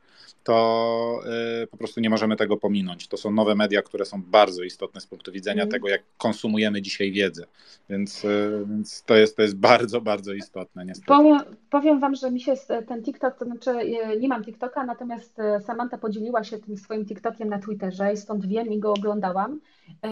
[0.44, 1.20] to
[1.64, 3.08] y, po prostu nie możemy tego pominąć.
[3.08, 5.72] To są nowe media, które są bardzo istotne z punktu widzenia mm.
[5.72, 7.46] tego, jak konsumujemy dzisiaj wiedzę.
[7.90, 10.86] Więc, y, więc to, jest, to jest bardzo, bardzo istotne.
[10.86, 11.08] Niestety.
[11.08, 11.40] Powiem,
[11.70, 12.54] powiem Wam, że mi się
[12.88, 17.50] ten TikTok, to znaczy y, nie mam TikToka, natomiast Samantha podzieliła się tym swoim TikTokiem
[17.50, 19.60] na Twitterze i stąd wiem i go oglądałam.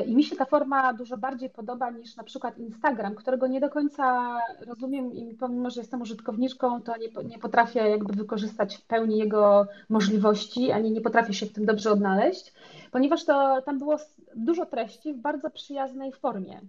[0.07, 3.69] I mi się ta forma dużo bardziej podoba niż na przykład Instagram, którego nie do
[3.69, 9.17] końca rozumiem i pomimo, że jestem użytkowniczką, to nie, nie potrafię jakby wykorzystać w pełni
[9.17, 12.53] jego możliwości, ani nie potrafię się w tym dobrze odnaleźć,
[12.91, 13.97] ponieważ to tam było
[14.35, 16.61] dużo treści w bardzo przyjaznej formie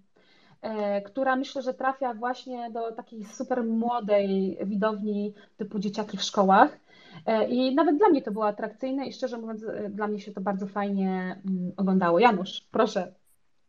[0.62, 6.78] e, która myślę, że trafia właśnie do takiej super młodej widowni typu dzieciaki w szkołach.
[7.26, 10.32] E, I nawet dla mnie to było atrakcyjne i szczerze mówiąc, e, dla mnie się
[10.32, 12.18] to bardzo fajnie mm, oglądało.
[12.18, 13.12] Janusz, proszę.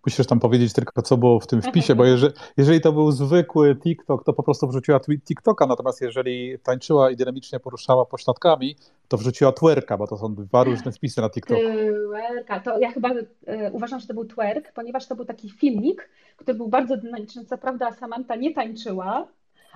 [0.06, 3.76] Musisz tam powiedzieć tylko, co było w tym wpisie, bo jeżeli, jeżeli to był zwykły
[3.76, 8.76] TikTok, to po prostu wrzuciła TikToka, natomiast jeżeli tańczyła i dynamicznie poruszała pośladkami,
[9.08, 11.62] to wrzuciła twerka, bo to są dwa różne wpisy na TikToku.
[12.10, 13.10] Twerka, to ja chyba
[13.46, 17.46] e, uważam, że to był twerk, ponieważ to był taki filmik, który był bardzo dynamiczny.
[17.46, 19.28] Co prawda Samantha nie tańczyła,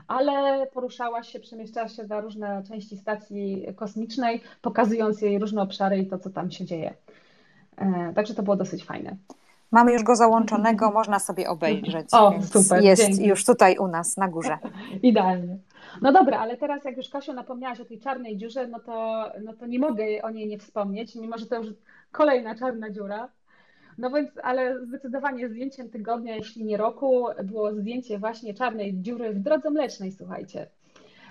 [0.07, 6.07] ale poruszała się, przemieszczała się na różne części stacji kosmicznej, pokazując jej różne obszary i
[6.07, 6.93] to, co tam się dzieje.
[7.77, 9.15] E, także to było dosyć fajne.
[9.71, 12.07] Mamy już go załączonego, można sobie obejrzeć.
[12.11, 12.83] O, super.
[12.83, 14.57] Jest już tutaj u nas na górze.
[15.03, 15.57] Idealnie.
[16.01, 19.53] No dobra, ale teraz jak już Kasiu napomniałaś o tej czarnej dziurze, no to, no
[19.53, 21.67] to nie mogę o niej nie wspomnieć, mimo że to już
[22.11, 23.29] kolejna czarna dziura.
[23.97, 29.39] No więc, ale zdecydowanie zdjęciem tygodnia, jeśli nie roku, było zdjęcie właśnie czarnej dziury w
[29.39, 30.67] drodze mlecznej, słuchajcie.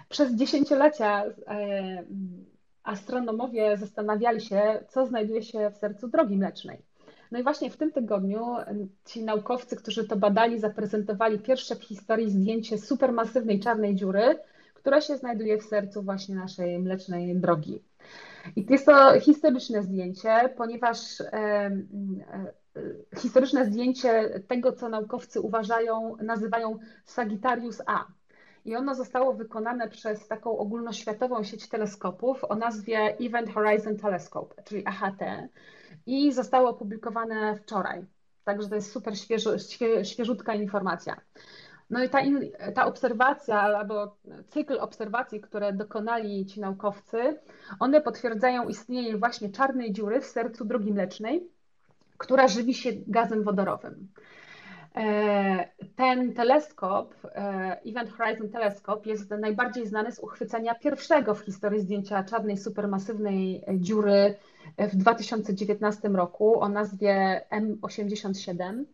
[0.08, 2.04] Przez dziesięciolecia e,
[2.84, 6.82] astronomowie zastanawiali się, co znajduje się w sercu drogi mlecznej.
[7.30, 8.44] No i właśnie w tym tygodniu
[9.04, 14.38] ci naukowcy, którzy to badali, zaprezentowali pierwsze w historii zdjęcie supermasywnej czarnej dziury,
[14.74, 17.82] która się znajduje w sercu właśnie naszej mlecznej drogi.
[18.56, 22.52] I jest to historyczne zdjęcie, ponieważ e, e,
[23.18, 28.04] historyczne zdjęcie tego, co naukowcy uważają, nazywają Sagittarius A.
[28.64, 34.86] I ono zostało wykonane przez taką ogólnoświatową sieć teleskopów o nazwie Event Horizon Telescope, czyli
[34.86, 35.20] AHT,
[36.06, 38.04] i zostało opublikowane wczoraj.
[38.44, 39.50] Także to jest super świeżo,
[40.02, 41.20] świeżutka informacja.
[41.90, 42.18] No i ta,
[42.74, 44.16] ta obserwacja albo
[44.48, 47.40] cykl obserwacji, które dokonali ci naukowcy,
[47.80, 51.48] one potwierdzają istnienie właśnie czarnej dziury w sercu drogi mlecznej,
[52.18, 54.08] która żywi się gazem wodorowym.
[54.96, 61.80] E, ten teleskop, e, Event Horizon Telescope, jest najbardziej znany z uchwycenia pierwszego w historii
[61.80, 64.34] zdjęcia czarnej supermasywnej dziury
[64.78, 68.84] w 2019 roku o nazwie M87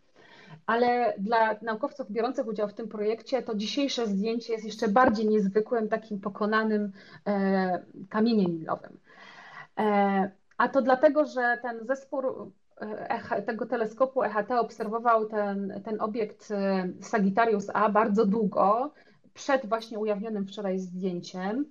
[0.70, 5.88] ale dla naukowców biorących udział w tym projekcie to dzisiejsze zdjęcie jest jeszcze bardziej niezwykłym,
[5.88, 6.92] takim pokonanym
[7.26, 8.98] e, kamieniem milowym.
[9.78, 12.22] E, a to dlatego, że ten zespół
[12.80, 16.48] e, tego teleskopu EHT obserwował ten, ten obiekt
[17.00, 18.92] Sagittarius A bardzo długo,
[19.34, 21.64] przed właśnie ujawnionym wczoraj zdjęciem.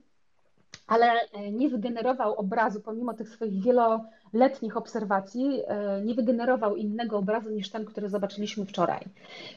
[0.90, 1.12] Ale
[1.52, 5.62] nie wygenerował obrazu, pomimo tych swoich wieloletnich obserwacji,
[6.06, 9.02] nie wygenerował innego obrazu niż ten, który zobaczyliśmy wczoraj.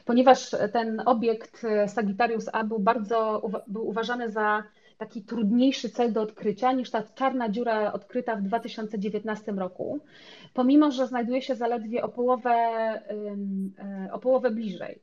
[0.05, 4.63] Ponieważ ten obiekt Sagittarius A był bardzo był uważany za
[4.97, 9.99] taki trudniejszy cel do odkrycia niż ta czarna dziura odkryta w 2019 roku,
[10.53, 15.01] pomimo że znajduje się zaledwie o połowę, e, o połowę bliżej.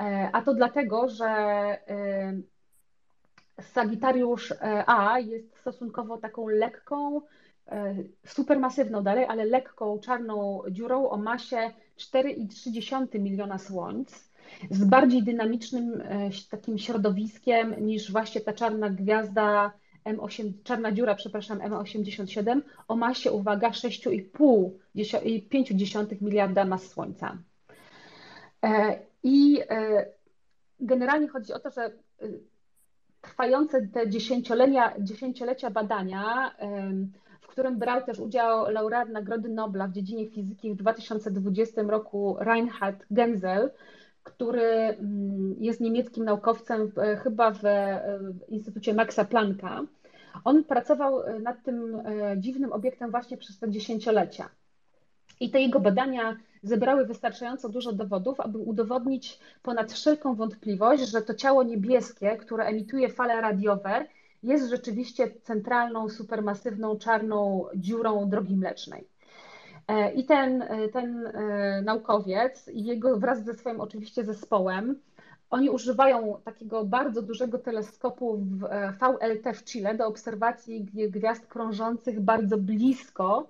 [0.00, 1.26] E, a to dlatego, że
[3.60, 7.20] Sagittariusz e, A jest stosunkowo taką lekką,
[8.26, 14.28] supermasywną dalej, ale lekką czarną dziurą o masie 4,3 miliona słońc
[14.70, 19.72] z bardziej dynamicznym e, takim środowiskiem niż właśnie ta czarna gwiazda
[20.04, 27.38] M8, czarna dziura, przepraszam, M87 o masie, uwaga, 6,5 miliarda mas Słońca.
[28.64, 30.06] E, I e,
[30.80, 31.92] generalnie chodzi o to, że
[33.20, 36.54] trwające te dziesięciolecia, dziesięciolecia badania,
[37.40, 43.04] w którym brał też udział laureat Nagrody Nobla w dziedzinie fizyki w 2020 roku Reinhard
[43.10, 43.70] Genzel,
[44.22, 46.92] który mm, jest niemieckim naukowcem
[47.22, 47.62] chyba w
[48.48, 49.82] Instytucie Maxa Plancka.
[50.44, 54.48] On pracował e, nad tym e, dziwnym obiektem właśnie przez te dziesięciolecia.
[55.40, 61.34] I te jego badania zebrały wystarczająco dużo dowodów, aby udowodnić ponad wszelką wątpliwość, że to
[61.34, 64.06] ciało niebieskie, które emituje fale radiowe,
[64.42, 69.08] jest rzeczywiście centralną, supermasywną, czarną dziurą drogi mlecznej.
[69.88, 74.96] E, I ten, e, ten e, naukowiec i jego wraz ze swoim oczywiście zespołem,
[75.50, 78.38] oni używają takiego bardzo dużego teleskopu
[79.00, 83.48] VLT w Chile do obserwacji gwiazd krążących bardzo blisko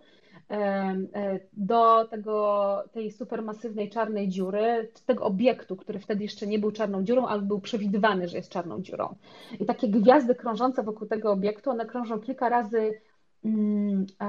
[1.52, 7.26] do tego, tej supermasywnej czarnej dziury, tego obiektu, który wtedy jeszcze nie był czarną dziurą,
[7.26, 9.14] ale był przewidywany, że jest czarną dziurą.
[9.60, 13.00] I takie gwiazdy krążące wokół tego obiektu, one krążą kilka razy
[13.44, 14.24] Mm, e,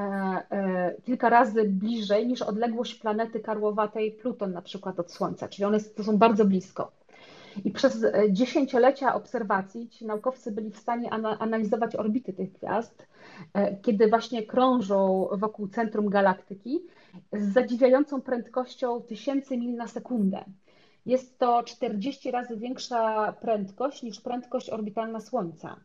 [0.52, 5.80] e, kilka razy bliżej niż odległość planety karłowatej Pluton na przykład od Słońca, czyli one
[5.80, 6.92] to są bardzo blisko.
[7.66, 13.08] I przez e, dziesięciolecia obserwacji ci naukowcy byli w stanie analizować orbity tych gwiazd,
[13.82, 16.80] kiedy właśnie krążą wokół centrum galaktyki
[17.34, 20.46] z zadziwiającą prędkością tysięcy mil na sekundę.
[21.06, 25.80] Jest to 40 razy większa prędkość niż prędkość orbitalna Słońca.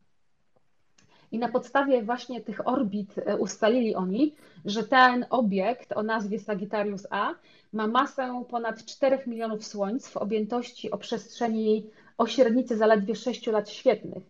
[1.34, 7.06] I na podstawie właśnie tych orbit e, ustalili oni, że ten obiekt o nazwie Sagittarius
[7.10, 7.34] A
[7.72, 11.86] ma masę ponad 4 milionów słońc w objętości o przestrzeni
[12.18, 14.22] o średnicy zaledwie 6 lat świetnych.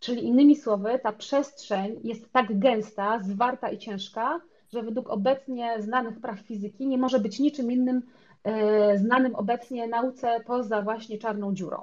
[0.00, 4.40] Czyli innymi słowy, ta przestrzeń jest tak gęsta, zwarta i ciężka,
[4.72, 8.02] że według obecnie znanych praw fizyki nie może być niczym innym
[8.44, 11.78] e, znanym obecnie nauce poza właśnie czarną dziurą.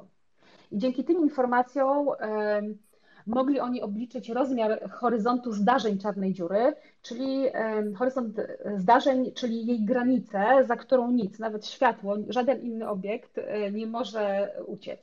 [0.71, 2.07] I dzięki tym informacjom
[3.27, 7.43] mogli oni obliczyć rozmiar horyzontu zdarzeń czarnej dziury, czyli
[7.95, 8.35] horyzont
[8.75, 14.51] zdarzeń, czyli jej granicę, za którą nic, nawet światło, żaden inny obiekt e, nie może
[14.65, 14.99] uciec.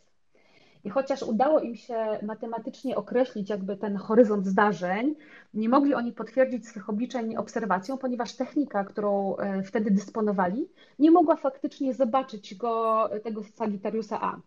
[0.85, 5.15] I chociaż udało im się matematycznie określić jakby ten horyzont zdarzeń,
[5.55, 10.69] nie mogli oni potwierdzić swych obliczeń obserwacją, ponieważ technika, którą e, wtedy dysponowali,
[10.99, 14.41] nie mogła faktycznie zobaczyć go, tego Sagittariusa A.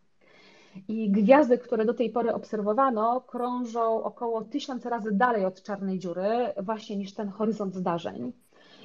[0.88, 6.30] I gwiazdy, które do tej pory obserwowano, krążą około tysiąc razy dalej od czarnej dziury,
[6.64, 8.34] właśnie niż ten horyzont zdarzeń.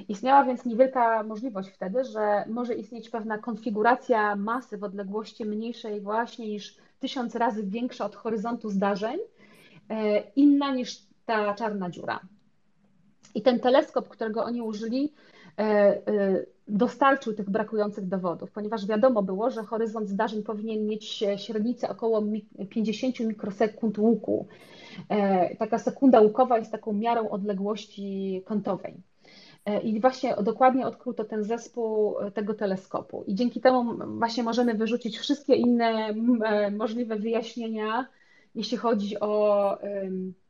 [0.09, 6.49] Istniała więc niewielka możliwość wtedy, że może istnieć pewna konfiguracja masy w odległości mniejszej właśnie
[6.49, 9.19] niż tysiąc razy większa od horyzontu zdarzeń,
[9.91, 12.21] e, inna niż ta czarna dziura.
[13.35, 15.13] I ten teleskop, którego oni użyli,
[15.59, 21.89] e, e, dostarczył tych brakujących dowodów, ponieważ wiadomo było, że horyzont zdarzeń powinien mieć średnicę
[21.89, 22.23] około
[22.71, 24.47] 50 mikrosekund łuku.
[25.09, 28.95] E, taka sekunda łukowa jest taką miarą odległości kątowej.
[29.65, 33.25] E, I właśnie dokładnie odkryto ten zespół tego teleskopu.
[33.27, 38.07] I dzięki temu właśnie możemy wyrzucić wszystkie inne e, możliwe wyjaśnienia,
[38.55, 39.79] jeśli chodzi o,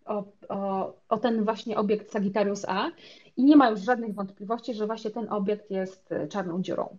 [0.05, 2.91] o, o, o ten właśnie obiekt Sagittarius A
[3.37, 6.97] i nie ma już żadnych wątpliwości, że właśnie ten obiekt jest e, czarną dziurą.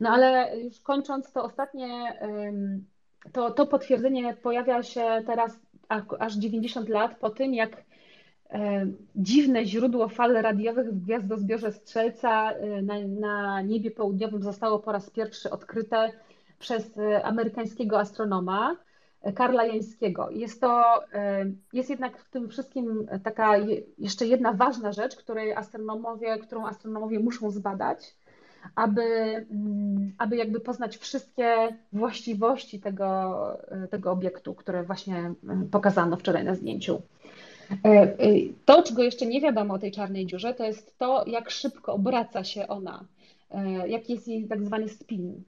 [0.00, 2.18] No ale już kończąc, to ostatnie,
[3.32, 5.60] to, to potwierdzenie pojawia się teraz
[6.18, 7.84] aż 90 lat po tym, jak
[8.50, 8.86] e,
[9.16, 15.10] dziwne źródło fal radiowych w gwiazdozbiorze Strzelca e, na, na niebie południowym zostało po raz
[15.10, 16.12] pierwszy odkryte
[16.58, 18.76] przez amerykańskiego astronoma.
[19.34, 20.30] Karla Jańskiego.
[20.30, 23.52] Jest to, e, jest jednak w tym wszystkim taka
[23.98, 28.16] jeszcze jedna ważna rzecz, której astronomowie, którą astronomowie muszą zbadać,
[28.74, 35.32] aby, mm, aby jakby poznać wszystkie właściwości tego, e, tego obiektu, które właśnie
[35.70, 37.02] pokazano wczoraj na zdjęciu.
[38.64, 42.44] To, czego jeszcze nie wiadomo o tej czarnej dziurze, to jest to, jak szybko obraca
[42.44, 43.04] się ona,
[43.86, 45.44] jaki jest jej tak zwany spin.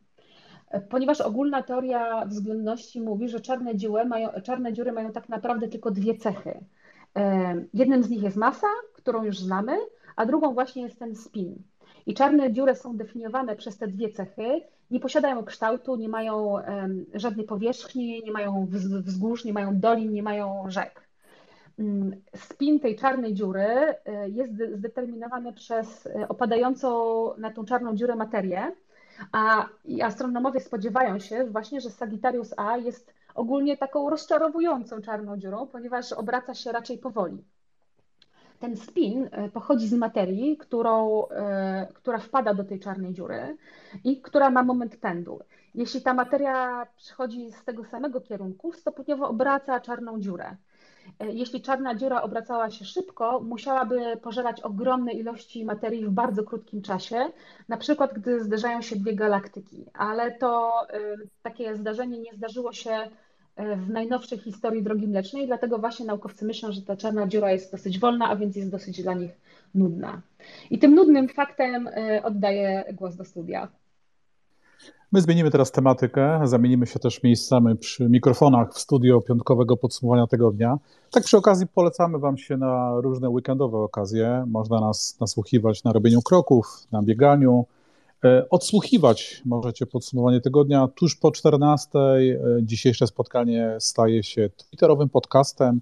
[0.90, 5.90] Ponieważ ogólna teoria względności mówi, że czarne dziury mają, czarne dziury mają tak naprawdę tylko
[5.90, 6.60] dwie cechy.
[7.74, 9.72] Jednym z nich jest masa, którą już znamy,
[10.16, 11.62] a drugą właśnie jest ten spin.
[12.06, 14.60] I czarne dziury są definiowane przez te dwie cechy.
[14.90, 16.54] Nie posiadają kształtu, nie mają
[17.14, 18.66] żadnej powierzchni, nie mają
[19.04, 21.08] wzgórz, nie mają dolin, nie mają rzek.
[21.78, 26.90] Mm, spin tej czarnej dziury e, jest zdeterminowany przez e, opadającą
[27.36, 28.72] na tą czarną dziurę materię,
[29.32, 29.66] a
[30.02, 36.54] astronomowie spodziewają się właśnie, że Sagittarius A jest ogólnie taką rozczarowującą czarną dziurą, ponieważ obraca
[36.54, 37.44] się raczej powoli.
[38.60, 43.56] Ten spin e, pochodzi z materii, którą, e, która wpada do tej czarnej dziury
[44.04, 45.40] i która ma moment pędu.
[45.74, 50.56] Jeśli ta materia przychodzi z tego samego kierunku, stopniowo obraca czarną dziurę.
[51.20, 56.82] E, jeśli czarna dziura obracała się szybko, musiałaby pożerać ogromne ilości materii w bardzo krótkim
[56.82, 57.16] czasie,
[57.68, 60.72] na przykład gdy zderzają się dwie galaktyki, ale to
[61.43, 63.10] takie zdarzenie nie zdarzyło się
[63.59, 67.98] w najnowszej historii drogi mlecznej, dlatego właśnie naukowcy myślą, że ta czarna dziura jest dosyć
[67.98, 69.30] wolna, a więc jest dosyć dla nich
[69.74, 70.22] nudna.
[70.70, 73.68] I tym nudnym faktem e, oddaję głos do studia.
[75.12, 80.78] My zmienimy teraz tematykę, zamienimy się też miejscami przy mikrofonach w studio piątkowego podsumowania tygodnia.
[81.10, 84.44] Tak przy okazji polecamy Wam się na różne weekendowe okazje.
[84.47, 87.66] Można nas nasłuchiwać na robieniu kroków, na bieganiu,
[88.24, 91.98] E, odsłuchiwać możecie podsumowanie tygodnia tuż po 14.
[91.98, 95.81] E, dzisiejsze spotkanie staje się twitterowym podcastem.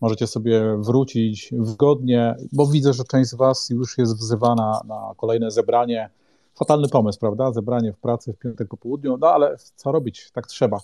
[0.00, 5.50] Możecie sobie wrócić wygodnie, bo widzę, że część z Was już jest wzywana na kolejne
[5.50, 6.10] zebranie.
[6.54, 7.52] Fatalny pomysł, prawda?
[7.52, 10.78] Zebranie w pracy w piątek po południu, no ale co robić, tak trzeba.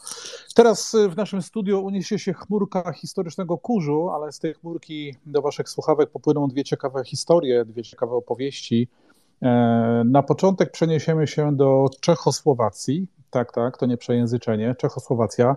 [0.55, 5.43] Teraz e, w naszym studiu uniesie się chmurka historycznego kurzu, ale z tej chmurki do
[5.43, 8.89] Waszych słuchawek popłyną dwie ciekawe historie, dwie ciekawe opowieści
[9.43, 13.07] E, na początek przeniesiemy się do Czechosłowacji.
[13.31, 14.75] Tak, tak, to nie przejęzyczenie.
[14.79, 15.57] Czechosłowacja.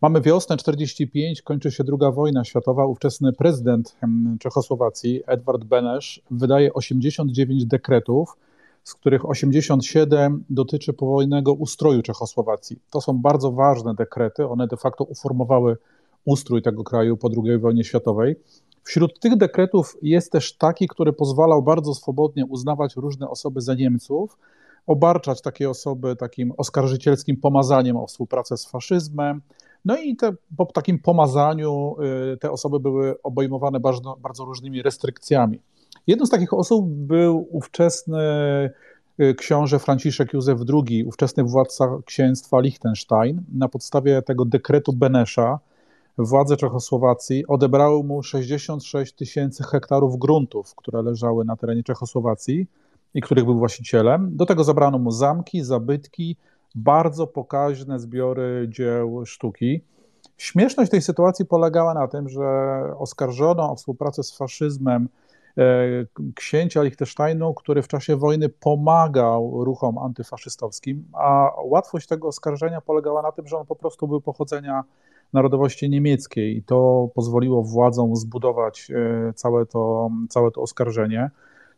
[0.00, 2.86] Mamy wiosnę 45, kończy się II wojna światowa.
[2.86, 3.96] Ówczesny prezydent
[4.40, 8.36] Czechosłowacji, Edward Benesz, wydaje 89 dekretów,
[8.86, 12.76] z których 87 dotyczy powojennego ustroju Czechosłowacji.
[12.90, 14.46] To są bardzo ważne dekrety.
[14.46, 15.76] One de facto uformowały
[16.24, 18.36] ustrój tego kraju po II wojnie światowej.
[18.82, 24.38] Wśród tych dekretów jest też taki, który pozwalał bardzo swobodnie uznawać różne osoby za Niemców,
[24.86, 29.42] obarczać takie osoby takim oskarżycielskim pomazaniem o współpracę z faszyzmem.
[29.84, 31.96] No i te, po takim pomazaniu
[32.34, 35.60] y, te osoby były obejmowane bardzo, bardzo różnymi restrykcjami.
[36.06, 38.20] Jedną z takich osób był ówczesny
[39.20, 43.42] y, książę Franciszek Józef II, ówczesny władca księstwa Liechtenstein.
[43.54, 45.58] Na podstawie tego dekretu Benesza
[46.18, 52.66] władze Czechosłowacji odebrały mu 66 tysięcy hektarów gruntów, które leżały na terenie Czechosłowacji
[53.14, 54.36] i których był właścicielem.
[54.36, 56.36] Do tego zabrano mu zamki, zabytki,
[56.74, 59.80] bardzo pokaźne zbiory dzieł sztuki.
[60.36, 62.44] Śmieszność tej sytuacji polegała na tym, że
[62.98, 65.08] oskarżono o współpracę z faszyzmem
[66.34, 73.32] księcia Liechtensteinu, który w czasie wojny pomagał ruchom antyfaszystowskim, a łatwość tego oskarżenia polegała na
[73.32, 74.84] tym, że on po prostu był pochodzenia
[75.32, 81.30] narodowości niemieckiej i to pozwoliło władzom zbudować e, całe to, całe to oskarżenie.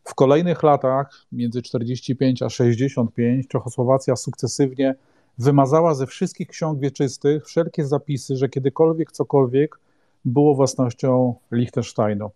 [0.03, 4.95] W kolejnych latach, między 45 a 65, Czechosłowacja sukcesywnie
[5.37, 9.79] wymazała ze wszystkich ksiąg wieczystych wszelkie zapisy, że kiedykolwiek cokolwiek
[10.25, 12.31] było własnością Liechtensteinu.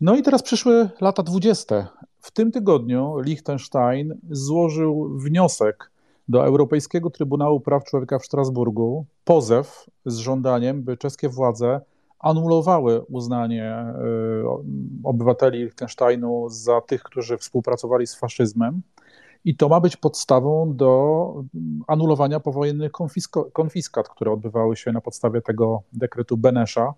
[0.00, 1.88] No i teraz przyszły lata 20.
[2.18, 5.90] W tym tygodniu Liechtenstein złożył wniosek
[6.28, 11.80] do Europejskiego Trybunału Praw Człowieka w Strasburgu pozew z żądaniem, by czeskie władze
[12.18, 13.94] anulowały uznanie e,
[15.04, 18.82] obywateli Liechtensteinu za tych, którzy współpracowali z faszyzmem.
[19.44, 21.34] I to ma być podstawą do
[21.86, 22.92] anulowania powojennych
[23.52, 26.94] konfiskat, które odbywały się na podstawie tego dekretu Benesza.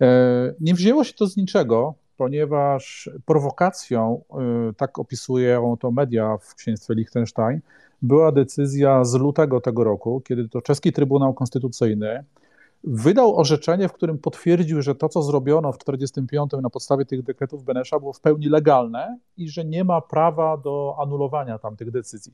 [0.00, 6.54] E, nie wzięło się to z niczego, ponieważ prowokacją, e, tak opisują to media w
[6.54, 7.60] księstwie Liechtenstein,
[8.02, 12.24] była decyzja z lutego tego roku, kiedy to czeski Trybunał Konstytucyjny
[12.84, 17.64] wydał orzeczenie, w którym potwierdził, że to, co zrobiono w 1945 na podstawie tych dekretów
[17.64, 22.32] Benesza, było w pełni legalne i że nie ma prawa do anulowania tamtych decyzji.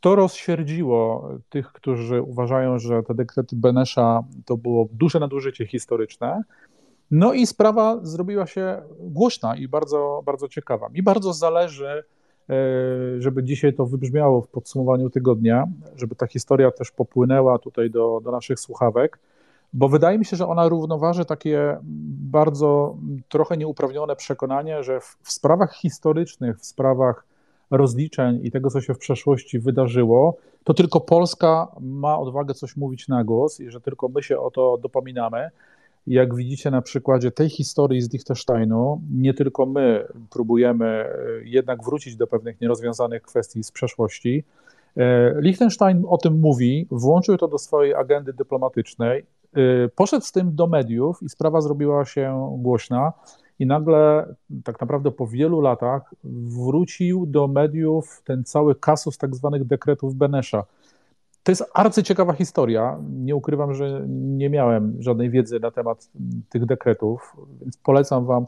[0.00, 6.42] To rozsierdziło tych, którzy uważają, że te dekrety Benesza to było duże nadużycie historyczne.
[7.10, 10.88] No i sprawa zrobiła się głośna i bardzo, bardzo ciekawa.
[10.88, 12.04] Mi bardzo zależy
[12.50, 15.66] E, żeby dzisiaj to wybrzmiało w podsumowaniu tygodnia,
[15.96, 19.18] żeby ta historia też popłynęła tutaj do, do naszych słuchawek,
[19.72, 21.78] bo wydaje mi się, że ona równoważy takie
[22.32, 22.96] bardzo
[23.28, 27.24] trochę nieuprawnione przekonanie, że w, w sprawach historycznych, w sprawach
[27.70, 33.08] rozliczeń i tego, co się w przeszłości wydarzyło, to tylko Polska ma odwagę coś mówić
[33.08, 35.50] na głos i że tylko my się o to dopominamy.
[36.08, 41.14] Jak widzicie na przykładzie tej historii z Liechtensteinu, nie tylko my próbujemy e,
[41.44, 44.44] jednak wrócić do pewnych nierozwiązanych kwestii z przeszłości.
[44.96, 50.54] E, Liechtenstein o tym mówi, włączył to do swojej agendy dyplomatycznej, e, poszedł z tym
[50.54, 53.12] do mediów i sprawa zrobiła się głośna.
[53.58, 59.64] I nagle, tak naprawdę po wielu latach, wrócił do mediów ten cały kasus tak zwanych
[59.64, 60.64] dekretów Benesza.
[61.48, 62.98] To jest arcyciekawa historia.
[63.10, 66.08] Nie ukrywam, że nie miałem żadnej wiedzy na temat
[66.48, 68.44] tych dekretów, więc polecam Wam,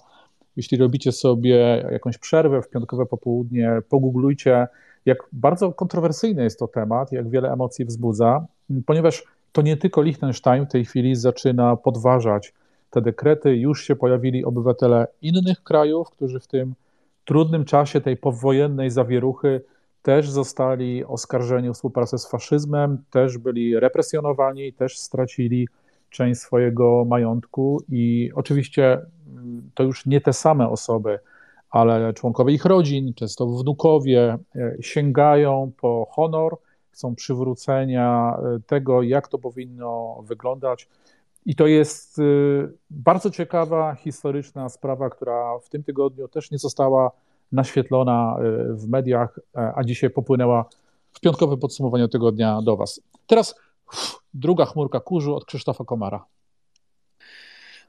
[0.57, 4.69] jeśli robicie sobie jakąś przerwę w piątkowe popołudnie, pogooglujcie,
[5.07, 8.47] jak bardzo kontrowersyjny jest to temat, jak wiele emocji wzbudza,
[8.87, 12.53] ponieważ to nie tylko Liechtenstein w tej chwili zaczyna podważać
[12.91, 16.75] te dekrety, już się pojawili obywatele innych krajów, którzy w tym
[17.25, 19.61] trudnym czasie tej powojennej zawieruchy
[20.03, 25.69] też zostali oskarżeni o współpracę z faszyzmem, też byli represjonowani, też stracili
[26.11, 31.19] część swojego majątku i oczywiście mm, to już nie te same osoby,
[31.71, 36.57] ale członkowie ich rodzin, często wnukowie e, sięgają po honor,
[36.91, 40.89] chcą przywrócenia e, tego, jak to powinno wyglądać.
[41.47, 47.11] I to jest y, bardzo ciekawa, historyczna sprawa, która w tym tygodniu też nie została
[47.53, 49.39] naświetlona y, w mediach,
[49.77, 50.65] a dzisiaj popłynęła
[51.13, 53.01] w piątkowe podsumowanie tygodnia do Was.
[53.27, 53.55] Teraz
[53.93, 56.25] uff, druga chmurka kurzu od Krzysztofa Komara.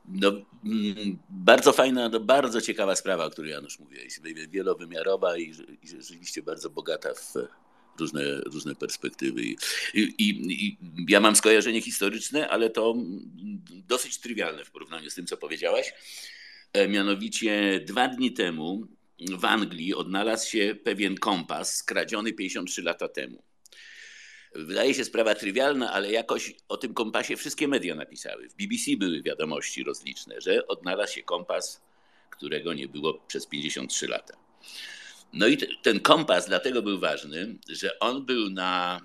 [0.06, 0.30] No,
[0.66, 4.20] mm, bardzo fajna, no, bardzo ciekawa sprawa, o której Janusz mówiłeś.
[4.50, 7.34] Wielowymiarowa i, i rzeczywiście bardzo bogata w
[8.00, 8.22] różne,
[8.54, 9.42] różne perspektywy.
[9.44, 9.58] I,
[9.94, 10.78] i, I,
[11.10, 12.96] ja mam skojarzenie historyczne, ale to
[13.88, 15.94] dosyć trywialne w porównaniu z tym, co powiedziałaś.
[16.74, 18.88] E, mianowicie dwa dni temu
[19.30, 23.44] w Anglii odnalazł się pewien kompas skradziony 53 lata temu.
[24.56, 28.50] Wydaje się sprawa trywialna, ale jakoś o tym kompasie wszystkie media napisały.
[28.50, 31.82] W BBC były wiadomości rozliczne, że odnalazł się kompas,
[32.30, 34.38] którego nie było przez 53 lata.
[35.34, 39.02] No i ten kompas dlatego był ważny, że on był na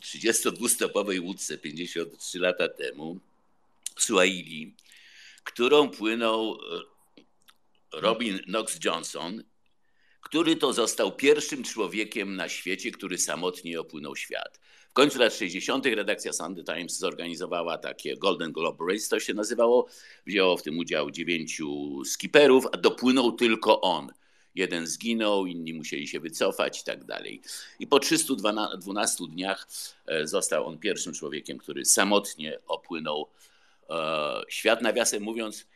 [0.00, 3.20] 32-stopowej łódce 53 lata temu,
[3.98, 4.74] Swahili,
[5.44, 6.58] którą płynął
[7.92, 9.42] Robin Knox Johnson,
[10.20, 14.60] który to został pierwszym człowiekiem na świecie, który samotnie opłynął świat.
[14.90, 15.86] W końcu lat 60.
[15.86, 19.86] redakcja Sunday Times zorganizowała takie Golden Globe Race, to się nazywało.
[20.26, 24.12] Wzięło w tym udział dziewięciu skiperów, a dopłynął tylko on.
[24.54, 27.42] Jeden zginął, inni musieli się wycofać i tak dalej.
[27.78, 29.68] I po 312 dniach
[30.06, 33.30] e, został on pierwszym człowiekiem, który samotnie opłynął
[33.90, 34.82] e, świat.
[34.82, 35.66] Nawiasem mówiąc,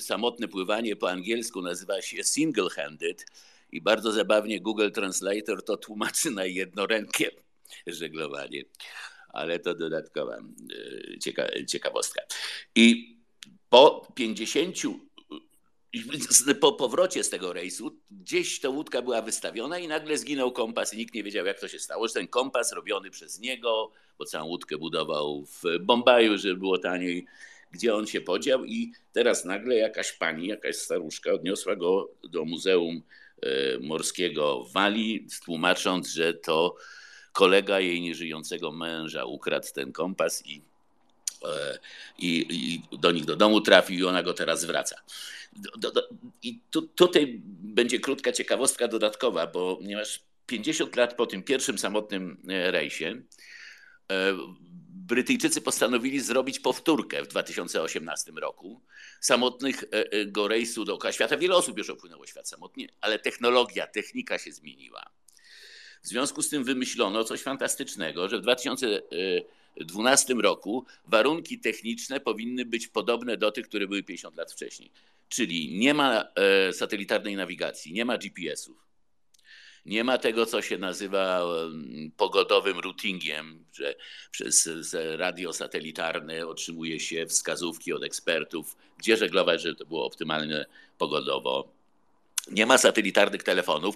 [0.00, 3.26] samotne pływanie po angielsku nazywa się single-handed
[3.72, 7.30] i bardzo zabawnie Google Translator to tłumaczy na jednorękie
[7.86, 8.64] żeglowanie.
[9.28, 10.38] Ale to dodatkowa
[11.66, 12.22] ciekawostka.
[12.74, 13.16] I
[13.68, 14.76] po 50
[16.60, 20.96] po powrocie z tego rejsu gdzieś ta łódka była wystawiona i nagle zginął kompas i
[20.96, 24.46] nikt nie wiedział, jak to się stało, że ten kompas robiony przez niego, bo całą
[24.46, 27.26] łódkę budował w Bombaju, żeby było taniej,
[27.70, 33.02] gdzie on się podział i teraz nagle jakaś pani, jakaś staruszka odniosła go do Muzeum
[33.42, 36.76] e, Morskiego w Walii, tłumacząc, że to
[37.32, 40.62] kolega jej nieżyjącego męża ukradł ten kompas i,
[41.44, 41.78] e,
[42.18, 44.96] i, i do nich do domu trafił i ona go teraz zwraca.
[45.78, 46.08] Do, do,
[46.42, 52.42] I tu, tutaj będzie krótka ciekawostka dodatkowa, bo ponieważ 50 lat po tym pierwszym samotnym
[52.48, 53.22] e, rejsie
[55.08, 58.80] Brytyjczycy postanowili zrobić powtórkę w 2018 roku
[59.20, 61.36] samotnego rejsu dookoła świata.
[61.36, 65.10] Wiele osób już opłynęło świat samotnie, ale technologia, technika się zmieniła.
[66.02, 72.88] W związku z tym wymyślono coś fantastycznego, że w 2012 roku warunki techniczne powinny być
[72.88, 74.90] podobne do tych, które były 50 lat wcześniej.
[75.28, 78.87] Czyli nie ma e, satelitarnej nawigacji, nie ma GPS-ów.
[79.88, 81.42] Nie ma tego, co się nazywa
[82.16, 83.94] pogodowym routingiem, że
[84.30, 84.68] przez
[85.16, 90.66] radio satelitarne otrzymuje się wskazówki od ekspertów, gdzie żeglować, żeby to było optymalne
[90.98, 91.77] pogodowo.
[92.50, 93.94] Nie ma satelitarnych telefonów.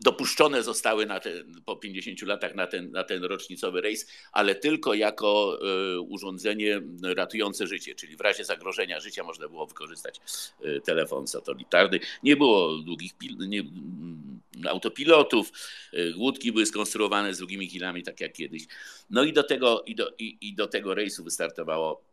[0.00, 1.30] Dopuszczone zostały na te,
[1.64, 5.58] po 50 latach na ten, na ten rocznicowy rejs, ale tylko jako
[5.96, 10.20] y, urządzenie ratujące życie, czyli w razie zagrożenia życia można było wykorzystać
[10.64, 12.00] y, telefon satelitarny.
[12.22, 15.52] Nie było długich nie, mm, autopilotów,
[15.94, 18.62] y, łódki były skonstruowane z długimi kilami, tak jak kiedyś.
[19.10, 22.07] No i do tego, i do, i, i do tego rejsu wystartowało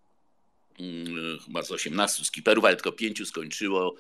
[1.46, 3.96] chyba z 18 skiperów, ale tylko pięciu skończyło.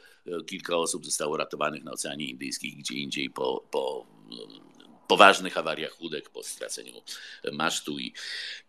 [0.48, 4.08] Kilka osób zostało ratowanych na Oceanie Indyjskim, gdzie indziej po, po
[5.08, 7.02] poważnych awariach łódek po straceniu
[7.54, 8.00] masztu.
[8.00, 8.14] I,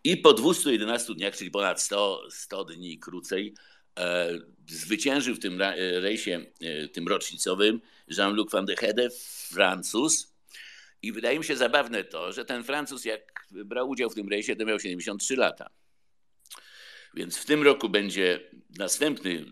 [0.03, 3.53] i po 211 dniach, czyli ponad 100, 100 dni krócej,
[3.99, 4.29] e,
[4.67, 5.61] zwyciężył w tym
[6.01, 9.09] rejsie, e, tym rocznicowym Jean-Luc van der Hede,
[9.49, 10.33] Francuz.
[11.01, 14.55] I wydaje mi się zabawne to, że ten Francuz, jak brał udział w tym rejsie,
[14.55, 15.69] to miał 73 lata.
[17.17, 18.39] Więc w tym roku będzie
[18.77, 19.45] następny,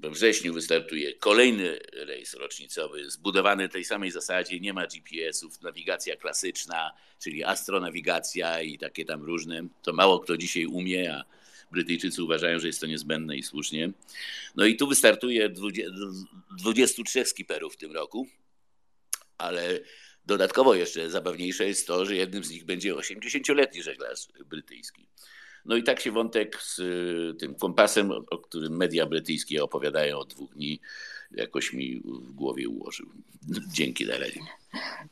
[0.00, 6.90] we wrześniu wystartuje kolejny rejs rocznicowy, zbudowany tej samej zasadzie, nie ma GPS-ów, nawigacja klasyczna,
[7.22, 9.66] czyli astronawigacja i takie tam różne.
[9.82, 11.24] To mało kto dzisiaj umie, a
[11.70, 13.90] Brytyjczycy uważają, że jest to niezbędne i słusznie.
[14.56, 15.54] No i tu wystartuje
[16.58, 18.28] 23 skiperów w tym roku,
[19.38, 19.80] ale
[20.26, 25.06] dodatkowo jeszcze zabawniejsze jest to, że jednym z nich będzie 80-letni żeglarz brytyjski.
[25.64, 30.34] No i tak się wątek z y, tym kompasem, o którym media brytyjskie opowiadają od
[30.34, 30.80] dwóch dni,
[31.36, 33.06] jakoś mi w głowie ułożył.
[33.72, 34.40] Dzięki Dareli.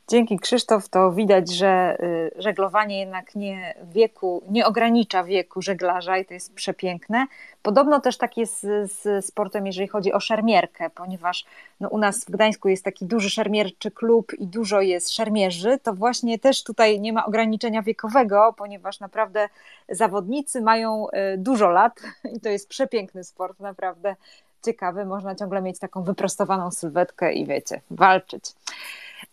[0.07, 1.97] Dzięki Krzysztof, to widać, że
[2.37, 7.27] y, żeglowanie jednak nie wieku, nie ogranicza wieku żeglarza i to jest przepiękne.
[7.61, 11.45] Podobno też tak jest z sportem, jeżeli chodzi o szermierkę, ponieważ
[11.79, 15.93] no u nas w Gdańsku jest taki duży szermierczy klub i dużo jest szermierzy, to
[15.93, 19.49] właśnie też tutaj nie ma ograniczenia wiekowego, ponieważ naprawdę
[19.89, 22.01] zawodnicy mają y, dużo lat
[22.35, 24.15] i to jest przepiękny sport, naprawdę
[24.65, 25.05] ciekawy.
[25.05, 28.43] Można ciągle mieć taką wyprostowaną sylwetkę i wiecie, walczyć.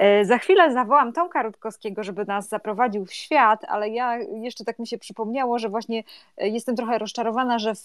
[0.00, 4.78] E, za chwilę zawołam Tomka Rutkowskiego, żeby nas zaprowadził w świat, ale ja jeszcze tak
[4.78, 6.02] mi się przypomniało, że właśnie
[6.38, 7.84] e, jestem trochę rozczarowana, że w,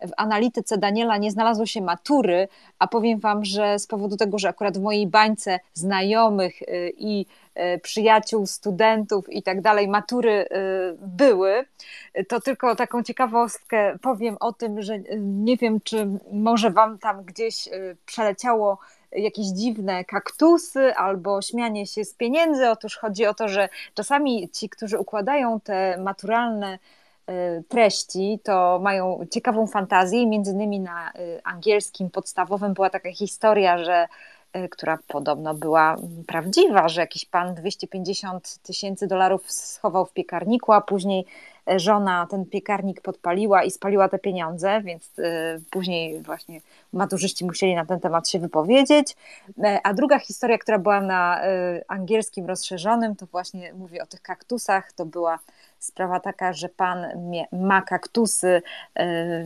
[0.00, 4.48] w analityce Daniela nie znalazło się matury, a powiem Wam, że z powodu tego, że
[4.48, 7.26] akurat w mojej bańce znajomych e, i
[7.82, 10.46] przyjaciół, studentów i tak dalej, matury
[10.98, 11.64] były,
[12.28, 17.68] to tylko taką ciekawostkę powiem o tym, że nie wiem, czy może Wam tam gdzieś
[18.06, 18.78] przeleciało
[19.12, 22.70] jakieś dziwne kaktusy albo śmianie się z pieniędzy.
[22.70, 26.78] Otóż chodzi o to, że czasami ci, którzy układają te maturalne
[27.30, 30.26] y, treści, to mają ciekawą fantazję.
[30.26, 34.08] Między innymi na y, angielskim podstawowym była taka historia, że
[34.56, 35.96] y, która podobno była
[36.26, 41.26] prawdziwa, że jakiś pan 250 tysięcy dolarów schował w piekarniku, a później
[41.78, 46.60] żona ten piekarnik podpaliła i spaliła te pieniądze, więc e, później właśnie
[46.92, 49.16] maturzyści musieli na ten temat się wypowiedzieć.
[49.62, 54.22] E, a druga historia, która była na e, angielskim rozszerzonym, to właśnie mówię o tych
[54.22, 55.38] kaktusach, to była
[55.80, 57.06] sprawa taka, że pan
[57.52, 58.62] ma kaktusy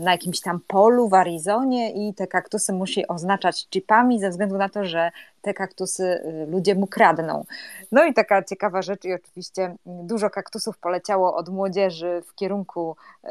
[0.01, 4.69] na jakimś tam polu w Arizonie i te kaktusy musi oznaczać chipami ze względu na
[4.69, 5.11] to, że
[5.43, 7.44] te kaktusy y, ludzie mu kradną.
[7.93, 13.28] No i taka ciekawa rzecz i oczywiście dużo kaktusów poleciało od młodzieży w kierunku y,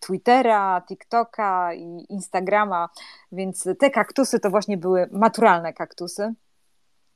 [0.00, 2.88] Twittera, TikToka i Instagrama,
[3.32, 6.34] więc te kaktusy to właśnie były maturalne kaktusy.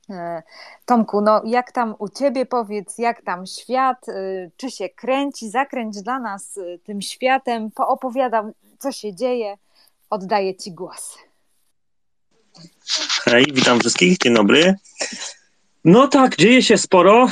[0.09, 0.43] E,
[0.85, 6.01] Tomku, no jak tam u Ciebie powiedz, jak tam świat, y, czy się kręci, zakręć
[6.01, 9.57] dla nas tym światem, poopowiadam, co się dzieje,
[10.09, 11.17] oddaję Ci głos.
[13.23, 14.75] Hej, witam wszystkich, dzień dobry.
[15.87, 17.27] No tak, dzieje się sporo,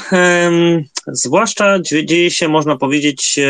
[1.07, 3.43] zwłaszcza dzieje się, można powiedzieć, e,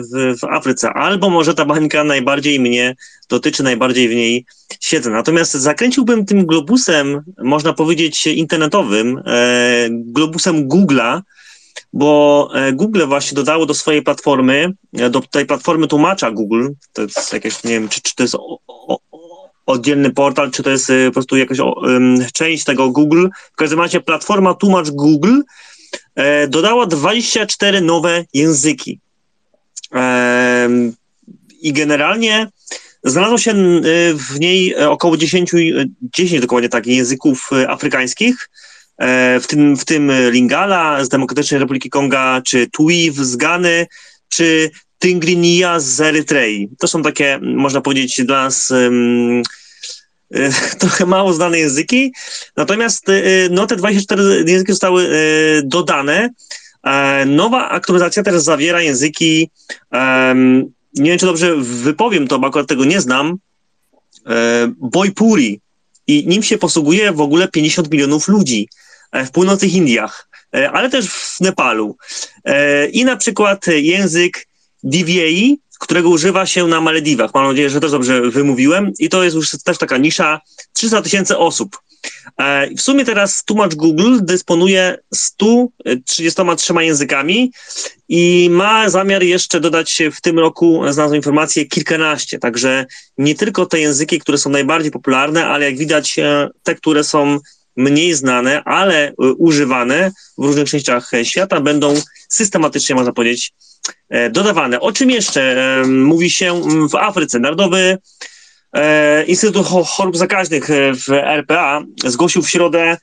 [0.00, 2.96] w, w, Afryce, albo może ta bańka najbardziej mnie
[3.28, 4.44] dotyczy, najbardziej w niej
[4.80, 5.10] siedzę.
[5.10, 11.20] Natomiast zakręciłbym tym globusem, można powiedzieć, internetowym, e, globusem Google'a,
[11.92, 14.72] bo e, Google właśnie dodało do swojej platformy,
[15.10, 18.36] do tej platformy tłumacza Google, to jest jakieś, nie wiem, czy, czy to jest
[19.70, 21.58] oddzielny portal, czy to jest y, po prostu jakaś
[22.32, 23.26] część tego Google.
[23.52, 25.40] W każdym razie platforma Tłumacz Google
[26.14, 29.00] e, dodała 24 nowe języki.
[31.62, 32.46] I generalnie
[33.04, 35.50] znalazło się y, w niej około 10,
[36.02, 38.50] 10 dokładnie tak, języków y, afrykańskich,
[38.98, 43.86] e, w tym, w tym Lingala z Demokratycznej Republiki Konga, czy Twi z Gany,
[44.28, 44.70] czy
[45.02, 46.68] Tingrinia z Erytrei.
[46.78, 49.42] To są takie, można powiedzieć, dla nas um,
[50.78, 52.12] trochę mało znane języki,
[52.56, 55.10] natomiast e, no, te 24 języki zostały
[55.64, 56.30] dodane.
[57.26, 59.50] Nowa aktualizacja teraz zawiera języki,
[60.94, 63.36] nie wiem czy dobrze wypowiem to, bo akurat tego nie znam,
[64.76, 65.60] Boypuri
[66.06, 68.68] i nim się posługuje w ogóle 50 milionów ludzi
[69.12, 70.28] w północnych Indiach,
[70.72, 71.96] ale też w Nepalu.
[72.92, 74.46] I na przykład język
[74.82, 77.34] DVA, którego używa się na Malediwach.
[77.34, 78.92] Mam nadzieję, że też dobrze wymówiłem.
[78.98, 80.40] I to jest już też taka nisza
[80.72, 81.78] 300 tysięcy osób.
[82.38, 87.52] E, w sumie teraz tłumacz Google dysponuje 133 językami
[88.08, 92.38] i ma zamiar jeszcze dodać w tym roku, znalazłem informację, kilkanaście.
[92.38, 92.86] Także
[93.18, 97.38] nie tylko te języki, które są najbardziej popularne, ale jak widać e, te, które są
[97.76, 101.94] mniej znane, ale e, używane w różnych częściach świata, będą
[102.28, 103.52] systematycznie, można powiedzieć,
[104.30, 104.80] dodawane.
[104.80, 105.56] O czym jeszcze
[105.86, 107.38] mówi się w Afryce?
[107.38, 107.98] Narodowy
[108.72, 112.96] E, Instytut Chorób Zakaźnych e, w RPA zgłosił w środę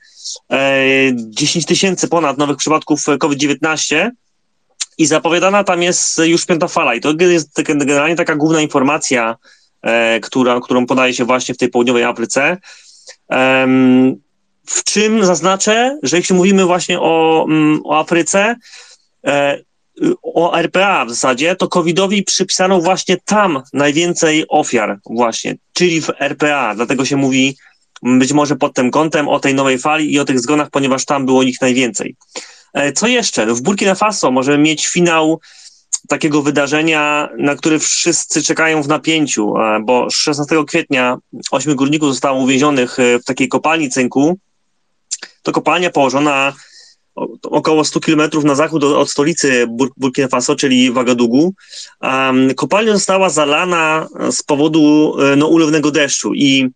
[1.14, 4.10] 10 e, tysięcy ponad nowych przypadków COVID-19
[4.98, 6.94] i zapowiadana tam jest już piąta fala.
[6.94, 9.36] I to jest generalnie taka główna informacja,
[10.22, 12.56] która, którą podaje się właśnie w tej południowej Afryce.
[14.68, 18.56] W czym zaznaczę, że jeśli mówimy właśnie o, mm, o Afryce,
[20.22, 26.74] o RPA w zasadzie, to covidowi przypisano właśnie tam najwięcej ofiar właśnie, czyli w RPA,
[26.74, 27.56] dlatego się mówi
[28.02, 31.26] być może pod tym kątem o tej nowej fali i o tych zgonach, ponieważ tam
[31.26, 32.16] było ich najwięcej.
[32.74, 33.46] E, co jeszcze?
[33.46, 35.40] W Burkina Faso możemy mieć finał
[36.08, 41.18] takiego wydarzenia, na który wszyscy czekają w napięciu, e, bo 16 kwietnia
[41.50, 44.38] ośmiu górników zostało uwięzionych e, w takiej kopalni cynku.
[45.42, 46.52] To kopalnia położona
[47.42, 51.54] około 100 kilometrów na zachód od stolicy Bur Burkina Faso, czyli Wagadugu.
[52.02, 56.70] Um, kopalnia została zalana z powodu e, no, ulewnego deszczu i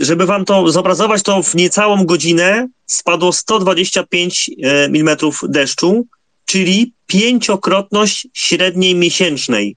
[0.00, 6.06] żeby wam to zobrazować, to w niecałą godzinę spadło 125 e, mm deszczu,
[6.44, 9.76] czyli pięciokrotność średniej miesięcznej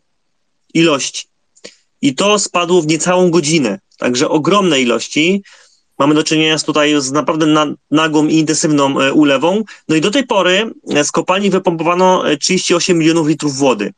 [0.74, 1.28] ilości.
[2.02, 3.80] I to spadło w niecałą godzinę.
[3.98, 5.44] Także ogromne ilości.
[6.04, 9.64] Mamy do czynienia z tutaj z naprawdę na, nagłą i intensywną e, ulewą.
[9.88, 13.94] No i do tej pory e, z kopalni wypompowano 38 e, milionów litrów wody.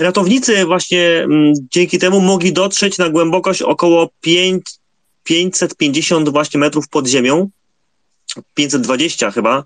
[0.00, 4.62] Ratownicy właśnie mm, dzięki temu mogli dotrzeć na głębokość około 5,
[5.24, 7.50] 550 właśnie metrów pod ziemią.
[8.54, 9.64] 520 chyba.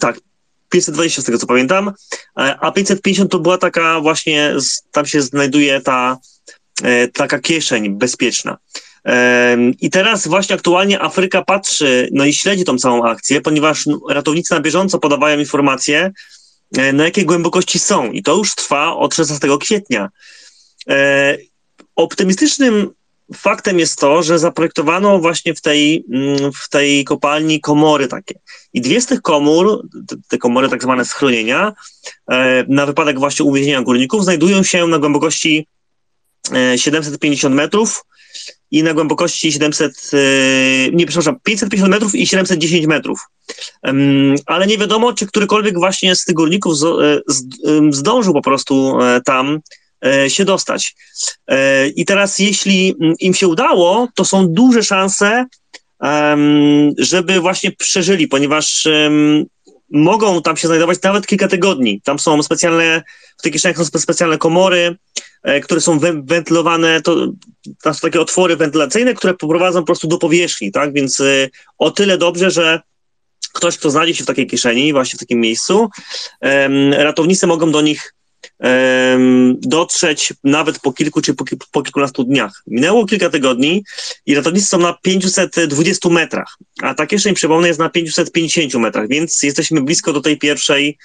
[0.00, 0.20] Tak,
[0.68, 1.92] 520 z tego co pamiętam.
[2.34, 4.54] A 550 to była taka właśnie,
[4.92, 6.18] tam się znajduje ta
[7.12, 8.58] taka kieszeń bezpieczna.
[9.80, 14.60] I teraz właśnie aktualnie Afryka patrzy, no i śledzi tą całą akcję, ponieważ ratownicy na
[14.60, 16.12] bieżąco podawają informacje,
[16.78, 18.12] e, na jakiej głębokości są.
[18.12, 20.08] I to już trwa od 16 kwietnia.
[20.88, 21.36] E,
[21.96, 22.90] optymistycznym
[23.36, 28.34] faktem jest to, że zaprojektowano właśnie w tej, mm, w tej kopalni komory takie.
[28.72, 29.88] I dwie z tych komór,
[30.28, 31.72] te komory tak zwane schronienia,
[32.68, 35.66] na wypadek właśnie uwięzienia górników, znajdują się na głębokości
[36.76, 38.04] 750 e, metrów
[38.70, 40.16] i na głębokości 700, e,
[40.92, 43.20] nie przepraszam, 550 metrów i 710 metrów.
[44.46, 47.20] Ale nie wiadomo, czy którykolwiek właśnie z tych górników e,
[47.90, 49.58] zdążył po prostu tam
[50.28, 50.94] się dostać.
[51.96, 55.46] I teraz, jeśli im się udało, to są duże szanse,
[56.98, 58.88] żeby właśnie przeżyli, ponieważ
[59.90, 62.00] mogą tam się znajdować nawet kilka tygodni.
[62.04, 63.02] Tam są specjalne,
[63.38, 64.96] w tych kieszeniach są specjalne komory, e,
[65.62, 67.32] które są wentylowane, to,
[67.82, 70.92] tam są takie otwory wentylacyjne, które poprowadzą po prostu do powierzchni, tak?
[70.92, 71.48] Więc e,
[71.78, 72.80] o tyle dobrze, że
[73.52, 75.90] ktoś, kto znajdzie się w takiej kieszeni, właśnie w takim miejscu,
[76.92, 78.14] ratownicy mogą do nich
[79.60, 82.62] dotrzeć nawet po kilku czy po, po kilkunastu dniach.
[82.66, 83.84] Minęło kilka tygodni
[84.26, 89.42] i ratownicy są na 520 metrach, a ta kieszeń, przypomnę, jest na 550 metrach, więc
[89.42, 90.98] jesteśmy blisko do tej pierwszej,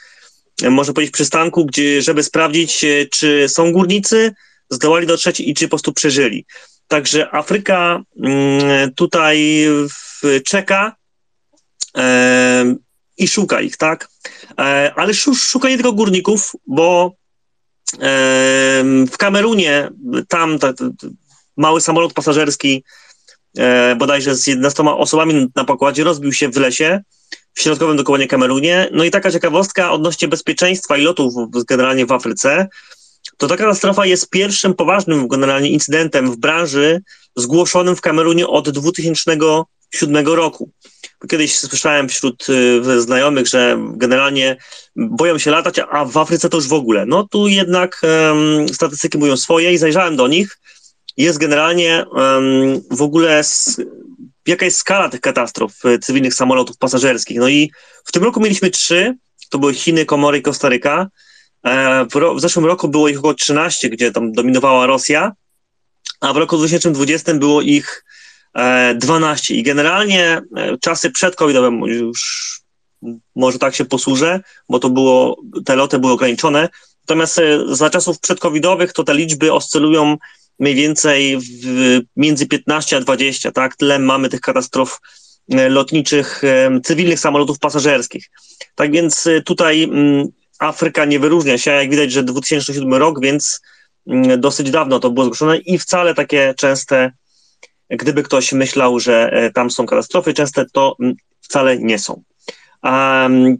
[0.69, 4.33] można powiedzieć, przystanku, gdzie, żeby sprawdzić, e, czy są górnicy,
[4.69, 6.45] zdołali dotrzeć i czy po prostu przeżyli.
[6.87, 9.65] Także Afryka mm, tutaj
[10.45, 10.95] czeka
[13.17, 14.09] i szuka ich, tak?
[14.59, 17.15] E, ale szuka nie tylko górników, bo
[19.07, 19.89] w Kamerunie
[20.27, 20.85] tam ta, ta,
[21.57, 22.83] mały samolot pasażerski
[23.57, 27.01] e, bodajże z 11 osobami na pokładzie rozbił się w lesie
[27.55, 28.89] w środkowym dokładnie Kamerunie.
[28.91, 31.33] No i taka ciekawostka odnośnie bezpieczeństwa i lotów
[31.67, 32.67] generalnie w Afryce,
[33.37, 37.01] to ta katastrofa jest pierwszym poważnym generalnie incydentem w branży
[37.35, 40.69] zgłoszonym w Kamerunie od 2007 roku.
[41.29, 44.57] Kiedyś słyszałem wśród y, znajomych, że generalnie
[44.95, 47.05] boją się latać, a w Afryce to już w ogóle.
[47.05, 50.59] No tu jednak um, statystyki mówią swoje i zajrzałem do nich.
[51.17, 53.81] Jest generalnie um, w ogóle s,
[54.47, 57.39] jaka jest skala tych katastrof y, cywilnych samolotów pasażerskich.
[57.39, 57.71] No i
[58.05, 59.15] w tym roku mieliśmy trzy,
[59.49, 61.07] to były Chiny, Komory i Kostaryka.
[61.65, 62.05] E,
[62.35, 65.31] w, zeszłym roku było ich około 13, gdzie tam dominowała Rosja,
[66.21, 68.05] a w roku 2020 było ich
[68.95, 72.45] 12 e, i generalnie e, czasy przed covidowym już
[73.35, 74.39] może tak się posłużę,
[74.69, 76.69] bo to było, te loty były ograniczone.
[77.03, 77.41] Natomiast
[77.71, 80.17] za czasów przedcovidowych to te liczby oscylują
[80.59, 83.75] mniej więcej w, między 15 a 20, tak?
[83.75, 84.99] Tyle mamy tych katastrof
[85.69, 86.41] lotniczych,
[86.83, 88.29] cywilnych samolotów pasażerskich.
[88.75, 90.27] Tak więc tutaj mm,
[90.59, 93.61] Afryka nie wyróżnia się, jak widać, że 2007 rok, więc
[94.07, 97.11] mm, dosyć dawno to było zgłoszone i wcale takie częste,
[97.89, 102.23] gdyby ktoś myślał, że e, tam są katastrofy, częste to mm, wcale nie są.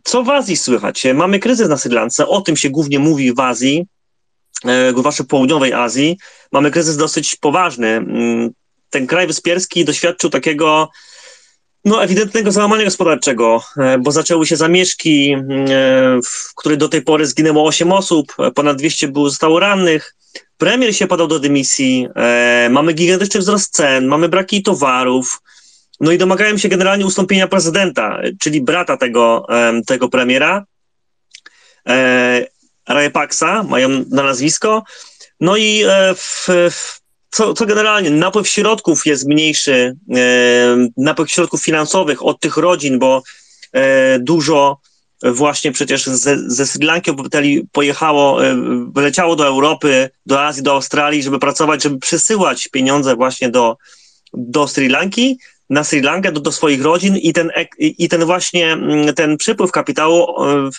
[0.03, 1.03] Co w Azji słychać?
[1.13, 3.85] Mamy kryzys na Sri Lance, o tym się głównie mówi w Azji,
[4.65, 6.17] e, w południowej Azji.
[6.51, 7.87] Mamy kryzys dosyć poważny.
[7.87, 8.49] Mm,
[8.89, 10.89] ten kraj wyspierski doświadczył takiego
[11.85, 15.39] no, ewidentnego załamania gospodarczego, e, bo zaczęły się zamieszki, e,
[16.25, 20.15] w których do tej pory zginęło 8 osób, e, ponad 200 było, zostało rannych.
[20.57, 22.07] Premier się podał do dymisji,
[22.69, 25.41] mamy gigantyczny wzrost cen, mamy braki towarów,
[25.99, 29.47] no i domagają się generalnie ustąpienia prezydenta, czyli brata tego,
[29.85, 30.65] tego premiera,
[32.89, 34.83] Rajapaksa, mają na nazwisko.
[35.39, 35.83] No i
[36.15, 36.99] w, w
[37.35, 43.23] co, co generalnie napływ środków jest mniejszy, e, napływ środków finansowych od tych rodzin, bo
[43.73, 44.77] e, dużo
[45.23, 48.55] właśnie przecież ze, ze Sri Lanki obywateli pojechało, e,
[48.93, 53.77] wyleciało do Europy, do Azji, do Australii, żeby pracować, żeby przesyłać pieniądze właśnie do,
[54.33, 55.37] do Sri Lanki,
[55.69, 59.71] na Sri Lankę, do, do swoich rodzin i ten, i ten właśnie mm, ten przypływ
[59.71, 60.27] kapitału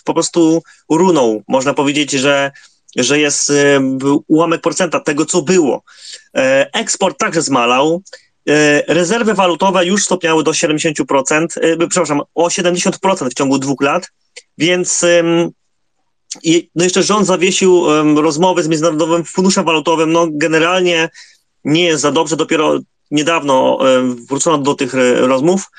[0.04, 1.42] po prostu runął.
[1.48, 2.50] Można powiedzieć, że
[2.96, 3.80] że jest y,
[4.28, 5.82] ułamek procenta tego, co było.
[6.36, 8.02] E, eksport także zmalał.
[8.48, 14.10] E, rezerwy walutowe już stopniały do 70%, e, przepraszam, o 70% w ciągu dwóch lat,
[14.58, 15.04] więc
[16.74, 17.84] no jeszcze rząd zawiesił
[18.16, 20.12] rozmowy z Międzynarodowym Funduszem Walutowym.
[20.12, 21.08] No generalnie
[21.64, 22.78] nie jest za dobrze, dopiero
[23.10, 23.78] niedawno
[24.28, 25.70] wrócono do tych rozmów.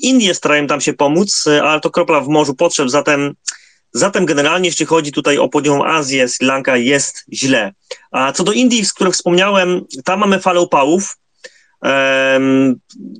[0.00, 3.34] Indie starają tam się pomóc, ale to kropla w morzu potrzeb, zatem
[3.92, 7.72] Zatem generalnie, jeśli chodzi tutaj o południową Azję, Sri Lanka jest źle.
[8.10, 11.16] A co do Indii, z których wspomniałem, tam mamy falę upałów.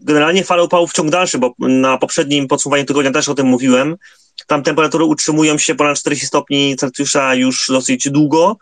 [0.03, 3.97] Generalnie falę upałów ciąg dalszy, bo na poprzednim podsumowaniu tygodnia też o tym mówiłem.
[4.47, 8.57] Tam temperatury utrzymują się ponad 40 stopni Celsjusza już dosyć długo.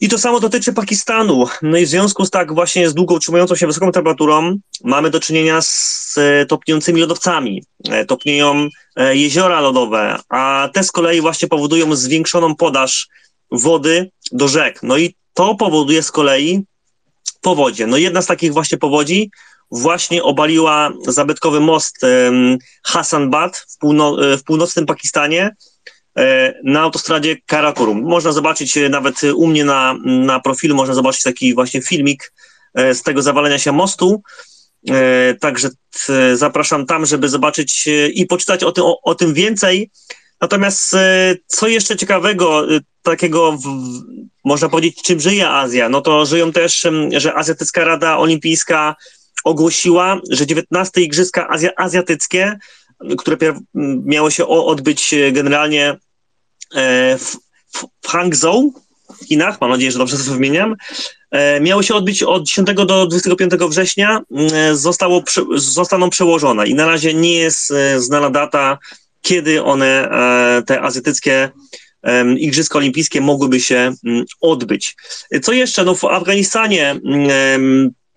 [0.00, 1.46] I to samo dotyczy Pakistanu.
[1.62, 5.20] No i w związku z tak właśnie z długo utrzymującą się wysoką temperaturą mamy do
[5.20, 7.62] czynienia z e, topniejącymi lodowcami.
[7.88, 13.08] E, topnieją e, jeziora lodowe, a te z kolei właśnie powodują zwiększoną podaż
[13.50, 14.82] wody do rzek.
[14.82, 16.64] No i to powoduje z kolei
[17.40, 17.86] powodzie.
[17.86, 19.30] No jedna z takich właśnie powodzi
[19.70, 21.96] właśnie obaliła zabytkowy most
[22.84, 25.50] Hasanbad w, półno- w północnym Pakistanie,
[26.64, 28.02] na autostradzie Karakorum.
[28.02, 32.32] Można zobaczyć e, nawet u mnie na, na profilu, można zobaczyć taki właśnie filmik
[32.74, 34.22] e, z tego zawalenia się mostu.
[35.40, 35.68] Także
[36.34, 39.90] zapraszam tam, żeby zobaczyć i poczytać o tym, o, o tym więcej.
[40.40, 40.96] Natomiast
[41.46, 42.66] co jeszcze ciekawego,
[43.02, 43.64] takiego, w,
[44.44, 45.88] można powiedzieć, czym żyje Azja?
[45.88, 46.86] No to żyją też,
[47.16, 48.96] że Azjatycka Rada Olimpijska
[49.44, 52.58] ogłosiła, że 19 Igrzyska Azja, Azjatyckie,
[53.18, 53.36] które
[54.04, 56.07] miały się odbyć generalnie E,
[57.18, 57.36] w,
[58.02, 58.72] w Hangzhou
[59.22, 60.76] w Chinach, mam nadzieję, że dobrze to wymieniam,
[61.30, 64.20] e, miało się odbyć od 10 do 25 września,
[64.52, 65.22] e, zostało,
[65.54, 68.78] zostaną przełożone i na razie nie jest znana data,
[69.22, 70.08] kiedy one,
[70.66, 71.50] te azjatyckie
[72.38, 73.92] Igrzyska Olimpijskie mogłyby się
[74.40, 74.96] odbyć.
[75.42, 75.84] Co jeszcze?
[75.84, 77.00] No w Afganistanie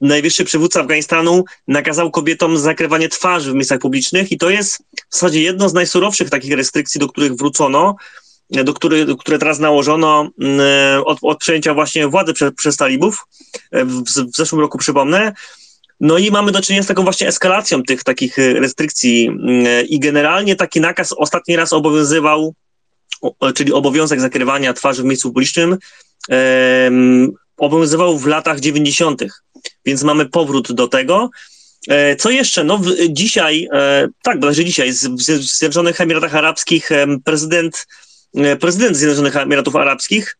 [0.01, 5.41] najwyższy przywódca Afganistanu nakazał kobietom zakrywanie twarzy w miejscach publicznych i to jest w zasadzie
[5.41, 7.95] jedno z najsurowszych takich restrykcji, do których wrócono
[8.51, 10.59] do który, które teraz nałożono mm,
[11.05, 13.25] od, od przejęcia właśnie władzy przez, przez talibów
[13.71, 15.33] e, w, w zeszłym roku, przypomnę.
[15.99, 20.55] No i mamy do czynienia z taką właśnie eskalacją tych takich restrykcji mm, i generalnie
[20.55, 22.53] taki nakaz ostatni raz obowiązywał,
[23.55, 25.77] czyli obowiązek zakrywania twarzy w miejscu publicznym,
[27.57, 29.23] obowiązywał w latach 90.,
[29.85, 31.29] więc mamy powrót do tego.
[31.87, 32.63] E, co jeszcze?
[32.63, 36.89] No, dzisiaj, e, tak, bodajże dzisiaj, w Zjednoczonych Emiratach Arabskich
[37.23, 38.10] prezydent E,
[38.59, 40.37] prezydent Zjednoczonych Emiratów Arabskich,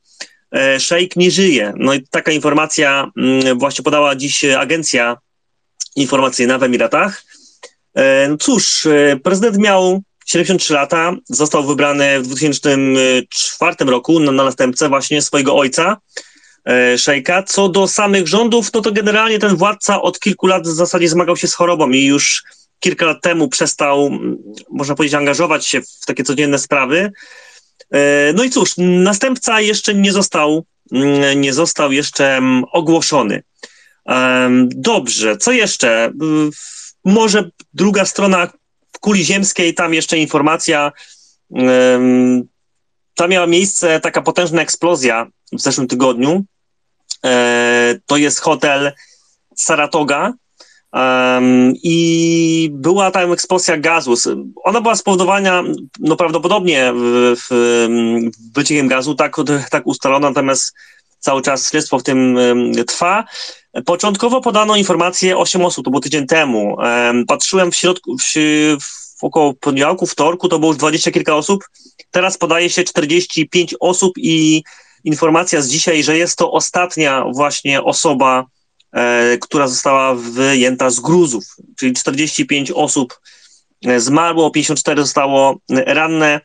[0.56, 1.74] e, szejk nie żyje.
[1.78, 5.18] No i taka informacja mm, właśnie podała dziś agencja
[5.96, 7.24] informacyjna w Emiratach.
[7.96, 8.88] E, no cóż,
[9.24, 15.98] prezydent miał 73 lata, został wybrany w 2004 roku na, na następcę właśnie swojego ojca,
[16.98, 17.44] szejka.
[17.44, 21.38] Co do samych rządów, no to generalnie ten władca od kilku lat w zasadzie zmagał
[21.38, 22.44] się z chorobą i już
[22.82, 24.12] kilka lat temu przestał,
[24.70, 27.12] można powiedzieć, angażować się w takie codzienne sprawy.
[27.94, 33.44] E, no i cóż, następca jeszcze nie został, mm, nie został jeszcze mm, ogłoszony.
[34.68, 36.12] Dobrze, co jeszcze?
[37.06, 38.48] Może druga strona
[39.00, 40.92] kuli ziemskiej, tam jeszcze informacja,
[43.16, 46.44] tam miała miejsce taka potężna eksplozja w zeszłym tygodniu.
[47.26, 48.92] E, to jest hotel
[49.56, 50.34] Saratoga,
[50.94, 54.14] Um, I była tam eksplozja gazu.
[54.64, 55.64] Ona była spowodowana
[56.00, 57.88] no, prawdopodobnie w, w,
[58.56, 59.36] wyciekiem gazu, tak,
[59.70, 60.74] tak ustalono, natomiast
[61.20, 62.38] cały czas śledztwo w tym
[62.88, 63.24] trwa.
[63.86, 66.76] Początkowo podano informację 8 osób, to było tydzień temu.
[66.76, 68.24] Um, patrzyłem w środku, w,
[69.20, 71.64] w około poniedziałku, wtorku, to było już 20 kilka osób.
[72.12, 74.64] Teraz podaje się 45 osób i
[75.04, 78.46] informacja z dzisiaj, że jest to ostatnia właśnie osoba,
[79.42, 81.44] która została wyjęta z gruzów,
[81.78, 83.20] czyli 45 osób
[83.86, 86.42] e, zmarło, 54 zostało ranne.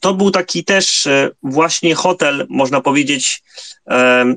[0.00, 3.42] To był taki też e, właśnie hotel, można powiedzieć,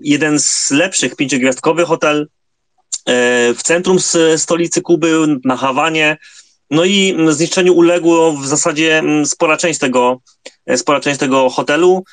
[0.03, 2.28] jeden z lepszych pięciogwiazdkowy hotel
[3.56, 3.98] w centrum
[4.38, 6.18] stolicy Kuby, na Hawanie.
[6.72, 10.22] No i zniszczeniu uległo w zasadzie spora część tego,
[10.76, 12.03] spora część tego hotelu.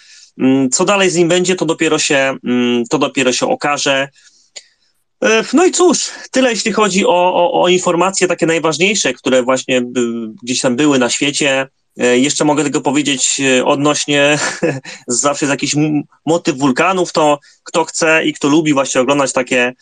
[0.73, 2.37] Co dalej z nim będzie, to dopiero się,
[2.91, 4.09] to dopiero się okaże.
[5.25, 9.83] E, no i cóż, tyle jeśli chodzi o, o, o informacje takie najważniejsze, które właśnie
[10.43, 11.69] gdzieś tam były na świecie.
[11.99, 14.39] E, jeszcze mogę tylko powiedzieć e, odnośnie,
[15.07, 15.75] zawsze jest jakiś
[16.27, 19.73] motyw wulkanów, to kto chce i kto lubi właśnie oglądać takie,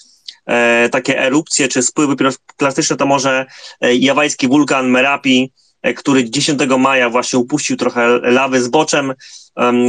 [0.90, 2.16] takie erupcje czy spływy
[2.56, 3.46] plastyczne, to może
[3.80, 5.52] jawajski wulkan Merapi,
[5.96, 9.14] który 10 maja właśnie upuścił trochę lawy z boczem.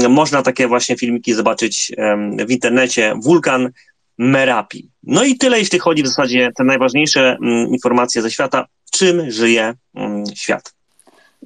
[0.10, 1.92] Można takie właśnie filmiki zobaczyć
[2.48, 3.14] w internecie.
[3.22, 3.72] Wulkan
[4.18, 4.90] Merapi.
[5.04, 9.74] No i tyle, jeśli chodzi w zasadzie te najważniejsze mm, informacje ze świata, czym żyje
[9.96, 10.74] mm, świat.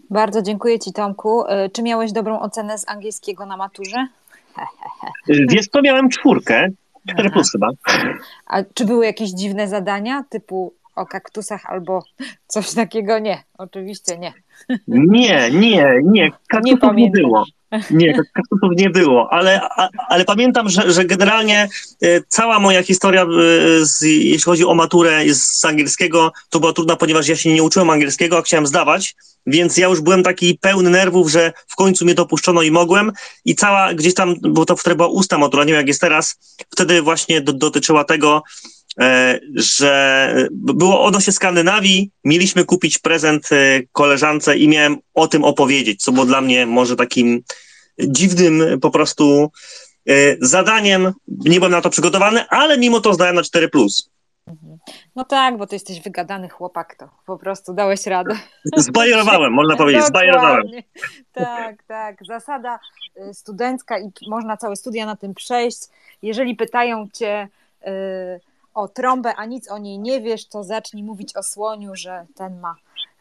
[0.10, 1.46] Bardzo dziękuję Ci, Tomku.
[1.48, 4.08] E, czy miałeś dobrą ocenę z angielskiego na maturze?
[5.50, 6.68] Wiesz co, miałem czwórkę,
[7.10, 7.70] cztery plus chyba.
[8.46, 12.04] A czy były jakieś dziwne zadania, typu o kaktusach albo
[12.48, 13.20] coś takiego?
[13.20, 14.34] Nie, oczywiście nie.
[14.88, 17.46] Nie, nie, nie, kaktusów nie, nie było.
[17.92, 19.62] Nie, kaktusów nie było, ale,
[20.10, 21.70] ale pamiętam, że, że generalnie
[22.04, 23.28] e, cała moja historia, e,
[23.86, 27.90] z, jeśli chodzi o maturę z angielskiego, to była trudna, ponieważ ja się nie uczyłem
[27.90, 29.16] angielskiego, a chciałem zdawać,
[29.48, 33.12] więc ja już byłem taki pełny nerwów, że w końcu mnie dopuszczono i mogłem
[33.46, 36.36] i cała gdzieś tam, bo to wtedy była usta matura, nie wiem jak jest teraz,
[36.72, 38.44] wtedy właśnie do, dotyczyła tego,
[39.56, 46.12] że było odnośnie Skandynawii, mieliśmy kupić prezent e, koleżance i miałem o tym opowiedzieć, co
[46.12, 47.44] było dla mnie może takim
[48.00, 49.52] dziwnym po prostu
[50.10, 51.14] e, zadaniem.
[51.28, 53.70] Nie byłem na to przygotowany, ale mimo to zdałem na 4.
[55.16, 58.36] No tak, bo ty jesteś wygadany chłopak, to po prostu dałeś radę.
[58.78, 60.64] Zbajerowałem, można powiedzieć, zbajerowałem.
[61.32, 62.18] Tak, tak.
[62.28, 62.80] Zasada
[63.34, 65.80] studencka i można całe studia na tym przejść.
[66.22, 67.48] Jeżeli pytają cię,
[68.78, 72.60] o trąbę, a nic o niej nie wiesz, to zacznij mówić o słoniu, że ten
[72.60, 72.76] ma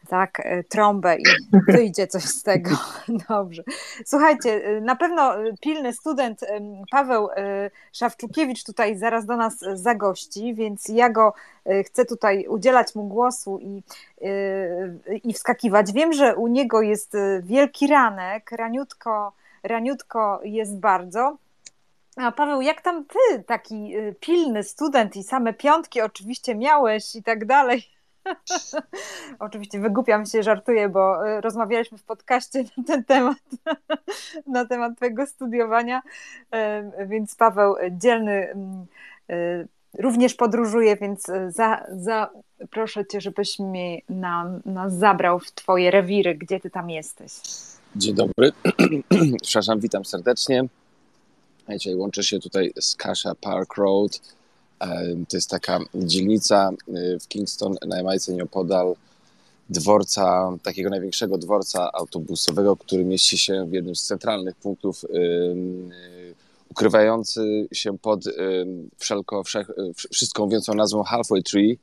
[0.07, 1.23] tak, trąbę i
[1.67, 2.69] wyjdzie coś z tego.
[3.29, 3.63] Dobrze.
[4.05, 6.41] Słuchajcie, e, na pewno e, pilny student
[6.91, 7.29] Paweł
[7.93, 11.33] Szawczukiewicz tutaj zaraz do nas zagości, więc ja go
[11.85, 13.83] chcę tutaj udzielać mu głosu i,
[15.23, 15.91] i wskakiwać.
[15.93, 21.37] Wiem, że u niego jest wielki ranek, raniutko, raniutko jest bardzo.
[22.17, 27.23] A Paweł, jak tam ty, taki y, pilny student i same piątki oczywiście miałeś i
[27.23, 27.83] tak dalej?
[29.39, 33.37] oczywiście wygłupiam się, żartuję, bo y, rozmawialiśmy w podcaście na ten temat,
[34.47, 36.01] na temat twojego studiowania,
[37.07, 38.85] więc Paweł dzielny mm,
[39.31, 39.67] y,
[39.99, 42.29] również podróżuje, więc za, za,
[42.69, 43.57] proszę cię, żebyś
[44.09, 47.31] nam, nas zabrał w twoje rewiry, gdzie ty tam jesteś.
[47.95, 48.51] Dzień dobry,
[49.41, 50.67] przepraszam, witam serdecznie.
[51.69, 54.21] Wiecie, łączę się tutaj z Kasha Park Road.
[55.29, 58.95] To jest taka dzielnica y, w Kingston na Jamajce nieopodal
[59.69, 65.05] dworca, takiego największego dworca autobusowego, który mieści się w jednym z centralnych punktów
[66.69, 68.25] ukrywający się pod
[68.97, 69.71] wszelko, wszech,
[70.11, 71.77] wszystką mówiącą nazwą Halfway Tree,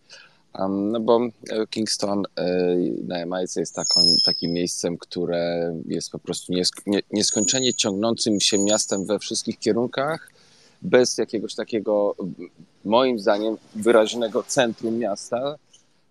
[0.58, 1.20] no bo
[1.50, 2.76] e, Kingston e,
[3.06, 6.52] na Jamajce jest taką, takim miejscem, które jest po prostu
[7.12, 10.30] nieskończenie ciągnącym się miastem we wszystkich kierunkach,
[10.82, 12.14] bez jakiegoś takiego,
[12.84, 15.56] moim zdaniem, wyraźnego centrum miasta,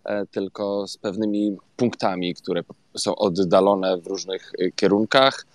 [0.03, 2.63] e, tylko z pewnymi punktami, które
[2.97, 5.45] są oddalone w różnych kierunkach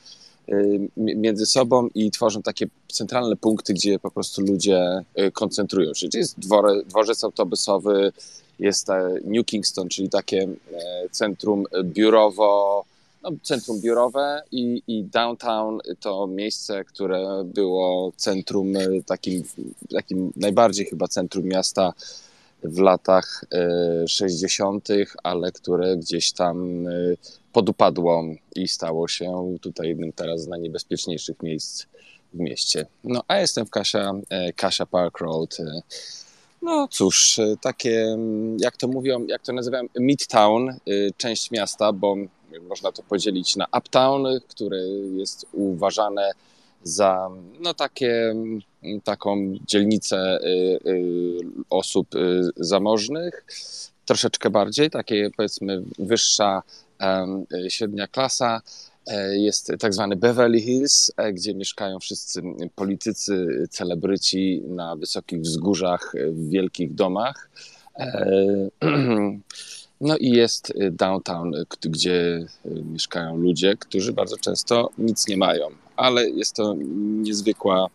[0.97, 6.09] między sobą i tworzą takie centralne punkty, gdzie po prostu ludzie koncentrują się.
[6.09, 6.39] Czyli jest
[6.86, 8.12] dworzec autobusowy,
[8.59, 8.89] jest
[9.24, 12.85] New Kingston, czyli takie e, centrum biurowo,
[13.22, 19.44] no, centrum biurowe i, i downtown to miejsce, które było centrum e, takim,
[19.90, 21.93] takim najbardziej chyba centrum miasta
[22.62, 23.44] w latach
[24.09, 24.89] 60.,
[25.22, 26.86] ale które gdzieś tam
[27.52, 28.24] podupadło
[28.55, 31.86] i stało się tutaj jednym teraz z najniebezpieczniejszych miejsc
[32.35, 32.86] w mieście.
[33.05, 34.12] No a jestem w Kasia,
[34.56, 35.56] Kasia Park Road.
[36.62, 38.16] No cóż, takie,
[38.59, 40.68] jak to mówią, jak to nazywają, Midtown,
[41.16, 42.16] część miasta, bo
[42.68, 44.78] można to podzielić na Uptown, które
[45.16, 46.32] jest uważane
[46.82, 47.30] za
[47.60, 48.35] no, takie,
[49.05, 50.47] taką dzielnicę y,
[50.90, 51.40] y,
[51.70, 53.44] osób y, zamożnych,
[54.05, 56.62] troszeczkę bardziej, takie powiedzmy wyższa
[57.68, 58.60] średnia klasa.
[59.09, 62.43] E, jest tak zwany Beverly Hills, e, gdzie mieszkają wszyscy
[62.74, 67.51] politycy, celebryci na wysokich wzgórzach, w wielkich domach.
[67.97, 68.30] E,
[70.01, 76.56] no i jest downtown, gdzie mieszkają ludzie, którzy bardzo często nic nie mają ale jest
[76.56, 76.74] to
[77.22, 77.86] niezwykła,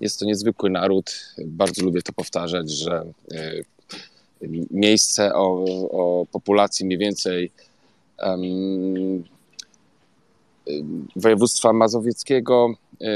[0.00, 1.34] jest to niezwykły naród.
[1.44, 3.52] Bardzo lubię to powtarzać, że e,
[4.70, 7.50] miejsce o, o populacji mniej więcej
[11.16, 13.06] województwa mazowieckiego e,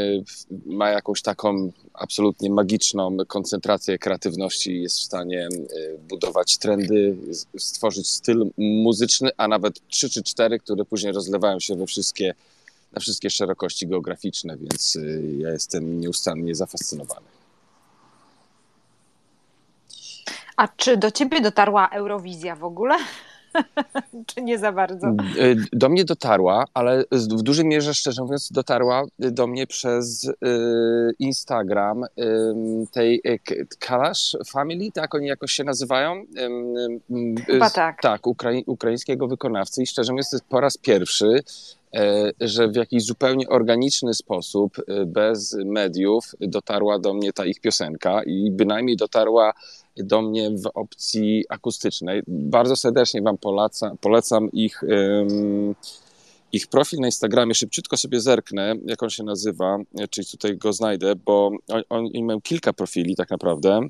[0.66, 5.49] ma jakąś taką absolutnie magiczną koncentrację kreatywności, jest w stanie
[6.09, 7.16] budować trendy,
[7.59, 12.35] stworzyć styl muzyczny, a nawet trzy czy cztery, które później rozlewają się we wszystkie
[12.93, 17.27] na wszystkie szerokości geograficzne, więc y, ja jestem nieustannie zafascynowany.
[20.57, 22.95] A czy do ciebie dotarła Eurowizja w ogóle?
[24.27, 25.07] czy nie za bardzo?
[25.37, 30.35] Y, do mnie dotarła, ale w dużej mierze, szczerze mówiąc, dotarła do mnie przez y,
[31.19, 32.05] Instagram
[32.93, 33.23] tej
[33.79, 36.24] Kalash Family, tak oni jakoś się nazywają?
[37.47, 38.03] Chyba tak.
[38.03, 38.23] Tak,
[38.66, 41.43] ukraińskiego wykonawcy i szczerze mówiąc, to jest po raz pierwszy,
[42.41, 44.77] że w jakiś zupełnie organiczny sposób,
[45.07, 49.53] bez mediów, dotarła do mnie ta ich piosenka i bynajmniej dotarła
[49.97, 52.23] do mnie w opcji akustycznej.
[52.27, 53.39] Bardzo serdecznie Wam
[54.01, 55.74] polecam, ich, um,
[56.52, 57.55] ich profil na Instagramie.
[57.55, 59.78] Szybciutko sobie zerknę, jak on się nazywa,
[60.10, 63.81] czyli tutaj go znajdę, bo on, oni mają kilka profili tak naprawdę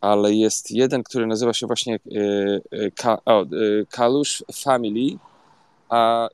[0.00, 1.98] ale jest jeden, który nazywa się właśnie
[3.90, 5.29] Kalush Family a,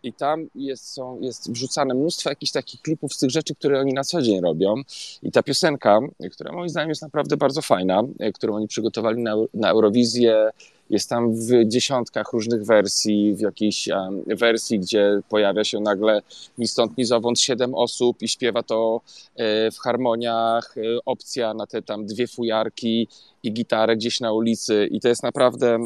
[0.03, 3.93] I tam jest, są, jest wrzucane mnóstwo jakichś takich klipów z tych rzeczy, które oni
[3.93, 4.75] na co dzień robią.
[5.23, 6.01] I ta piosenka,
[6.33, 10.51] która moim zdaniem jest naprawdę bardzo fajna, e, którą oni przygotowali na, na Eurowizję,
[10.91, 16.23] jest tam w dziesiątkach różnych wersji, w jakiejś um, wersji, gdzie pojawia się nagle
[16.59, 19.01] ni stąd, ni zowąd siedem osób i śpiewa to
[19.37, 23.09] e, w harmoniach, e, opcja na te tam dwie fujarki
[23.43, 25.79] i gitarę gdzieś na ulicy i to jest naprawdę e,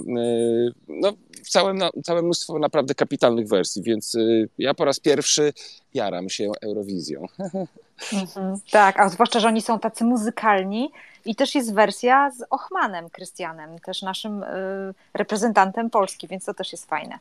[0.88, 1.12] no,
[1.42, 1.74] całe,
[2.04, 4.16] całe mnóstwo naprawdę kapitalnych wersji, więc
[4.58, 5.52] ja po raz pierwszy
[5.94, 7.26] jaram się Eurowizją.
[8.12, 10.90] Mhm, tak, a zwłaszcza, że oni są tacy muzykalni,
[11.24, 14.46] i też jest wersja z Ochmanem Krystianem, też naszym y,
[15.14, 17.18] reprezentantem Polski, więc to też jest fajne.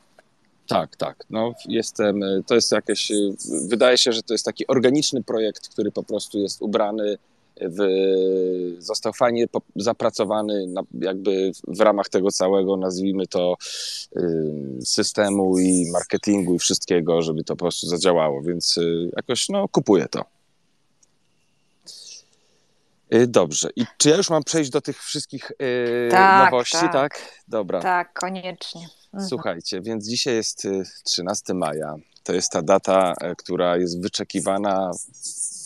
[0.68, 1.24] Tak, tak.
[1.30, 3.34] No, jestem, y, to jest jakieś, y,
[3.68, 7.18] wydaje się, że to jest taki organiczny projekt, który po prostu jest ubrany
[7.62, 7.78] w,
[8.78, 9.46] został fajnie
[9.76, 13.56] zapracowany na, jakby w ramach tego całego, nazwijmy to,
[14.84, 18.78] systemu i marketingu i wszystkiego, żeby to po prostu zadziałało, więc
[19.16, 20.39] jakoś no, kupuję to.
[23.14, 23.68] Y, dobrze.
[23.76, 26.92] I czy ja już mam przejść do tych wszystkich yy, tak, nowości, tak.
[26.92, 27.42] tak?
[27.48, 27.80] Dobra.
[27.80, 28.88] Tak, koniecznie.
[29.14, 29.28] Mhm.
[29.28, 30.68] Słuchajcie, więc dzisiaj jest
[31.04, 31.96] 13 y, maja.
[32.22, 34.90] To jest ta data, e, która jest wyczekiwana,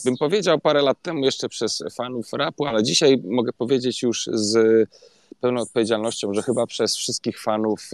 [0.05, 4.89] bym powiedział parę lat temu jeszcze przez fanów rapu, ale dzisiaj mogę powiedzieć już z
[5.41, 7.89] pełną odpowiedzialnością, że chyba przez wszystkich fanów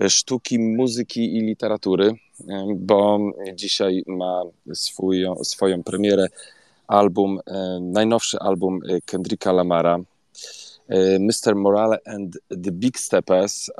[0.00, 2.14] e, sztuki, muzyki i literatury,
[2.48, 3.18] e, bo
[3.54, 4.42] dzisiaj ma
[4.74, 6.26] swój, swoją premierę
[6.88, 9.98] album, e, najnowszy album e, Kendricka Lamara,
[10.88, 11.56] e, Mr.
[11.56, 13.70] Morale and the Big Steppers,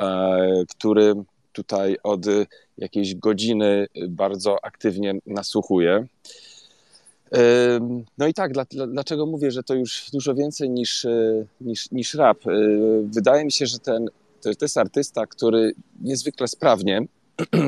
[0.71, 1.15] który
[1.53, 2.27] tutaj od
[2.79, 6.07] jakiejś godziny bardzo aktywnie nasłuchuje.
[8.19, 8.53] No i tak,
[8.89, 11.07] dlaczego mówię, że to już dużo więcej niż,
[11.61, 12.39] niż, niż rap?
[13.03, 14.09] Wydaje mi się, że ten,
[14.43, 17.07] to jest artysta, który niezwykle sprawnie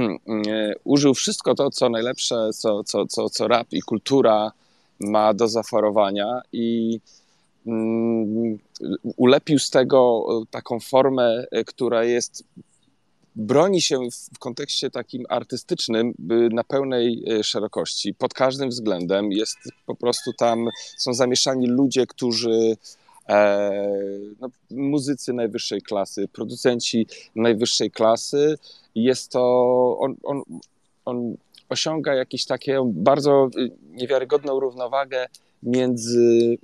[0.84, 4.52] użył wszystko to, co najlepsze, co, co, co, co rap i kultura
[5.00, 7.00] ma do zaoferowania i
[7.66, 8.58] mm,
[9.16, 12.44] ulepił z tego taką formę, która jest
[13.36, 13.98] broni się
[14.34, 16.14] w kontekście takim artystycznym
[16.52, 19.32] na pełnej e, szerokości, pod każdym względem.
[19.32, 22.76] Jest po prostu tam, są zamieszani ludzie, którzy
[23.28, 23.70] e,
[24.40, 27.06] no, muzycy najwyższej klasy, producenci
[27.36, 28.58] najwyższej klasy.
[28.94, 30.42] Jest to, on, on,
[31.04, 31.36] on
[31.70, 35.26] osiąga jakąś taką bardzo y, niewiarygodną równowagę
[35.62, 36.58] między,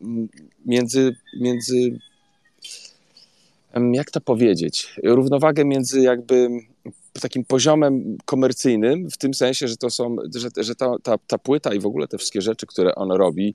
[0.67, 1.99] między, między
[3.93, 6.49] jak to powiedzieć, równowagę między jakby
[7.21, 11.75] takim poziomem komercyjnym, w tym sensie, że to są, że, że ta, ta, ta płyta
[11.75, 13.55] i w ogóle te wszystkie rzeczy, które on robi,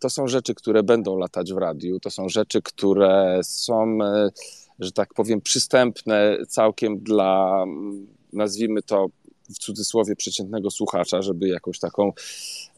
[0.00, 4.30] to są rzeczy, które będą latać w radiu, to są rzeczy, które są, e,
[4.78, 7.64] że tak powiem, przystępne całkiem dla,
[8.32, 9.06] nazwijmy to
[9.52, 12.12] w cudzysłowie, przeciętnego słuchacza, żeby jakąś taką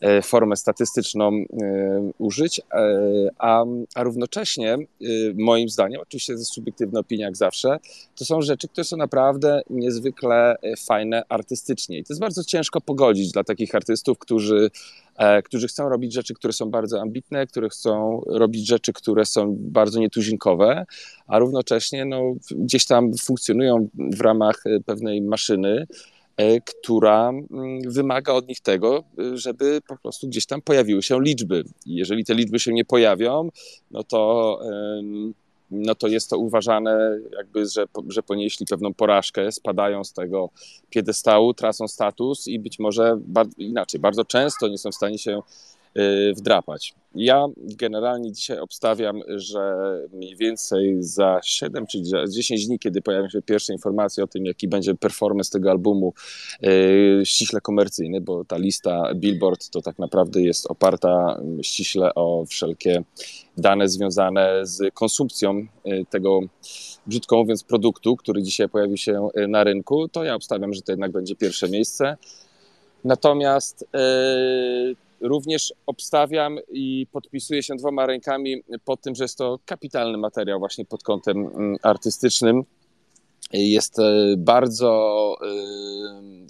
[0.05, 1.45] E, formę statystyczną e,
[2.19, 2.65] użyć, e,
[3.39, 3.65] a,
[3.95, 4.79] a równocześnie,
[5.35, 7.79] moim zdaniem, oczywiście to jest subiektywna opinia jak zawsze,
[8.17, 10.57] to są rzeczy, które są naprawdę niezwykle
[10.87, 11.99] fajne artystycznie.
[11.99, 14.71] I to jest bardzo ciężko pogodzić dla takich artystów, którzy
[15.45, 20.01] którzy chcą robić rzeczy, które są bardzo ambitne, które chcą robić rzeczy, które są bardzo
[20.01, 20.85] nietuzinkowe,
[21.27, 25.87] a równocześnie no, gdzieś tam funkcjonują w ramach pewnej maszyny,
[26.65, 31.65] która mm, wymaga od nich tego, e, żeby po prostu gdzieś tam pojawiły się liczby.
[31.87, 33.49] Jeżeli te liczby się nie pojawią,
[33.91, 34.61] no to,
[35.71, 40.51] no to jest to uważane jakby, że, że ponieśli pewną porażkę, spadają z tego
[40.91, 43.21] piedestału, tracą status i być może
[43.59, 45.41] inaczej, bardzo często nie są w stanie się
[46.37, 46.95] wdrapać.
[47.15, 49.77] Ja generalnie dzisiaj obstawiam, że
[50.13, 54.69] mniej więcej za 7 czy 10 dni, kiedy pojawią się pierwsze informacje o tym, jaki
[54.69, 56.15] będzie performance tego albumu
[56.65, 63.03] y, ściśle komercyjny, bo ta lista Billboard to tak naprawdę jest oparta ściśle o wszelkie
[63.57, 66.41] dane związane z konsumpcją y, tego,
[67.07, 71.13] brzydko mówiąc, produktu, który dzisiaj pojawi się na rynku, to ja obstawiam, że to jednak
[71.13, 72.17] będzie pierwsze miejsce.
[73.05, 73.87] Natomiast
[75.21, 80.85] Również obstawiam i podpisuję się dwoma rękami pod tym, że jest to kapitalny materiał właśnie
[80.85, 82.65] pod kątem mm, artystycznym.
[83.53, 85.47] Jest e, bardzo, e,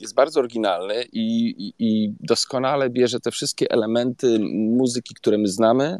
[0.01, 5.99] jest bardzo oryginalny i, i, i doskonale bierze te wszystkie elementy muzyki, które my znamy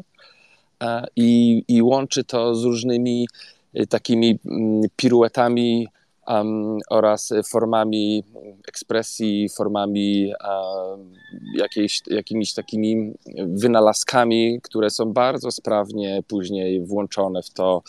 [1.17, 3.29] i, i łączy to z różnymi
[3.75, 5.89] e, takimi mm, piruetami
[6.29, 8.25] um, oraz formami
[8.69, 11.13] ekspresji, formami um,
[11.57, 17.83] jakiejś, jakimiś takimi wynalazkami, które są bardzo sprawnie później włączone w to,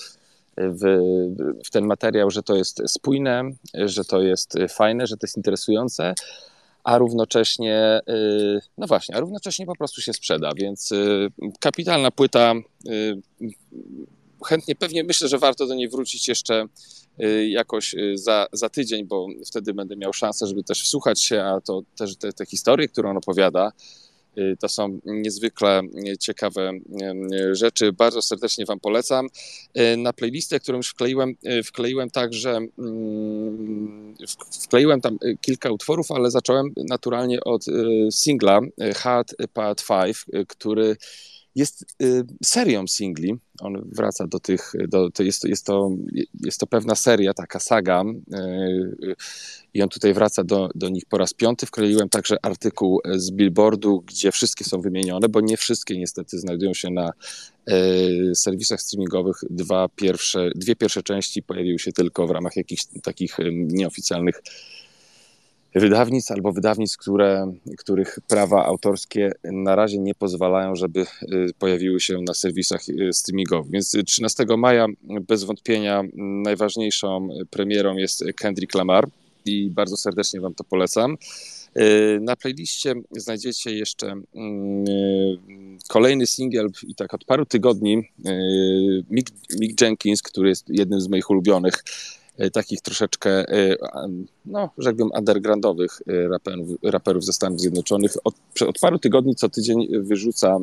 [0.57, 0.99] w,
[1.65, 3.43] w ten materiał, że to jest spójne,
[3.73, 6.13] że to jest fajne, że to jest interesujące
[6.85, 11.29] a równocześnie, y, no właśnie, a równocześnie po prostu się sprzeda, więc y,
[11.59, 12.53] kapitalna płyta,
[12.89, 13.21] y,
[14.45, 16.65] chętnie, pewnie myślę, że warto do niej wrócić jeszcze
[17.47, 21.61] jakoś y, za, za tydzień, bo wtedy będę miał szansę, żeby też wsłuchać się, a
[21.61, 23.71] to też te, te historie, które on opowiada,
[24.37, 25.81] y, to są niezwykle
[26.19, 26.71] ciekawe
[27.51, 27.93] rzeczy.
[27.93, 29.27] Bardzo serdecznie Wam polecam.
[29.97, 31.35] Na playlistę, którą już wkleiłem,
[31.65, 34.15] wkleiłem także mm,
[34.63, 37.65] wkleiłem tam kilka utworów, ale zacząłem naturalnie od
[38.11, 38.59] singla
[38.95, 40.95] Hard Part 5, który
[41.55, 43.35] jest y, serią singli.
[43.59, 45.89] On wraca do tych, do, to jest, jest, to,
[46.43, 48.03] jest to pewna seria, taka saga
[48.33, 49.15] y,
[49.73, 51.65] i on tutaj wraca do, do nich po raz piąty.
[51.65, 56.89] Wkleiłem także artykuł z Billboardu, gdzie wszystkie są wymienione, bo nie wszystkie niestety znajdują się
[56.89, 57.11] na
[57.69, 59.37] y, serwisach streamingowych.
[59.49, 64.41] Dwa pierwsze, dwie pierwsze części pojawiły się tylko w ramach jakichś takich nieoficjalnych
[65.75, 71.05] wydawnictw albo wydawnictw, które, których prawa autorskie na razie nie pozwalają, żeby y,
[71.59, 73.71] pojawiły się na serwisach y, streamingowych.
[73.71, 74.87] Więc 13 maja
[75.21, 79.07] bez wątpienia najważniejszą premierą jest Kendrick Lamar
[79.45, 81.17] i bardzo serdecznie Wam to polecam.
[81.77, 84.85] Y, na playliście znajdziecie jeszcze mm,
[85.87, 88.09] kolejny singiel i tak od paru tygodni
[89.09, 91.83] Mick, Mick Jenkins, który jest jednym z moich ulubionych
[92.53, 93.75] takich troszeczkę, e,
[94.45, 98.11] no, rzekłbym, undergroundowych e, raperów, raperów ze Stanów Zjednoczonych.
[98.23, 98.35] Od,
[98.67, 100.57] od paru tygodni co tydzień wyrzuca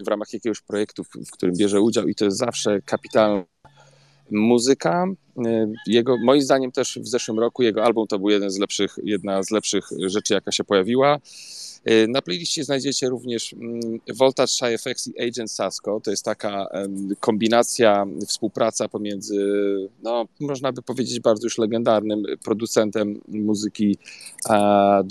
[0.00, 3.44] w ramach jakiegoś projektu, w którym bierze udział i to jest zawsze kapitalna
[4.30, 5.06] muzyka.
[5.86, 9.42] Jego, moim zdaniem też w zeszłym roku jego album to był jeden z lepszych, jedna
[9.42, 11.18] z lepszych rzeczy, jaka się pojawiła.
[11.90, 13.80] Y, na playliście znajdziecie również mm,
[14.14, 16.00] Voltage Shy FX i Agent Sasko.
[16.04, 16.66] To jest taka
[17.20, 19.36] kombinacja, współpraca pomiędzy,
[20.02, 23.98] no, można by powiedzieć, bardzo już legendarnym producentem muzyki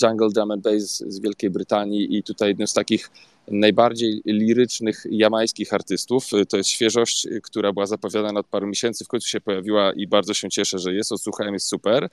[0.04, 3.12] Jungle Drum and Bass z Wielkiej Brytanii i tutaj jednym z takich
[3.48, 6.30] najbardziej lirycznych jamańskich artystów.
[6.50, 10.34] To jest świeżość, która była zapowiadana od paru miesięcy, w końcu się pojawiła i bardzo
[10.34, 11.12] się cieszę, że jest.
[11.12, 12.10] Odsłuchałem, jest super.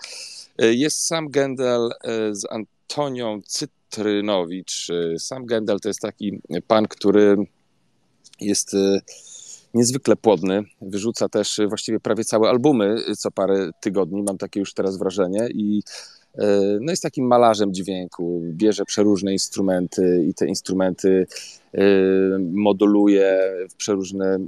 [0.62, 1.90] Y, jest sam Gendel
[2.30, 4.88] y, z Antonią Cyt Trynowicz.
[5.18, 7.36] Sam Gendel to jest taki pan, który
[8.40, 8.76] jest
[9.74, 10.62] niezwykle płodny.
[10.82, 15.82] Wyrzuca też właściwie prawie całe albumy co parę tygodni, mam takie już teraz wrażenie i
[16.80, 21.26] no jest takim malarzem dźwięku, bierze przeróżne instrumenty i te instrumenty
[22.38, 23.40] moduluje
[23.70, 24.38] w przeróżne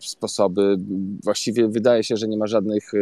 [0.00, 0.76] sposoby.
[1.24, 2.92] Właściwie wydaje się, że nie ma żadnych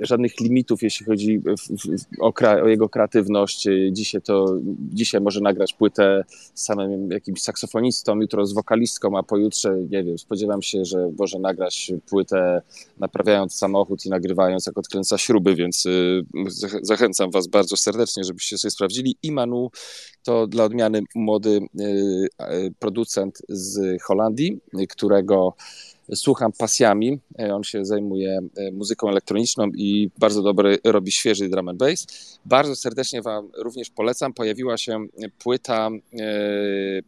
[0.00, 1.42] żadnych limitów, jeśli chodzi
[2.20, 2.32] o,
[2.62, 3.68] o, jego kreatywność.
[3.92, 4.46] Dzisiaj to,
[4.92, 6.24] dzisiaj może nagrać płytę
[6.54, 11.38] z samym jakimś saksofonistą, jutro z wokalistką, a pojutrze, nie wiem, spodziewam się, że może
[11.38, 12.62] nagrać płytę
[12.98, 16.22] naprawiając samochód i nagrywając, jak odkręca śruby, więc y,
[16.82, 19.16] zachęcam was bardzo serdecznie, żebyście sobie sprawdzili.
[19.22, 19.70] Imanu
[20.22, 22.28] to dla odmiany młody y,
[22.78, 25.54] producent z Holandii, którego
[26.14, 27.20] słucham pasjami.
[27.38, 32.06] E, on się zajmuje e, muzyką elektroniczną i bardzo dobry robi świeży drum and bass.
[32.44, 34.32] Bardzo serdecznie Wam również polecam.
[34.32, 35.06] Pojawiła się
[35.38, 35.88] płyta
[36.20, 37.02] e,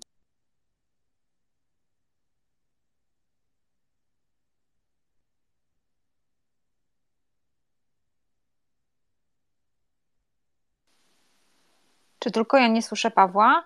[12.22, 13.64] Czy tylko ja nie słyszę Pawła?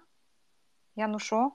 [0.97, 1.53] Januszu?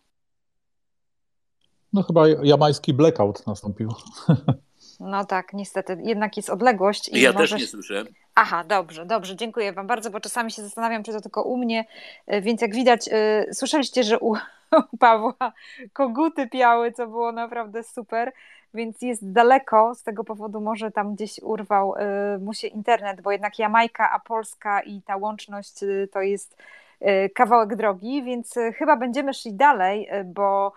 [1.93, 3.89] No chyba jamański blackout nastąpił.
[5.01, 5.97] No tak, niestety.
[6.03, 7.09] Jednak jest odległość.
[7.09, 8.03] I ja też nie słyszę.
[8.35, 9.35] Aha, dobrze, dobrze.
[9.35, 11.85] Dziękuję Wam bardzo, bo czasami się zastanawiam, czy to tylko u mnie.
[12.27, 14.33] E, więc jak widać, e, słyszeliście, że u,
[14.93, 15.53] u Pawła
[15.93, 18.31] koguty piały, co było naprawdę super.
[18.73, 23.31] Więc jest daleko, z tego powodu może tam gdzieś urwał e, mu się internet, bo
[23.31, 25.73] jednak Jamajka, a Polska i ta łączność
[26.11, 26.57] to jest
[27.35, 30.73] kawałek drogi, więc chyba będziemy szli dalej, bo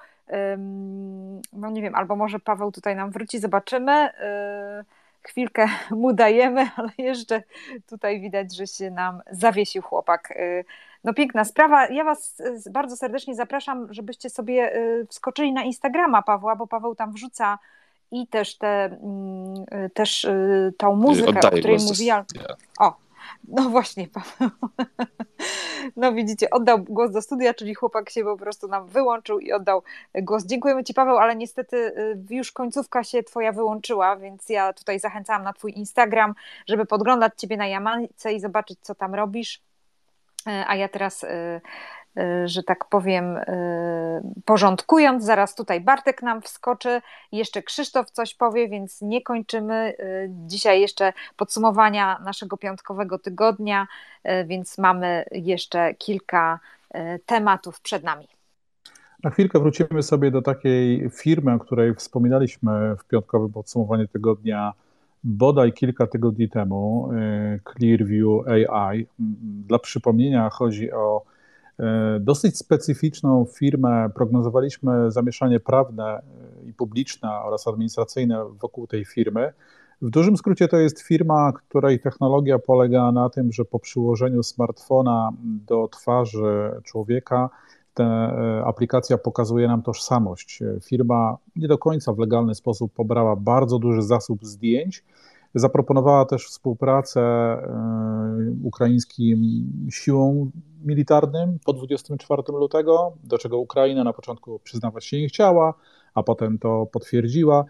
[1.52, 4.08] no nie wiem, albo może Paweł tutaj nam wróci, zobaczymy.
[4.80, 4.84] Y,
[5.22, 7.42] chwilkę mu dajemy, ale jeszcze
[7.88, 10.30] tutaj widać, że się nam zawiesił chłopak.
[10.30, 10.64] Y,
[11.04, 11.88] no piękna sprawa.
[11.88, 14.72] Ja Was bardzo serdecznie zapraszam, żebyście sobie
[15.08, 17.58] wskoczyli na Instagrama Pawła, bo Paweł tam wrzuca
[18.10, 19.64] i też, te, mm,
[19.94, 20.26] też
[20.78, 22.24] tą muzykę, Oddaję o której mówiłam.
[22.78, 23.03] O,
[23.48, 24.50] no właśnie, Paweł.
[25.96, 29.82] No widzicie, oddał głos do studia, czyli chłopak się po prostu nam wyłączył i oddał
[30.14, 30.46] głos.
[30.46, 35.42] Dziękujemy Ci, Paweł, ale niestety y, już końcówka się Twoja wyłączyła, więc ja tutaj zachęcałam
[35.42, 36.34] na Twój Instagram,
[36.66, 39.62] żeby podglądać Ciebie na Jamance i zobaczyć, co tam robisz.
[40.48, 41.60] Y, a ja teraz y,
[42.44, 43.42] że tak powiem, y,
[44.44, 45.24] porządkując.
[45.24, 47.00] Zaraz tutaj Bartek nam wskoczy,
[47.32, 49.94] jeszcze Krzysztof coś powie, więc nie kończymy.
[50.00, 53.86] Y, dzisiaj jeszcze podsumowania naszego piątkowego tygodnia,
[54.46, 56.60] więc mamy jeszcze kilka
[57.26, 58.28] tematów przed nami.
[59.22, 64.72] Na chwilkę wrócimy sobie do takiej firmy, o której wspominaliśmy w piątkowym podsumowaniu tygodnia
[65.24, 67.10] bodaj kilka tygodni temu,
[67.64, 69.06] Clearview AI.
[69.66, 71.22] Dla przypomnienia chodzi o
[72.20, 74.10] dosyć specyficzną firmę.
[74.14, 76.22] Prognozowaliśmy zamieszanie prawne e,
[76.68, 79.52] i publiczne oraz administracyjne wokół tej firmy.
[80.02, 85.30] W dużym skrócie to jest firma, której technologia polega na tym, że po przyłożeniu smartfona
[85.42, 87.50] do twarzy człowieka
[87.94, 90.60] ta e, aplikacja pokazuje nam tożsamość.
[90.82, 95.04] Firma nie do końca w legalny sposób pobrała bardzo duży zasób zdjęć.
[95.54, 97.22] Zaproponowała też współpracę
[98.62, 99.40] ukraińskim
[99.90, 100.50] siłom
[100.84, 105.74] militarnym po 24 lutego, do czego Ukraina na początku przyznawać się nie chciała,
[106.14, 107.64] a potem to potwierdziła.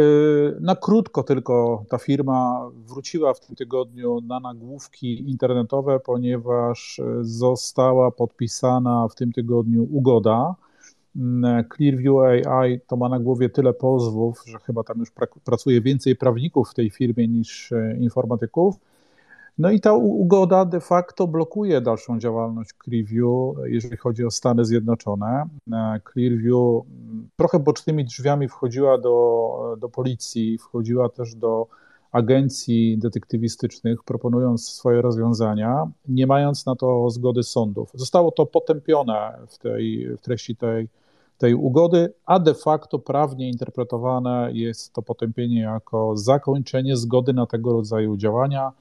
[0.00, 8.10] Y, na krótko tylko ta firma wróciła w tym tygodniu na nagłówki internetowe, ponieważ została
[8.10, 10.54] podpisana w tym tygodniu ugoda.
[11.16, 15.10] Mm, Clearview AI to ma na głowie tyle pozwów, że chyba tam już
[15.44, 18.89] pracuje więcej prawników w tej firmie niż e, informatyków
[19.60, 25.44] no i ta ugoda de facto blokuje dalszą działalność Clearview, jeżeli chodzi o Stany Zjednoczone.
[25.72, 31.66] E, Clearview mm, trochę bocznymi drzwiami wchodziła do, do policji, wchodziła też do
[32.12, 37.90] agencji detektywistycznych, proponując swoje rozwiązania, nie mając na to zgody sądów.
[37.94, 40.88] Zostało to potępione w, tej, w treści tej,
[41.38, 47.72] tej ugody, a de facto prawnie interpretowane jest to potępienie jako zakończenie zgody na tego
[47.72, 48.72] rodzaju działania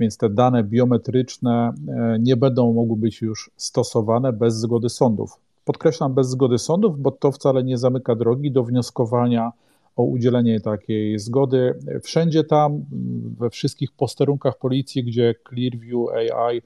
[0.00, 5.38] więc te dane biometryczne e, nie będą mogły być już stosowane bez zgody sądów.
[5.64, 9.52] Podkreślam bez zgody sądów, bo to wcale nie zamyka drogi do wnioskowania
[9.96, 11.74] o udzielenie takiej zgody.
[12.02, 12.84] Wszędzie tam,
[13.38, 16.62] we wszystkich posterunkach policji, gdzie Clearview AI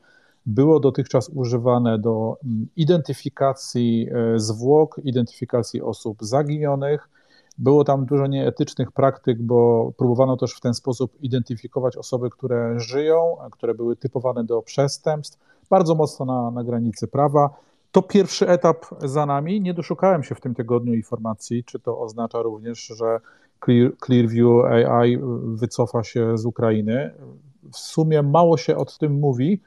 [0.47, 2.37] było dotychczas używane do
[2.77, 7.09] identyfikacji e, zwłok, identyfikacji osób zaginionych,
[7.59, 13.37] było tam dużo nieetycznych praktyk, bo próbowano też w ten sposób identyfikować osoby, które żyją,
[13.53, 15.39] które były typowane do przestępstw,
[15.71, 17.51] bardzo mocno na, na granicy prawa.
[17.93, 19.61] To pierwszy etap za nami.
[19.61, 23.21] Nie doszukałem się w tym tygodniu informacji, czy to oznacza również, że
[23.65, 27.15] Clear, Clearview AI wycofa się z Ukrainy.
[27.73, 29.61] W sumie mało się o tym mówi,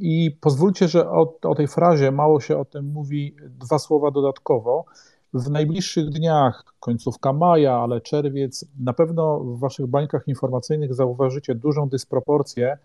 [0.00, 4.84] I pozwólcie, że o, o tej frazie mało się o tym mówi, dwa słowa dodatkowo.
[5.34, 11.88] W najbliższych dniach, końcówka maja, ale czerwiec, na pewno w Waszych bańkach informacyjnych zauważycie dużą
[11.88, 12.78] dysproporcję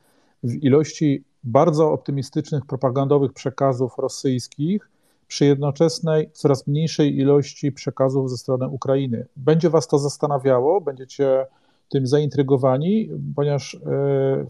[0.43, 4.89] w ilości bardzo optymistycznych propagandowych przekazów rosyjskich
[5.27, 9.25] przy jednoczesnej coraz mniejszej ilości przekazów ze strony Ukrainy.
[9.35, 11.45] Będzie Was to zastanawiało, będziecie
[11.89, 13.79] tym zaintrygowani, ponieważ e,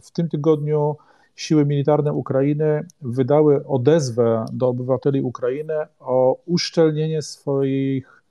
[0.01, 0.95] w tym tygodniu
[1.35, 8.23] siły militarne Ukrainy wydały odezwę do obywateli Ukrainy o uszczelnienie swoich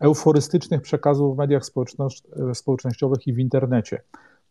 [0.00, 1.62] euforystycznych przekazów w mediach
[2.54, 4.00] społecznościowych i w internecie.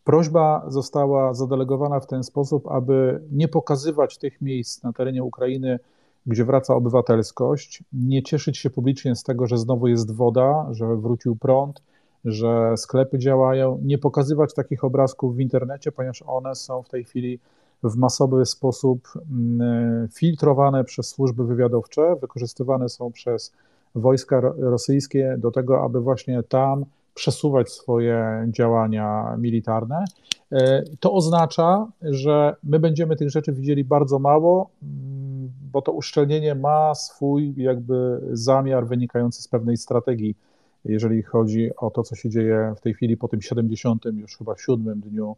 [0.04, 5.80] Prośba została zadelegowana w ten sposób, aby nie pokazywać tych miejsc na terenie Ukrainy,
[6.26, 11.36] gdzie wraca obywatelskość, nie cieszyć się publicznie z tego, że znowu jest woda, że wrócił
[11.36, 11.82] prąd,
[12.26, 17.40] że sklepy działają, nie pokazywać takich obrazków w internecie, ponieważ one są w tej chwili
[17.84, 23.52] w masowy sposób mm, filtrowane przez służby wywiadowcze, wykorzystywane są przez
[23.96, 30.06] wojska rosyjskie do tego, aby właśnie tam przesuwać swoje działania militarne.
[30.52, 36.56] E, to oznacza, że my będziemy tych rzeczy widzieli bardzo mało, mm, bo to uszczelnienie
[36.56, 40.36] ma swój jakby zamiar wynikający z pewnej strategii
[40.86, 44.58] jeżeli chodzi o to, co się dzieje w tej chwili po tym 70, już chyba
[44.58, 45.36] siódmym dniu,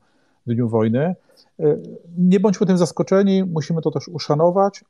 [0.47, 1.15] dniu wojny.
[1.59, 1.77] E,
[2.17, 4.83] nie bądźmy tym zaskoczeni, musimy to też uszanować.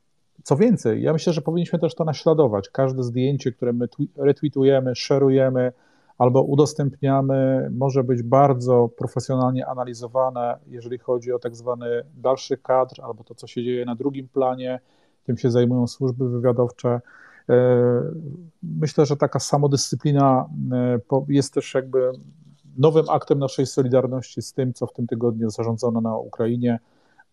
[0.43, 2.69] Co więcej, ja myślę, że powinniśmy też to naśladować.
[2.69, 3.87] Każde zdjęcie, które my
[4.17, 5.71] retweetujemy, szerujemy
[6.17, 13.23] albo udostępniamy, może być bardzo profesjonalnie analizowane, jeżeli chodzi o tak zwany dalszy kadr albo
[13.23, 14.79] to, co się dzieje na drugim planie.
[15.25, 17.01] Tym się zajmują służby wywiadowcze.
[17.49, 18.01] E,
[18.63, 22.11] myślę, że taka samodyscyplina e, jest też jakby
[22.77, 26.79] nowym aktem naszej solidarności z tym, co w tym tygodniu zarządzono na Ukrainie,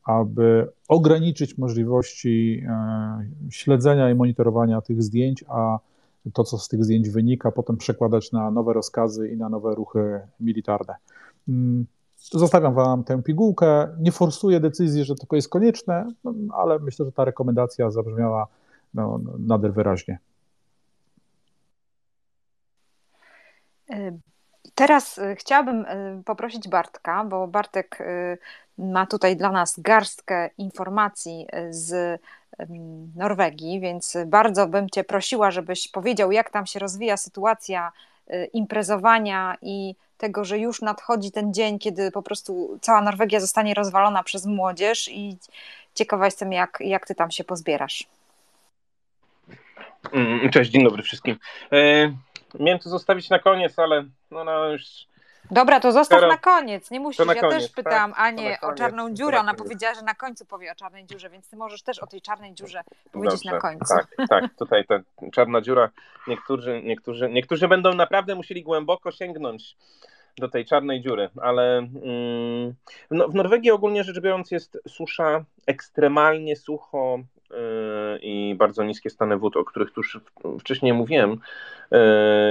[0.04, 5.78] aby ograniczyć możliwości e, śledzenia i monitorowania tych zdjęć, a
[6.32, 10.20] to, co z tych zdjęć wynika, potem przekładać na nowe rozkazy i na nowe ruchy
[10.40, 10.94] militarne.
[11.48, 11.86] Mm,
[12.30, 13.88] zostawiam Wam tę pigułkę.
[14.00, 18.46] Nie forsuję decyzji, że to jest konieczne, no, ale myślę, że ta rekomendacja zabrzmiała
[18.94, 20.18] no, nader wyraźnie.
[23.90, 24.18] E,
[24.74, 27.98] teraz e, chciałabym e, poprosić Bartka, bo Bartek
[28.78, 32.20] ma tutaj dla nas garstkę informacji z
[33.16, 37.92] Norwegii, więc bardzo bym Cię prosiła, żebyś powiedział, jak tam się rozwija sytuacja
[38.52, 44.22] imprezowania i tego, że już nadchodzi ten dzień, kiedy po prostu cała Norwegia zostanie rozwalona
[44.22, 45.36] przez młodzież i
[45.94, 48.06] ciekawa jestem, jak, jak Ty tam się pozbierasz.
[50.12, 51.36] Mm, cześć, dzień dobry wszystkim.
[51.72, 52.12] E,
[52.60, 54.82] miałem to zostawić na koniec, ale no, no już.
[55.50, 56.34] Dobra, to zostaw Teraz...
[56.34, 57.26] na koniec, nie musisz.
[57.26, 58.20] ja koniec, też pytałam tak?
[58.20, 59.40] Anię o czarną dziurę.
[59.40, 62.20] Ona powiedziała, że na końcu powie o czarnej dziurze, więc ty możesz też o tej
[62.20, 63.50] czarnej dziurze powiedzieć Dobrze.
[63.50, 63.94] na końcu.
[63.94, 65.00] Tak, tak, tutaj ta
[65.32, 65.90] czarna dziura.
[66.26, 69.76] Niektórzy, niektórzy, niektórzy będą naprawdę musieli głęboko sięgnąć
[70.38, 72.74] do tej czarnej dziury, ale mm,
[73.10, 77.18] no, w Norwegii ogólnie rzecz biorąc jest susza ekstremalnie sucho
[78.22, 80.20] i bardzo niskie stany wód, o których już
[80.60, 81.30] wcześniej mówiłem
[81.90, 81.98] yy,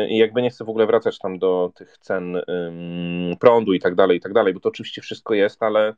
[0.10, 2.41] i jakby nie chcę w ogóle wracać tam do tych cen
[3.40, 5.95] prądu i tak dalej, i tak dalej, bo to oczywiście wszystko jest, ale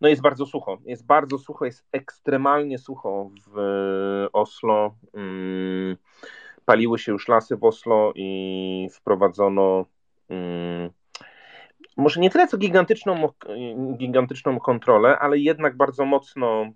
[0.00, 5.96] no jest bardzo sucho, jest bardzo sucho, jest ekstremalnie sucho w Oslo, mm,
[6.64, 9.84] paliły się już lasy w Oslo i wprowadzono
[11.96, 13.28] może nie tyle co gigantyczną,
[13.96, 16.72] gigantyczną kontrolę, ale jednak bardzo mocno,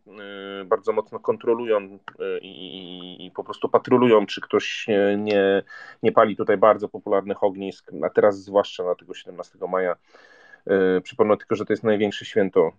[0.61, 4.87] y, bardzo mocno kontrolują y, i, i, po prostu patrolują, czy ktoś
[5.19, 5.63] nie,
[6.03, 9.97] nie pali tutaj bardzo popularnych ognisk, a teraz zwłaszcza na tego 17 maja.
[10.99, 12.73] Y, przypomnę tylko, że to jest największe święto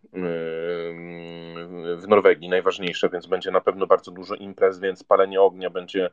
[1.97, 6.09] w Norwegii, najważniejsze, więc będzie na pewno bardzo dużo imprez, więc palenie ognia będzie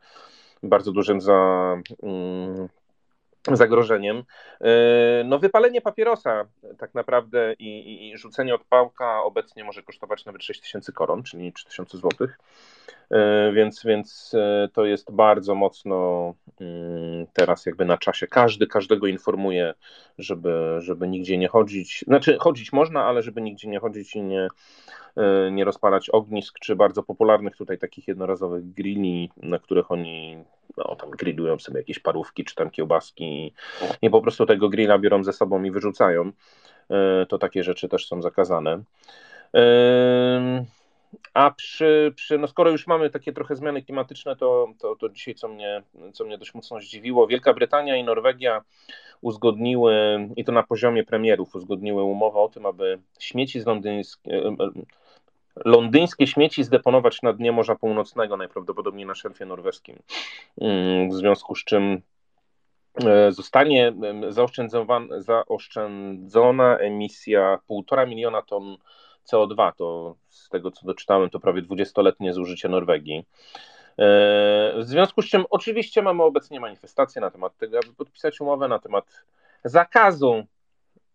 [0.63, 1.77] bardzo dużym za,
[3.53, 4.25] zagrożeniem.
[4.61, 6.45] E, no wypalenie papierosa
[6.79, 11.53] tak naprawdę i, i, i rzucenie odpałka obecnie może kosztować nawet 6 tysięcy koron, czyli
[11.53, 12.39] 3000 złotych,
[13.11, 18.27] e, więc, więc e, to jest bardzo mocno mm, teraz jakby na czasie.
[18.27, 19.75] Każdy każdego informuje,
[20.19, 24.49] żeby, żeby nigdzie nie chodzić, znaczy chodzić można, ale żeby nigdzie nie chodzić i nie,
[25.51, 30.45] nie rozpalać ognisk, czy bardzo popularnych tutaj takich jednorazowych grilli, na których oni
[30.77, 33.55] no, tam grillują sobie jakieś parówki czy tam kiełbaski
[34.03, 36.33] i po prostu tego grilla biorą ze sobą i wyrzucają.
[36.91, 38.83] E, to takie rzeczy też są zakazane.
[39.55, 40.65] E,
[41.35, 45.35] a przy, przy, no skoro już mamy takie trochę zmiany klimatyczne, to, to, to dzisiaj,
[45.35, 45.83] co mnie,
[46.13, 48.63] co mnie dość mocno zdziwiło, Wielka Brytania i Norwegia
[49.21, 49.95] uzgodniły,
[50.37, 54.57] i to na poziomie premierów, uzgodniły umowę o tym, aby śmieci z londyńskiego,
[55.65, 59.99] londyńskie śmieci zdeponować na dnie Morza Północnego, najprawdopodobniej na szelfie norweskim.
[60.61, 62.03] Mm, w związku z czym
[63.05, 63.93] e, zostanie
[65.19, 68.77] zaoszczędzona emisja 1,5 miliona ton
[69.33, 69.73] CO2.
[69.77, 73.19] To z tego co doczytałem, to prawie 20-letnie zużycie Norwegii.
[73.19, 73.25] E,
[74.79, 78.79] w związku z czym oczywiście mamy obecnie manifestacje na temat tego, aby podpisać umowę na
[78.79, 79.25] temat
[79.65, 80.45] zakazu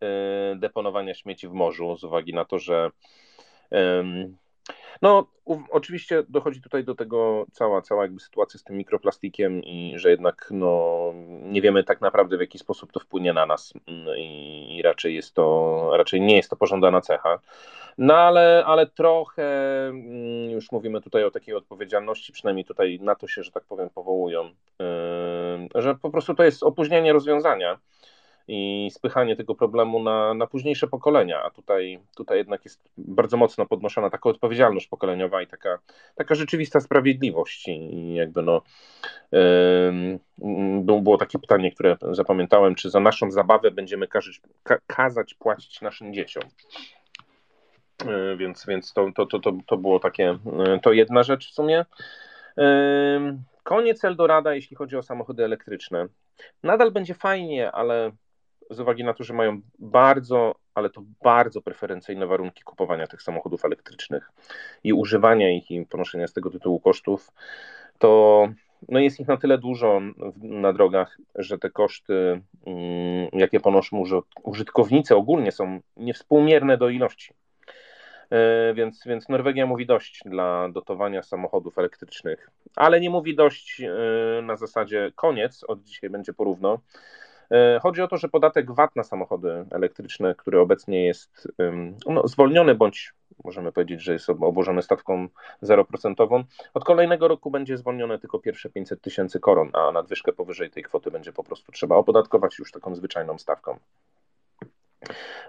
[0.02, 2.90] e, deponowania śmieci w morzu, z uwagi na to, że
[5.02, 5.28] no,
[5.72, 10.48] oczywiście dochodzi tutaj do tego cała, cała jakby sytuacja z tym mikroplastikiem i że jednak
[10.52, 15.16] no, nie wiemy tak naprawdę w jaki sposób to wpłynie na nas mm, i, raczej
[15.16, 17.40] jest to, raczej nie jest to pożądana cecha.
[17.98, 19.44] No ale, ale trochę
[19.88, 23.90] mm, już mówimy tutaj o takiej odpowiedzialności, przynajmniej tutaj na to się, że tak powiem,
[23.90, 24.50] powołują,
[25.76, 27.80] że po prostu to jest opóźnienie rozwiązania
[28.48, 33.66] i spychanie tego problemu na, na późniejsze pokolenia, a tutaj, tutaj jednak jest bardzo mocno
[33.66, 35.80] podnoszona taka odpowiedzialność pokoleniowa i taka,
[36.16, 38.62] taka rzeczywista sprawiedliwość i jakby no
[39.32, 45.82] yy, było takie pytanie, które zapamiętałem, czy za naszą zabawę będziemy kazać, ka, kazać płacić
[45.82, 46.44] naszym dzieciom.
[48.06, 51.54] Yy, więc więc to, to, to, to, to było takie, yy, to jedna rzecz w
[51.54, 51.86] sumie.
[53.64, 56.08] Koniec Eldorada, jeśli chodzi o samochody elektryczne.
[56.64, 58.12] Nadal będzie fajnie, ale
[58.74, 63.66] z uwagi na to, że mają bardzo, ale to bardzo preferencyjne warunki kupowania tych samochodów
[63.66, 64.32] elektrycznych
[64.84, 67.32] i używania ich i ponoszenia z tego tytułu kosztów,
[67.98, 68.48] to
[68.90, 70.02] no jest ich na tyle dużo
[70.36, 74.04] na drogach, że te koszty, mm, jakie ponoszą
[74.44, 77.34] użytkownicy ogólnie są niewspółmierne do ilości.
[78.30, 84.42] E, więc, więc Norwegia mówi dość dla dotowania samochodów elektrycznych, ale nie mówi dość e,
[84.42, 86.80] na zasadzie koniec, od dzisiaj będzie porówno,
[87.82, 91.48] chodzi o to, że podatek VAT na samochody elektryczne, który obecnie jest
[92.06, 93.14] no, zwolniony, bądź
[93.44, 95.28] możemy powiedzieć, że jest obłożony stawką
[95.64, 96.44] 0%,
[96.74, 101.12] od kolejnego roku będzie zwolnione tylko pierwsze 500 tysięcy koron, a nadwyżkę powyżej tej kwoty
[101.12, 103.80] będzie po prostu trzeba opodatkować już taką zwyczajną stawką.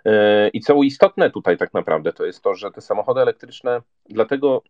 [0.04, 4.62] E, I co istotne tutaj tak naprawdę, to jest to, że te samochody elektryczne, dlatego,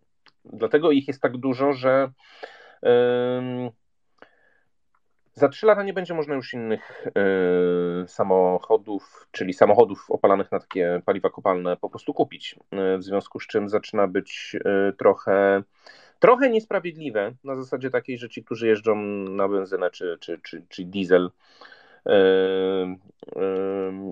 [0.44, 2.10] dlatego ich jest tak dużo, że
[5.34, 11.02] za 3 lata nie będzie można już innych y, samochodów, czyli samochodów opalanych na takie
[11.04, 12.56] paliwa kopalne po prostu kupić.
[12.94, 14.56] Y, w związku z czym zaczyna być
[14.88, 15.62] y, trochę,
[16.18, 18.96] trochę niesprawiedliwe na zasadzie takiej, że ci, którzy jeżdżą
[19.30, 21.30] na benzynę czy, czy, czy, czy diesel,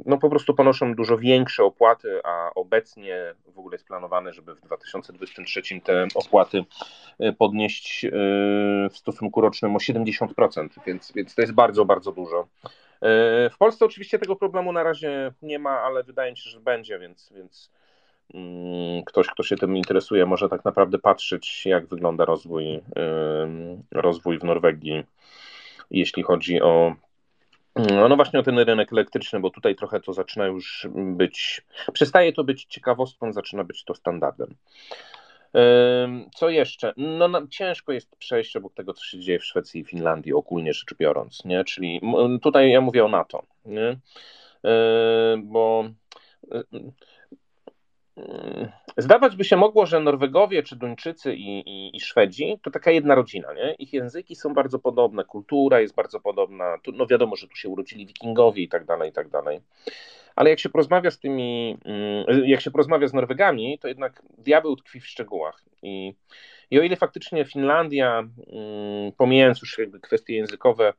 [0.06, 4.60] no po prostu ponoszą dużo większe opłaty, a obecnie w ogóle jest planowane, żeby w
[4.60, 6.64] 2023 te opłaty
[7.18, 8.10] e, podnieść e,
[8.90, 12.48] w stosunku rocznym o 70%, więc, więc to jest bardzo, bardzo dużo.
[13.00, 16.60] E, w Polsce oczywiście tego problemu na razie nie ma, ale wydaje mi się, że
[16.60, 17.70] będzie, więc, więc
[18.34, 22.80] mm, ktoś, kto się tym interesuje, może tak naprawdę patrzeć, jak wygląda rozwój,
[23.90, 25.04] rozwój w Norwegii,
[25.90, 26.94] jeśli chodzi o
[27.76, 31.62] no, no właśnie o ten rynek elektryczny, bo tutaj trochę to zaczyna już być,
[31.92, 34.54] przestaje to być ciekawostką, zaczyna być to standardem.
[36.34, 36.94] Co jeszcze?
[36.96, 40.72] No, no, ciężko jest przejść obok tego, co się dzieje w Szwecji i Finlandii, ogólnie
[40.72, 41.64] rzecz biorąc, nie?
[41.64, 42.00] Czyli
[42.42, 43.96] tutaj ja mówię o NATO, nie?
[45.42, 45.84] Bo
[48.96, 53.14] Zdawać by się mogło, że Norwegowie, czy Duńczycy i, i, i, Szwedzi to taka jedna
[53.14, 53.52] rodzina.
[53.52, 53.74] Nie?
[53.74, 56.78] Ich języki są bardzo podobne, kultura jest bardzo podobna.
[56.82, 59.60] Tu, no wiadomo, że tu się urodzili wikingowie i tak dalej, i tak dalej.
[60.36, 64.76] Ale jak się porozmawia z tymi, mm, jak się porozmawia z Norwegami, to jednak diabeł
[64.76, 65.62] tkwi w szczegółach.
[65.82, 66.14] I,
[66.70, 70.92] i o ile faktycznie Finlandia, mm, pomijając już jakby kwestie językowe,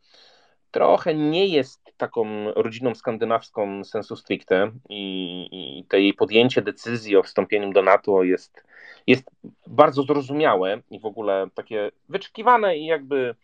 [0.74, 7.24] trochę nie jest taką rodziną skandynawską sensu stricte i, i to jej podjęcie decyzji o
[7.24, 8.64] wstąpieniu do NATO jest,
[9.08, 9.24] jest
[9.68, 13.36] bardzo zrozumiałe i w ogóle takie wyczekiwane i jakby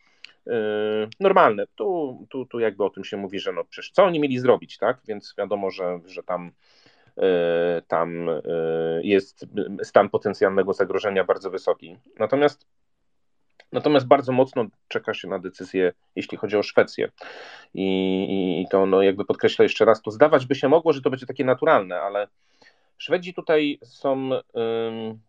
[0.46, 0.54] yy,
[1.20, 1.68] normalne.
[1.76, 4.78] Tu, tu, tu jakby o tym się mówi, że no przecież co oni mieli zrobić,
[4.78, 4.98] tak?
[5.08, 6.52] Więc wiadomo, że, że tam
[7.18, 7.24] yy,
[7.88, 9.46] tam yy, jest
[9.84, 11.98] stan potencjalnego zagrożenia bardzo wysoki.
[12.20, 12.66] Natomiast
[13.72, 17.12] Natomiast bardzo mocno czeka się na decyzję, jeśli chodzi o Szwecję.
[17.74, 21.10] I, i to no jakby podkreślę jeszcze raz, to zdawać by się mogło, że to
[21.10, 22.28] będzie takie naturalne, ale
[22.98, 25.20] Szwedzi tutaj są ym,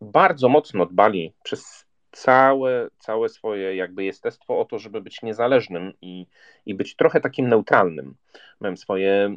[0.00, 6.26] bardzo mocno dbali przez całe, całe swoje jakby jestestwo o to, żeby być niezależnym i,
[6.66, 8.14] i być trochę takim neutralnym.
[8.60, 9.36] Mają swoje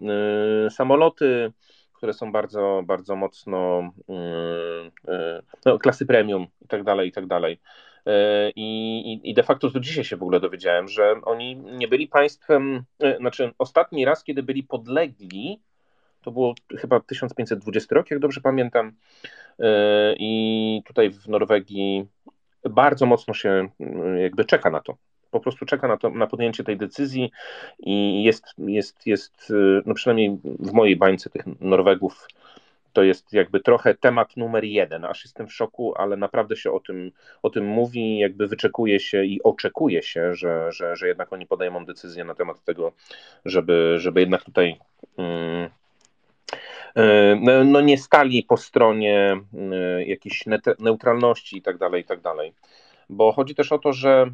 [0.67, 1.51] y, samoloty,
[1.93, 7.27] które są bardzo, bardzo mocno y, y, no, klasy premium i tak dalej, i tak
[7.27, 7.59] dalej.
[8.05, 12.07] E, I, I de facto do dzisiaj się w ogóle dowiedziałem, że oni nie byli
[12.07, 15.61] państwem, e, znaczy ostatni raz, kiedy byli podlegli
[16.21, 18.91] To było chyba 1520 rok, jak dobrze pamiętam.
[20.17, 22.05] I tutaj w Norwegii
[22.69, 23.69] bardzo mocno się
[24.21, 24.97] jakby czeka na to
[25.31, 27.31] po prostu czeka na, to, na podjęcie tej decyzji
[27.79, 29.53] i jest, jest, jest,
[29.85, 32.27] no przynajmniej w mojej bańce tych Norwegów,
[32.93, 36.79] to jest jakby trochę temat numer jeden, aż jestem w szoku, ale naprawdę się o
[36.79, 37.11] tym,
[37.43, 41.85] o tym mówi, jakby wyczekuje się i oczekuje się, że, że, że jednak oni podejmą
[41.85, 42.91] decyzję na temat tego,
[43.45, 44.79] żeby, żeby jednak tutaj
[45.17, 45.69] mm,
[46.95, 49.41] e, no, no nie stali po stronie
[49.71, 50.43] e, jakiejś
[50.79, 52.53] neutralności i tak dalej, i tak dalej.
[53.09, 54.25] Bo chodzi też o to, że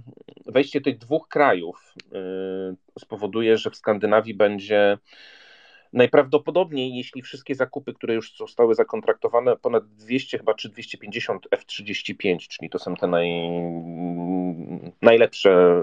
[0.46, 4.98] wejście tych dwóch krajów y, spowoduje, że w Skandynawii będzie
[5.94, 12.70] najprawdopodobniej, jeśli wszystkie zakupy, które już zostały zakontraktowane, ponad 200 chyba czy 250 F-35, czyli
[12.70, 13.30] to są te naj,
[15.02, 15.82] najlepsze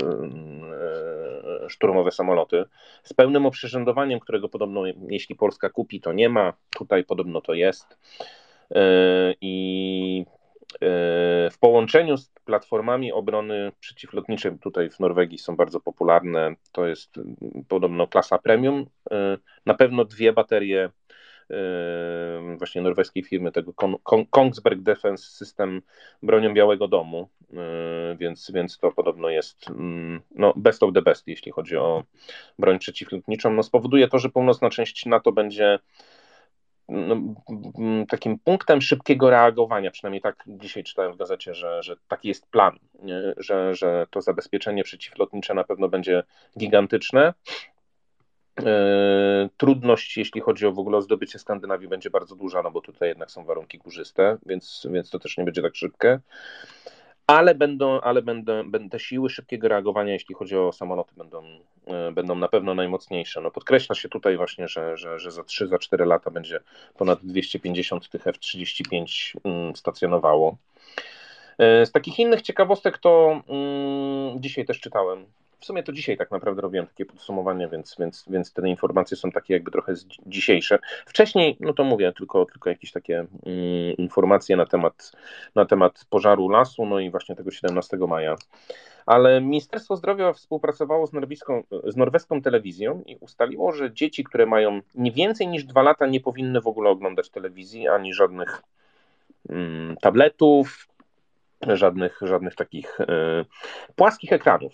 [1.67, 2.65] y, szturmowe samoloty,
[3.03, 7.99] z pełnym oprzyrządowaniem, którego podobno, jeśli Polska kupi, to nie ma, tutaj podobno to jest.
[8.71, 8.77] Y,
[9.41, 10.44] I E,
[11.51, 17.21] w połączeniu z platformami obrony przeciwlotniczej, tutaj w Norwegii są bardzo popularne, to jest
[17.69, 18.87] podobno klasa premium.
[19.11, 20.91] E, na pewno dwie baterie
[21.51, 23.73] e, właśnie norweskiej firmy, tego
[24.31, 25.83] Kongsberg Defense System
[26.23, 27.29] bronią Białego Domu,
[28.19, 29.67] więc, więc to podobno jest
[30.31, 32.05] no, best of the best, jeśli chodzi o
[32.59, 33.53] broń przeciwlotniczą.
[33.53, 35.79] No, spowoduje to, że północna część NATO będzie
[38.09, 42.79] takim punktem szybkiego reagowania, przynajmniej tak dzisiaj czytałem w gazecie, że, że taki jest plan,
[43.37, 46.23] Że, że to zabezpieczenie przeciwlotnicze na pewno będzie
[46.59, 47.35] gigantyczne.
[48.61, 52.81] E, trudność, jeśli chodzi o w ogóle o zdobycie Skandynawii, będzie bardzo duża, no bo
[52.81, 56.21] tutaj jednak są warunki górzyste, więc, więc to też nie będzie tak szybkie
[57.27, 61.43] ale będą, ale będą, te siły szybkiego reagowania, jeśli chodzi o samoloty, będą,
[61.87, 63.41] e, będą na pewno najmocniejsze.
[63.41, 66.61] No podkreśla się tutaj właśnie, że, że, że za 3-4 za 4 lata będzie
[66.99, 70.57] ponad 250 tych F-35 mm, stacjonowało.
[71.59, 75.27] E, z takich innych ciekawostek to mm, dzisiaj też czytałem
[75.65, 79.31] w sumie to dzisiaj tak naprawdę robiłem takie podsumowanie, więc, więc, więc te informacje są
[79.31, 79.95] takie jakby trochę
[80.27, 80.79] dzisiejsze.
[81.07, 85.13] Wcześniej, no to mówię, tylko, tylko jakieś takie mm, informacje na temat,
[85.55, 88.37] na temat pożaru lasu, no i właśnie tego 17 maja.
[89.07, 91.11] Ale Ministerstwo Zdrowia współpracowało z,
[91.87, 96.21] z norweską telewizją i ustaliło, że dzieci, które mają nie więcej niż dwa lata, nie
[96.21, 98.63] powinny w ogóle oglądać telewizji ani żadnych
[99.49, 100.89] mm, tabletów,
[101.69, 103.05] żadnych, żadnych takich y,
[103.97, 104.73] płaskich ekranów.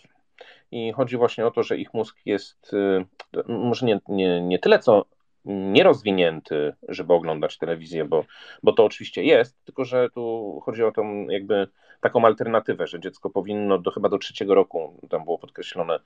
[0.70, 3.04] I chodzi właśnie o to, że ich mózg jest y,
[3.48, 5.04] może nie, nie, nie tyle co
[5.44, 8.24] nierozwinięty, żeby oglądać telewizję, bo,
[8.62, 11.68] bo to oczywiście jest, tylko że tu chodzi o tą jakby
[12.00, 15.98] taką alternatywę, że dziecko powinno do chyba do trzeciego roku, tam było podkreślone,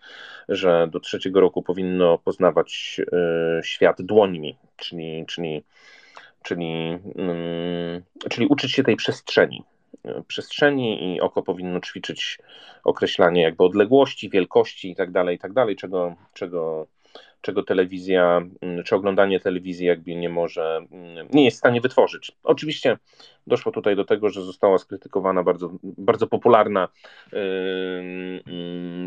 [0.49, 3.01] że do trzeciego roku powinno poznawać
[3.59, 5.65] y, świat dłońmi, czyli, czyli,
[6.43, 6.99] czyli,
[8.25, 9.65] y, czyli uczyć się tej przestrzeni
[10.27, 12.39] przestrzeni i oko powinno ćwiczyć
[12.85, 16.87] określanie jakby odległości, wielkości i tak dalej, i tak czego, czego,
[17.41, 22.33] czego telewizja, mm, czy oglądanie telewizji jakby nie może, mm, nie jest w stanie wytworzyć.
[22.45, 22.99] Oczywiście
[23.47, 26.89] doszło tutaj do tego, że została skrytykowana bardzo, bardzo popularna
[27.33, 27.41] yy,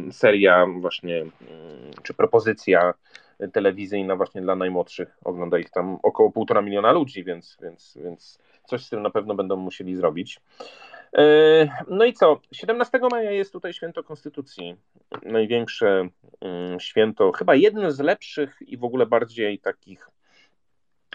[0.05, 1.31] yy, seria właśnie, yy,
[2.03, 2.93] czy propozycja
[3.53, 5.17] telewizyjna właśnie dla najmłodszych.
[5.23, 9.35] Ogląda ich tam około półtora miliona ludzi, więc, więc, więc coś z tym na pewno
[9.35, 10.39] będą musieli zrobić.
[11.13, 11.23] E,
[11.87, 12.39] no i co?
[12.51, 14.75] 17 maja jest tutaj święto Konstytucji.
[15.23, 16.09] Największe
[16.41, 20.09] mm, święto, chyba jedno z lepszych i w ogóle bardziej takich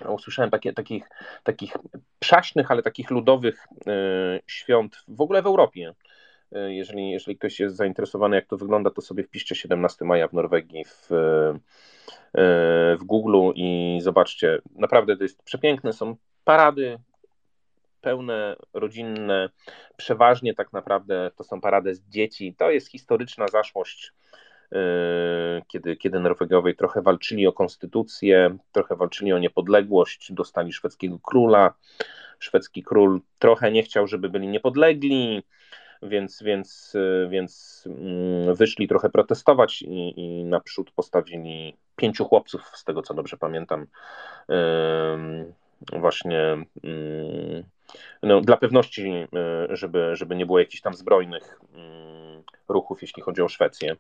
[0.09, 1.09] usłyszałem takie, takich,
[1.43, 1.77] takich
[2.19, 3.93] przaśnych, ale takich ludowych e,
[4.47, 5.95] świąt w ogóle w Europie.
[6.53, 10.33] E, jeżeli, jeżeli ktoś jest zainteresowany, jak to wygląda, to sobie wpiszcie 17 maja w
[10.33, 11.09] Norwegii w,
[13.01, 14.59] w Google i zobaczcie.
[14.77, 15.93] Naprawdę to jest przepiękne.
[15.93, 16.99] Są parady,
[18.03, 19.49] pełne, rodzinne,
[19.97, 22.55] przeważnie tak naprawdę to są parady z dzieci.
[22.59, 24.13] To jest historyczna zaszłość,
[24.73, 24.79] yy,
[25.69, 31.75] kiedy, kiedy Norwegowie trochę walczyli o konstytucję, trochę walczyli o niepodległość, dostali szwedzkiego króla.
[32.39, 35.43] Szwedzki król trochę nie chciał, żeby byli niepodlegli,
[36.03, 42.85] więc, więc, yy, więc mm, wyszli trochę protestować i, i naprzód postawili pięciu chłopców, z
[42.85, 43.87] tego co dobrze pamiętam,
[44.49, 44.57] yy,
[45.93, 46.57] właśnie
[48.23, 49.27] no, dla pewności, e,
[49.77, 53.97] żeby, żeby nie było jakichś tam zbrojnych mm, ruchów, jeśli chodzi o Szwecję.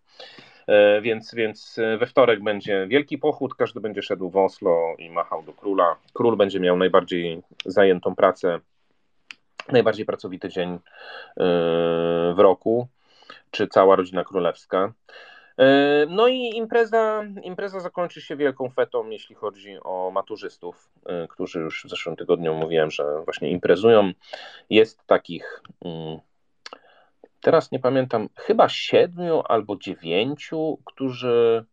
[0.66, 5.42] E, więc, więc we wtorek będzie wielki pochód, każdy będzie szedł w Oslo i machał
[5.42, 5.96] do króla.
[6.12, 8.60] Król będzie miał najbardziej zajętą pracę,
[9.68, 10.78] najbardziej pracowity dzień e,
[12.34, 12.88] w roku,
[13.50, 14.92] czy cała rodzina królewska.
[15.58, 21.60] E, no i impreza, impreza zakończy się wielką fetą, jeśli chodzi o maturzystów, e, którzy
[21.60, 24.12] już w zeszłym tygodniu mówiłem, że właśnie imprezują.
[24.70, 26.18] Jest takich, mm,
[27.40, 31.64] teraz nie pamiętam, chyba siedmiu albo dziewięciu, którzy,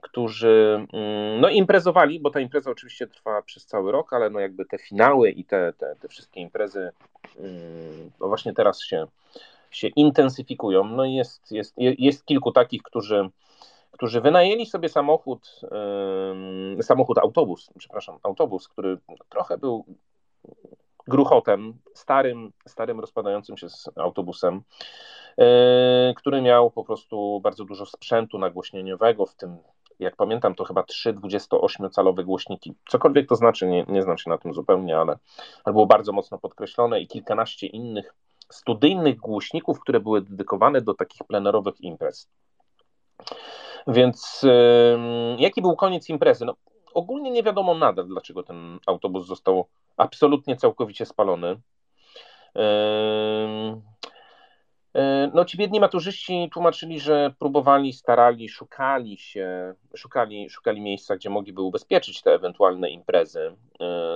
[0.00, 4.64] którzy mm, no imprezowali, bo ta impreza oczywiście trwa przez cały rok, ale no jakby
[4.64, 6.90] te finały i te, te, te wszystkie imprezy
[7.38, 9.06] mm, no właśnie teraz się
[9.76, 10.84] się intensyfikują.
[10.84, 13.30] No jest, jest, jest kilku takich, którzy,
[13.90, 15.60] którzy wynajęli sobie samochód,
[16.82, 18.98] samochód, autobus, przepraszam, autobus, który
[19.28, 19.84] trochę był
[21.08, 24.62] gruchotem, starym, starym rozpadającym się autobusem,
[25.38, 25.44] yy,
[26.16, 29.56] który miał po prostu bardzo dużo sprzętu nagłośnieniowego, w tym,
[29.98, 32.74] jak pamiętam, to chyba trzy 28-calowe głośniki.
[32.88, 35.18] Cokolwiek to znaczy, nie, nie znam się na tym zupełnie, ale
[35.66, 38.14] było bardzo mocno podkreślone i kilkanaście innych
[38.52, 42.30] studyjnych głośników, które były dedykowane do takich plenerowych imprez.
[43.86, 44.46] Więc
[45.38, 46.44] jaki był koniec imprezy?
[46.44, 46.54] No,
[46.94, 51.60] ogólnie nie wiadomo nadal, dlaczego ten autobus został absolutnie całkowicie spalony.
[55.34, 61.62] No, ci biedni maturzyści tłumaczyli, że próbowali, starali, szukali się, szukali, szukali miejsca, gdzie mogliby
[61.62, 63.56] ubezpieczyć te ewentualne imprezy.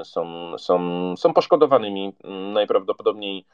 [0.05, 0.81] Są, są,
[1.17, 2.13] są poszkodowanymi.
[2.53, 3.47] Najprawdopodobniej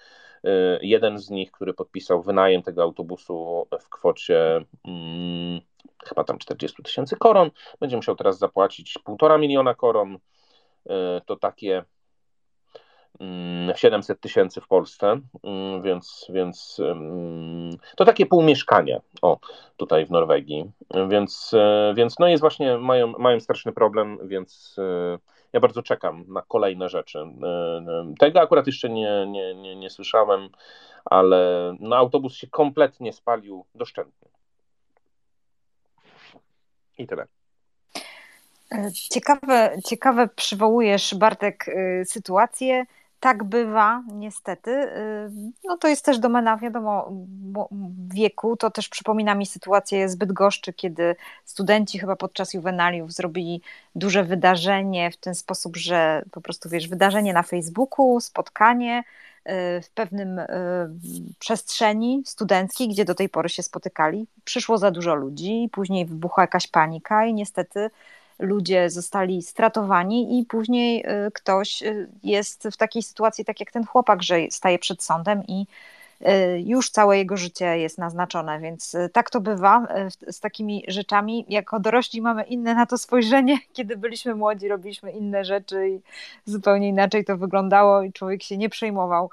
[0.83, 5.61] jeden z nich, który podpisał wynajem tego autobusu w kwocie hmm,
[6.09, 7.51] chyba tam 40 tysięcy koron,
[7.81, 10.15] będzie musiał teraz zapłacić półtora miliona koron.
[10.15, 11.85] Y, to takie
[13.75, 16.81] 700 mm, tysięcy w Polsce, mm, więc, więc
[17.97, 19.39] to takie pół mieszkania, o,
[19.77, 20.71] tutaj w Norwegii,
[21.09, 24.77] więc, y, więc no jest właśnie, mają, mają straszny problem, więc
[25.55, 27.19] ja bardzo czekam na kolejne rzeczy.
[27.19, 30.49] E, e, tego akurat jeszcze nie, nie, nie, nie słyszałem,
[31.05, 34.29] ale no, autobus się kompletnie spalił doszczętnie.
[36.99, 37.27] I tyle.
[38.73, 41.67] E, ciekawe, ciekawe przywołujesz, Bartek,
[42.05, 42.85] sytuację,
[43.25, 44.71] tak bywa, niestety.
[44.71, 45.31] Y,
[45.65, 47.13] no to jest też domena, wiadomo,
[48.15, 48.57] wieku.
[48.57, 53.63] To też przypomina mi sytuację zbyt goszczy, kiedy studenci chyba podczas juwenaliów zrobili
[53.95, 59.03] duże wydarzenie w ten sposób, że po prostu wiesz, wydarzenie na Facebooku, spotkanie y,
[59.83, 60.47] w pewnym y,
[61.39, 64.27] przestrzeni studenckiej, gdzie do tej pory się spotykali.
[64.45, 67.91] Przyszło za dużo ludzi, później wybuchła jakaś panika i niestety
[68.39, 73.85] ludzie zostali stratowani i później y, ktoś y, jest w takiej sytuacji, tak jak ten
[73.85, 75.67] chłopak, że staje przed sądem i
[76.21, 76.27] y,
[76.61, 79.87] już całe jego życie jest naznaczone, więc tak to bywa
[80.29, 81.45] z takimi rzeczami.
[81.49, 83.59] Jako dorośli mamy inne na to spojrzenie.
[83.73, 86.01] Kiedy byliśmy młodzi, robiliśmy inne rzeczy i
[86.51, 89.31] zupełnie inaczej to wyglądało i człowiek się nie przejmował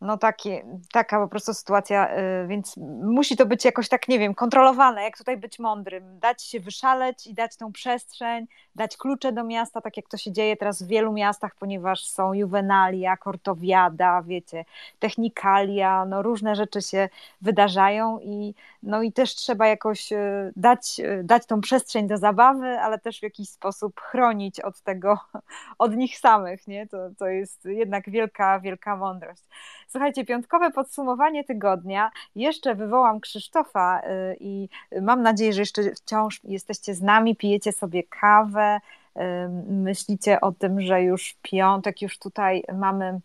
[0.00, 4.34] no takie, taka po prostu sytuacja, y, więc musi to być jakoś tak, nie wiem,
[4.34, 9.44] kontrolowane, jak tutaj być mądrym, dać się wyszaleć i dać tą przestrzeń, dać klucze do
[9.44, 14.64] miasta, tak jak to się dzieje teraz w wielu miastach, ponieważ są juwenalia, kortowiada, wiecie,
[14.98, 17.08] technikalia, no różne rzeczy się
[17.40, 22.66] wydarzają i no i też trzeba jakoś y, dać, y, dać tą przestrzeń do zabawy,
[22.66, 25.18] ale też w jakiś sposób chronić od tego,
[25.78, 26.86] od nich samych, nie?
[26.86, 29.42] To, to jest jednak wielka, wielka mądrość.
[29.90, 32.10] Słuchajcie, piątkowe podsumowanie tygodnia.
[32.34, 34.68] Jeszcze wywołam Krzysztofa y, i
[35.02, 38.80] mam nadzieję, że jeszcze wciąż jesteście z nami, pijecie sobie kawę,
[39.16, 39.20] y,
[39.68, 43.20] myślicie o tym, że już piątek, już tutaj mamy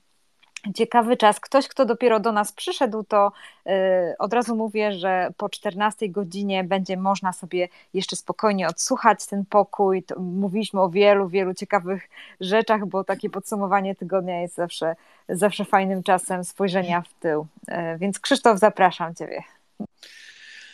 [0.74, 1.40] ciekawy czas.
[1.40, 3.32] Ktoś, kto dopiero do nas przyszedł, to
[3.68, 3.72] y,
[4.20, 10.04] od razu mówię, że po 14 godzinie będzie można sobie jeszcze spokojnie odsłuchać ten pokój.
[10.18, 12.10] Mówiliśmy o wielu, wielu ciekawych
[12.40, 14.96] rzeczach, bo takie podsumowanie tygodnia jest zawsze,
[15.30, 17.48] zawsze fajnym czasem spojrzenia w tył.
[17.70, 19.44] Y, więc Krzysztof, zapraszam Ciebie.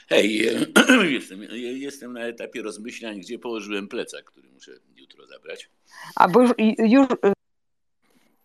[0.10, 0.42] Hej,
[1.14, 5.70] jestem, jestem na etapie rozmyślań, gdzie położyłem plecak, który muszę jutro zabrać.
[6.16, 7.08] A bo już, już,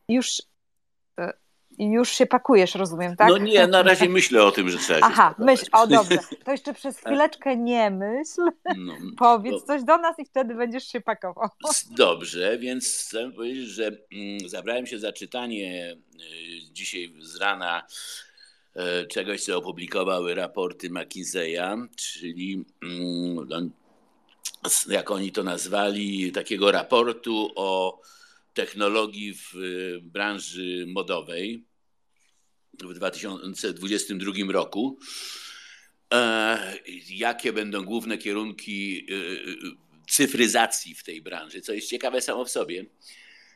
[0.08, 0.55] już i
[1.78, 3.28] już się pakujesz, rozumiem, tak?
[3.28, 6.18] No nie, na razie myślę o tym, że trzeba się Aha, myśl, o dobrze.
[6.44, 8.42] To jeszcze przez chwileczkę nie myśl.
[8.76, 11.48] No, Powiedz coś do nas i wtedy będziesz się pakował.
[11.90, 17.86] Dobrze, więc chcę powiedzieć, że mm, zabrałem się za czytanie y, dzisiaj z rana
[18.76, 23.48] y, czegoś, co opublikowały raporty McKinsey'a, czyli mm,
[24.88, 28.00] jak oni to nazwali, takiego raportu o
[28.56, 31.64] technologii w y, branży modowej
[32.74, 34.98] w 2022 roku.
[36.14, 36.78] E,
[37.08, 39.46] jakie będą główne kierunki y,
[40.08, 42.86] cyfryzacji w tej branży, co jest ciekawe samo w sobie.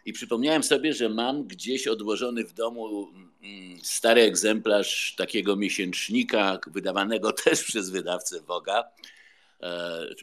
[0.04, 3.08] I przypomniałem sobie, że mam gdzieś odłożony w domu
[3.42, 8.84] mm, stary egzemplarz takiego miesięcznika, wydawanego też przez wydawcę Woga,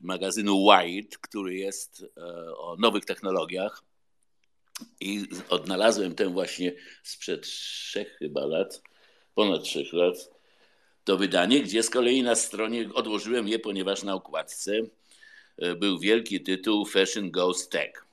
[0.03, 2.05] magazynu Wired, który jest
[2.57, 3.86] o nowych technologiach.
[5.01, 6.73] I odnalazłem tę właśnie
[7.03, 8.81] sprzed trzech chyba lat,
[9.35, 10.15] ponad trzech lat,
[11.03, 14.71] to wydanie, gdzie z kolei na stronie odłożyłem je, ponieważ na okładce
[15.77, 18.05] był wielki tytuł Fashion Goes Tech.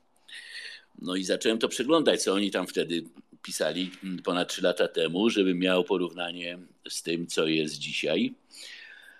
[0.98, 3.04] No i zacząłem to przeglądać, co oni tam wtedy
[3.42, 3.90] pisali
[4.24, 6.58] ponad 3 lata temu, żeby miał porównanie
[6.88, 8.34] z tym, co jest dzisiaj.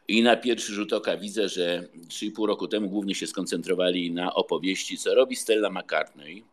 [0.08, 4.98] I na pierwszy rzut oka widzę, że 3,5 roku temu głównie się skoncentrowali na opowieści,
[4.98, 6.44] co robi Stella McCartney,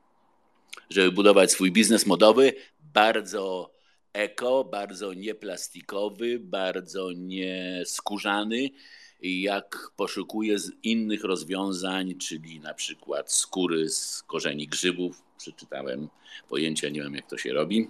[0.90, 3.74] żeby budować swój biznes modowy, bardzo
[4.14, 8.70] eko, bardzo nieplastikowy, bardzo nieskórzany,
[9.22, 15.24] jak poszukuje innych rozwiązań, czyli na przykład skóry z korzeni grzybów.
[15.38, 16.10] Przeczytałem
[16.50, 17.88] pojęcia, nie wiem jak to się robi.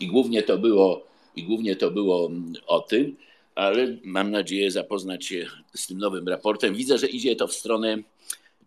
[0.00, 1.06] I głównie to było,
[1.36, 2.30] i głównie to było
[2.66, 3.16] o tym,
[3.54, 6.74] ale mam nadzieję zapoznać się z tym nowym raportem.
[6.74, 7.98] Widzę, że idzie to w stronę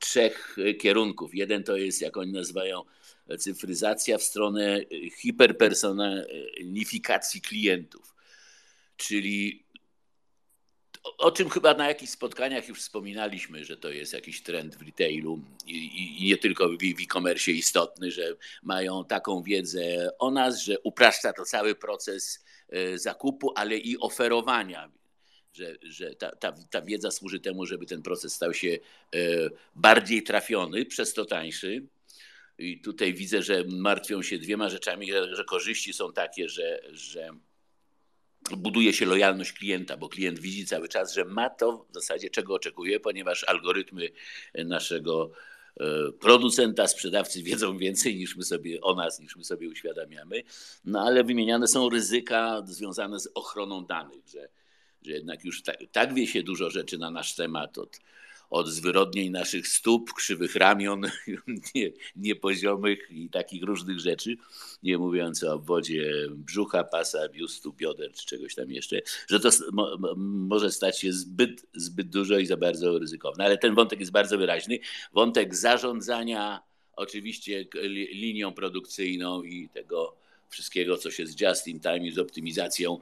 [0.01, 1.35] trzech kierunków.
[1.35, 2.83] Jeden to jest, jak oni nazywają,
[3.39, 4.79] cyfryzacja w stronę
[5.21, 8.15] hiperpersonifikacji klientów.
[8.97, 9.65] Czyli
[11.17, 15.39] o czym chyba na jakichś spotkaniach już wspominaliśmy, że to jest jakiś trend w retailu
[15.65, 21.33] i, i nie tylko w e-commerce istotny, że mają taką wiedzę o nas, że upraszcza
[21.33, 24.91] to cały proces e, zakupu, ale i oferowania.
[25.53, 29.19] Że, że ta, ta, ta wiedza służy temu, żeby ten proces stał się e,
[29.75, 31.87] bardziej trafiony, przez to tańszy.
[32.57, 37.29] I tutaj widzę, że martwią się dwiema rzeczami, że, korzyści są takie, że, że
[38.57, 42.53] buduje się lojalność klienta, bo klient widzi cały czas, że ma to w zasadzie czego
[42.53, 44.09] oczekuje, ponieważ algorytmy
[44.53, 45.31] naszego
[45.79, 50.43] e, producenta, sprzedawcy wiedzą więcej niż my sobie o nas, niż my sobie uświadamiamy.
[50.85, 54.49] No ale wymieniane są ryzyka związane z ochroną danych, że,
[55.05, 57.99] że jednak już tak, tak wie się dużo rzeczy na nasz temat od
[58.51, 61.01] od zwyrodnień naszych stóp, krzywych ramion,
[61.75, 64.37] nie, niepoziomych i takich różnych rzeczy,
[64.83, 69.97] nie mówiąc o obwodzie brzucha, pasa, biustu, bioder czy czegoś tam jeszcze, że to mo,
[70.17, 73.45] może stać się zbyt, zbyt dużo i za bardzo ryzykowne.
[73.45, 74.79] Ale ten wątek jest bardzo wyraźny.
[75.13, 76.59] Wątek zarządzania
[76.95, 77.65] oczywiście
[78.11, 80.15] linią produkcyjną i tego
[80.49, 82.99] wszystkiego, co się z just in time z optymizacją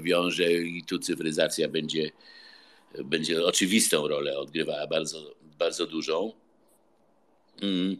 [0.00, 2.10] wiąże i tu cyfryzacja będzie
[3.04, 6.32] będzie oczywistą rolę odgrywała, bardzo, bardzo dużą.
[7.62, 7.96] Mm.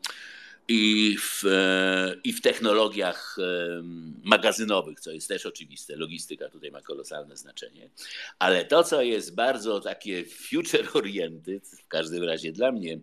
[0.69, 3.83] I w, e, I w technologiach e,
[4.23, 7.91] magazynowych, co jest też oczywiste, logistyka tutaj ma kolosalne znaczenie,
[8.39, 13.01] ale to, co jest bardzo takie future oriented, w każdym razie dla mnie,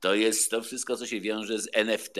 [0.00, 2.16] to jest to wszystko, co się wiąże z NFT,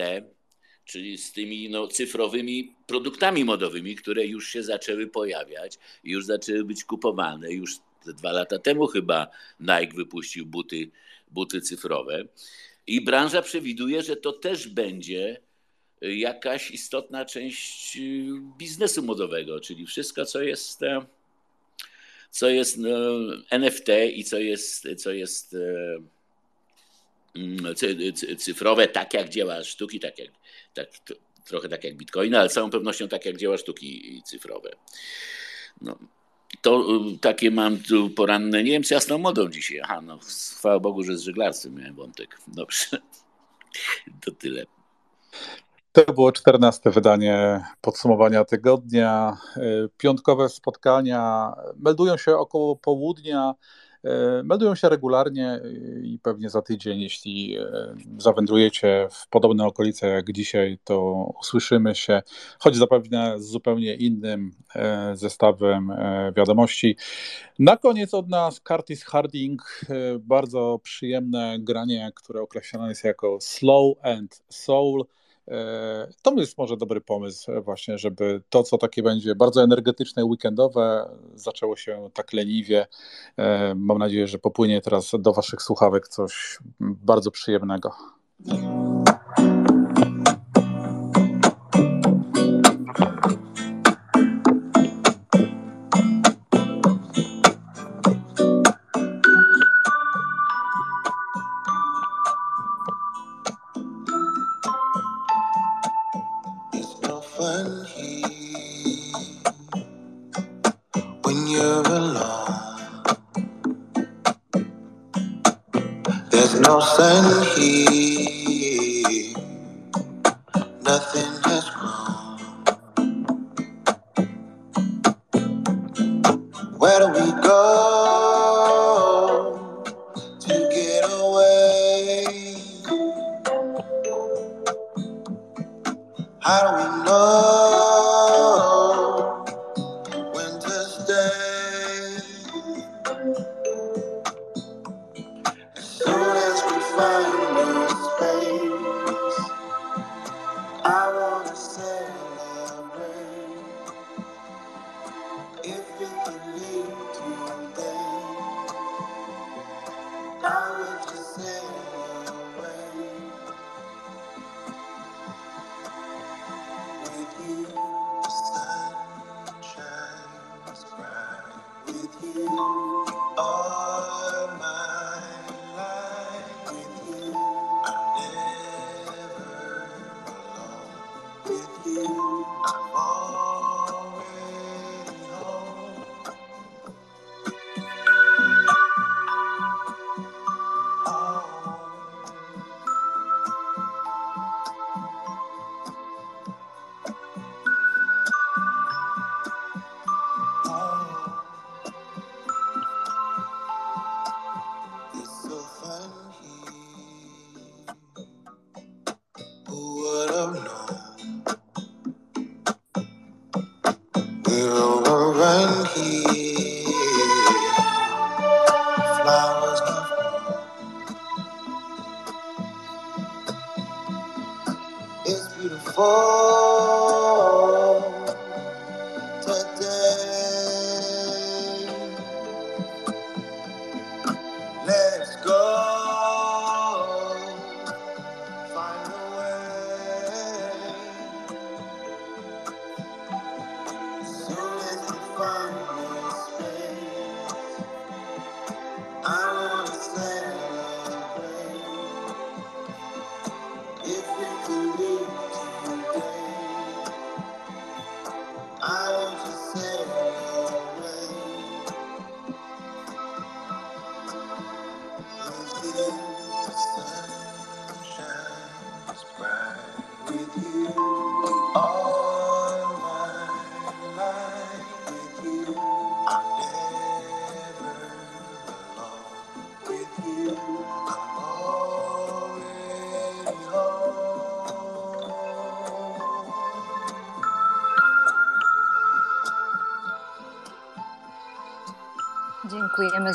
[0.85, 6.83] czyli z tymi no, cyfrowymi produktami modowymi, które już się zaczęły pojawiać, już zaczęły być
[6.83, 7.75] kupowane, już
[8.13, 9.27] dwa lata temu chyba
[9.59, 10.91] Nike wypuścił buty,
[11.31, 12.23] buty cyfrowe.
[12.87, 15.41] I branża przewiduje, że to też będzie
[16.01, 18.25] jakaś istotna część y,
[18.57, 21.05] biznesu modowego, czyli wszystko, co jest, e,
[22.29, 22.89] co jest no,
[23.49, 25.57] NFT i co jest, co jest e,
[28.37, 30.29] cyfrowe, tak jak dzieła sztuki, tak jak,
[30.73, 30.87] tak,
[31.45, 34.71] trochę tak jak bitcoin, ale z całą pewnością tak jak dzieła sztuki cyfrowe.
[35.81, 35.97] No,
[36.61, 39.79] to y, takie mam tu poranne, nie wiem co jasną modą dzisiaj.
[39.83, 40.19] Aha, no
[40.57, 42.37] chwała Bogu, że z żeglarstwem miałem wątek.
[42.47, 42.97] Dobrze,
[44.25, 44.65] to tyle.
[45.91, 49.37] To było czternaste wydanie podsumowania tygodnia.
[49.57, 53.53] Y, piątkowe spotkania meldują się około południa.
[54.05, 55.61] E, meldują się regularnie
[56.03, 61.11] i pewnie za tydzień, jeśli e, zawędrujecie w podobne okolice jak dzisiaj, to
[61.41, 62.21] usłyszymy się,
[62.59, 65.91] choć zapewne z zupełnie innym e, zestawem
[66.37, 66.97] wiadomości.
[67.59, 69.81] Na koniec od nas Curtis Harding,
[70.19, 75.05] bardzo przyjemne granie, które określane jest jako Slow and Soul.
[75.47, 81.09] E, to jest może dobry pomysł właśnie, żeby to, co takie będzie bardzo energetyczne, weekendowe,
[81.35, 82.87] zaczęło się tak leniwie.
[83.37, 87.91] E, mam nadzieję, że popłynie teraz do Waszych słuchawek coś bardzo przyjemnego.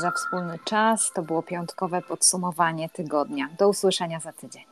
[0.01, 1.13] Za wspólny czas.
[1.15, 3.49] To było piątkowe podsumowanie tygodnia.
[3.59, 4.65] Do usłyszenia za tydzień.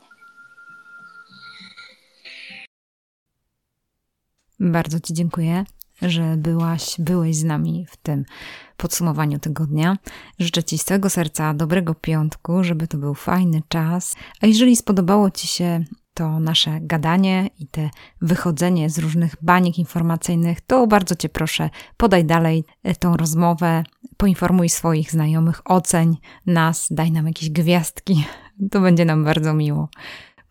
[4.59, 5.63] Bardzo Ci dziękuję,
[6.01, 8.25] że byłaś, byłeś z nami w tym
[8.77, 9.97] podsumowaniu tygodnia.
[10.39, 14.15] Życzę Ci z całego serca dobrego piątku, żeby to był fajny czas.
[14.41, 15.83] A jeżeli spodobało Ci się
[16.13, 17.89] to nasze gadanie i te
[18.21, 22.63] wychodzenie z różnych baniek informacyjnych, to bardzo Cię proszę, podaj dalej
[22.99, 23.83] tą rozmowę,
[24.19, 28.25] poinformuj swoich znajomych, oceń nas, daj nam jakieś gwiazdki.
[28.71, 29.89] To będzie nam bardzo miło.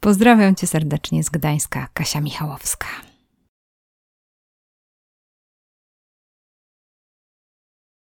[0.00, 3.07] Pozdrawiam Cię serdecznie z Gdańska, Kasia Michałowska.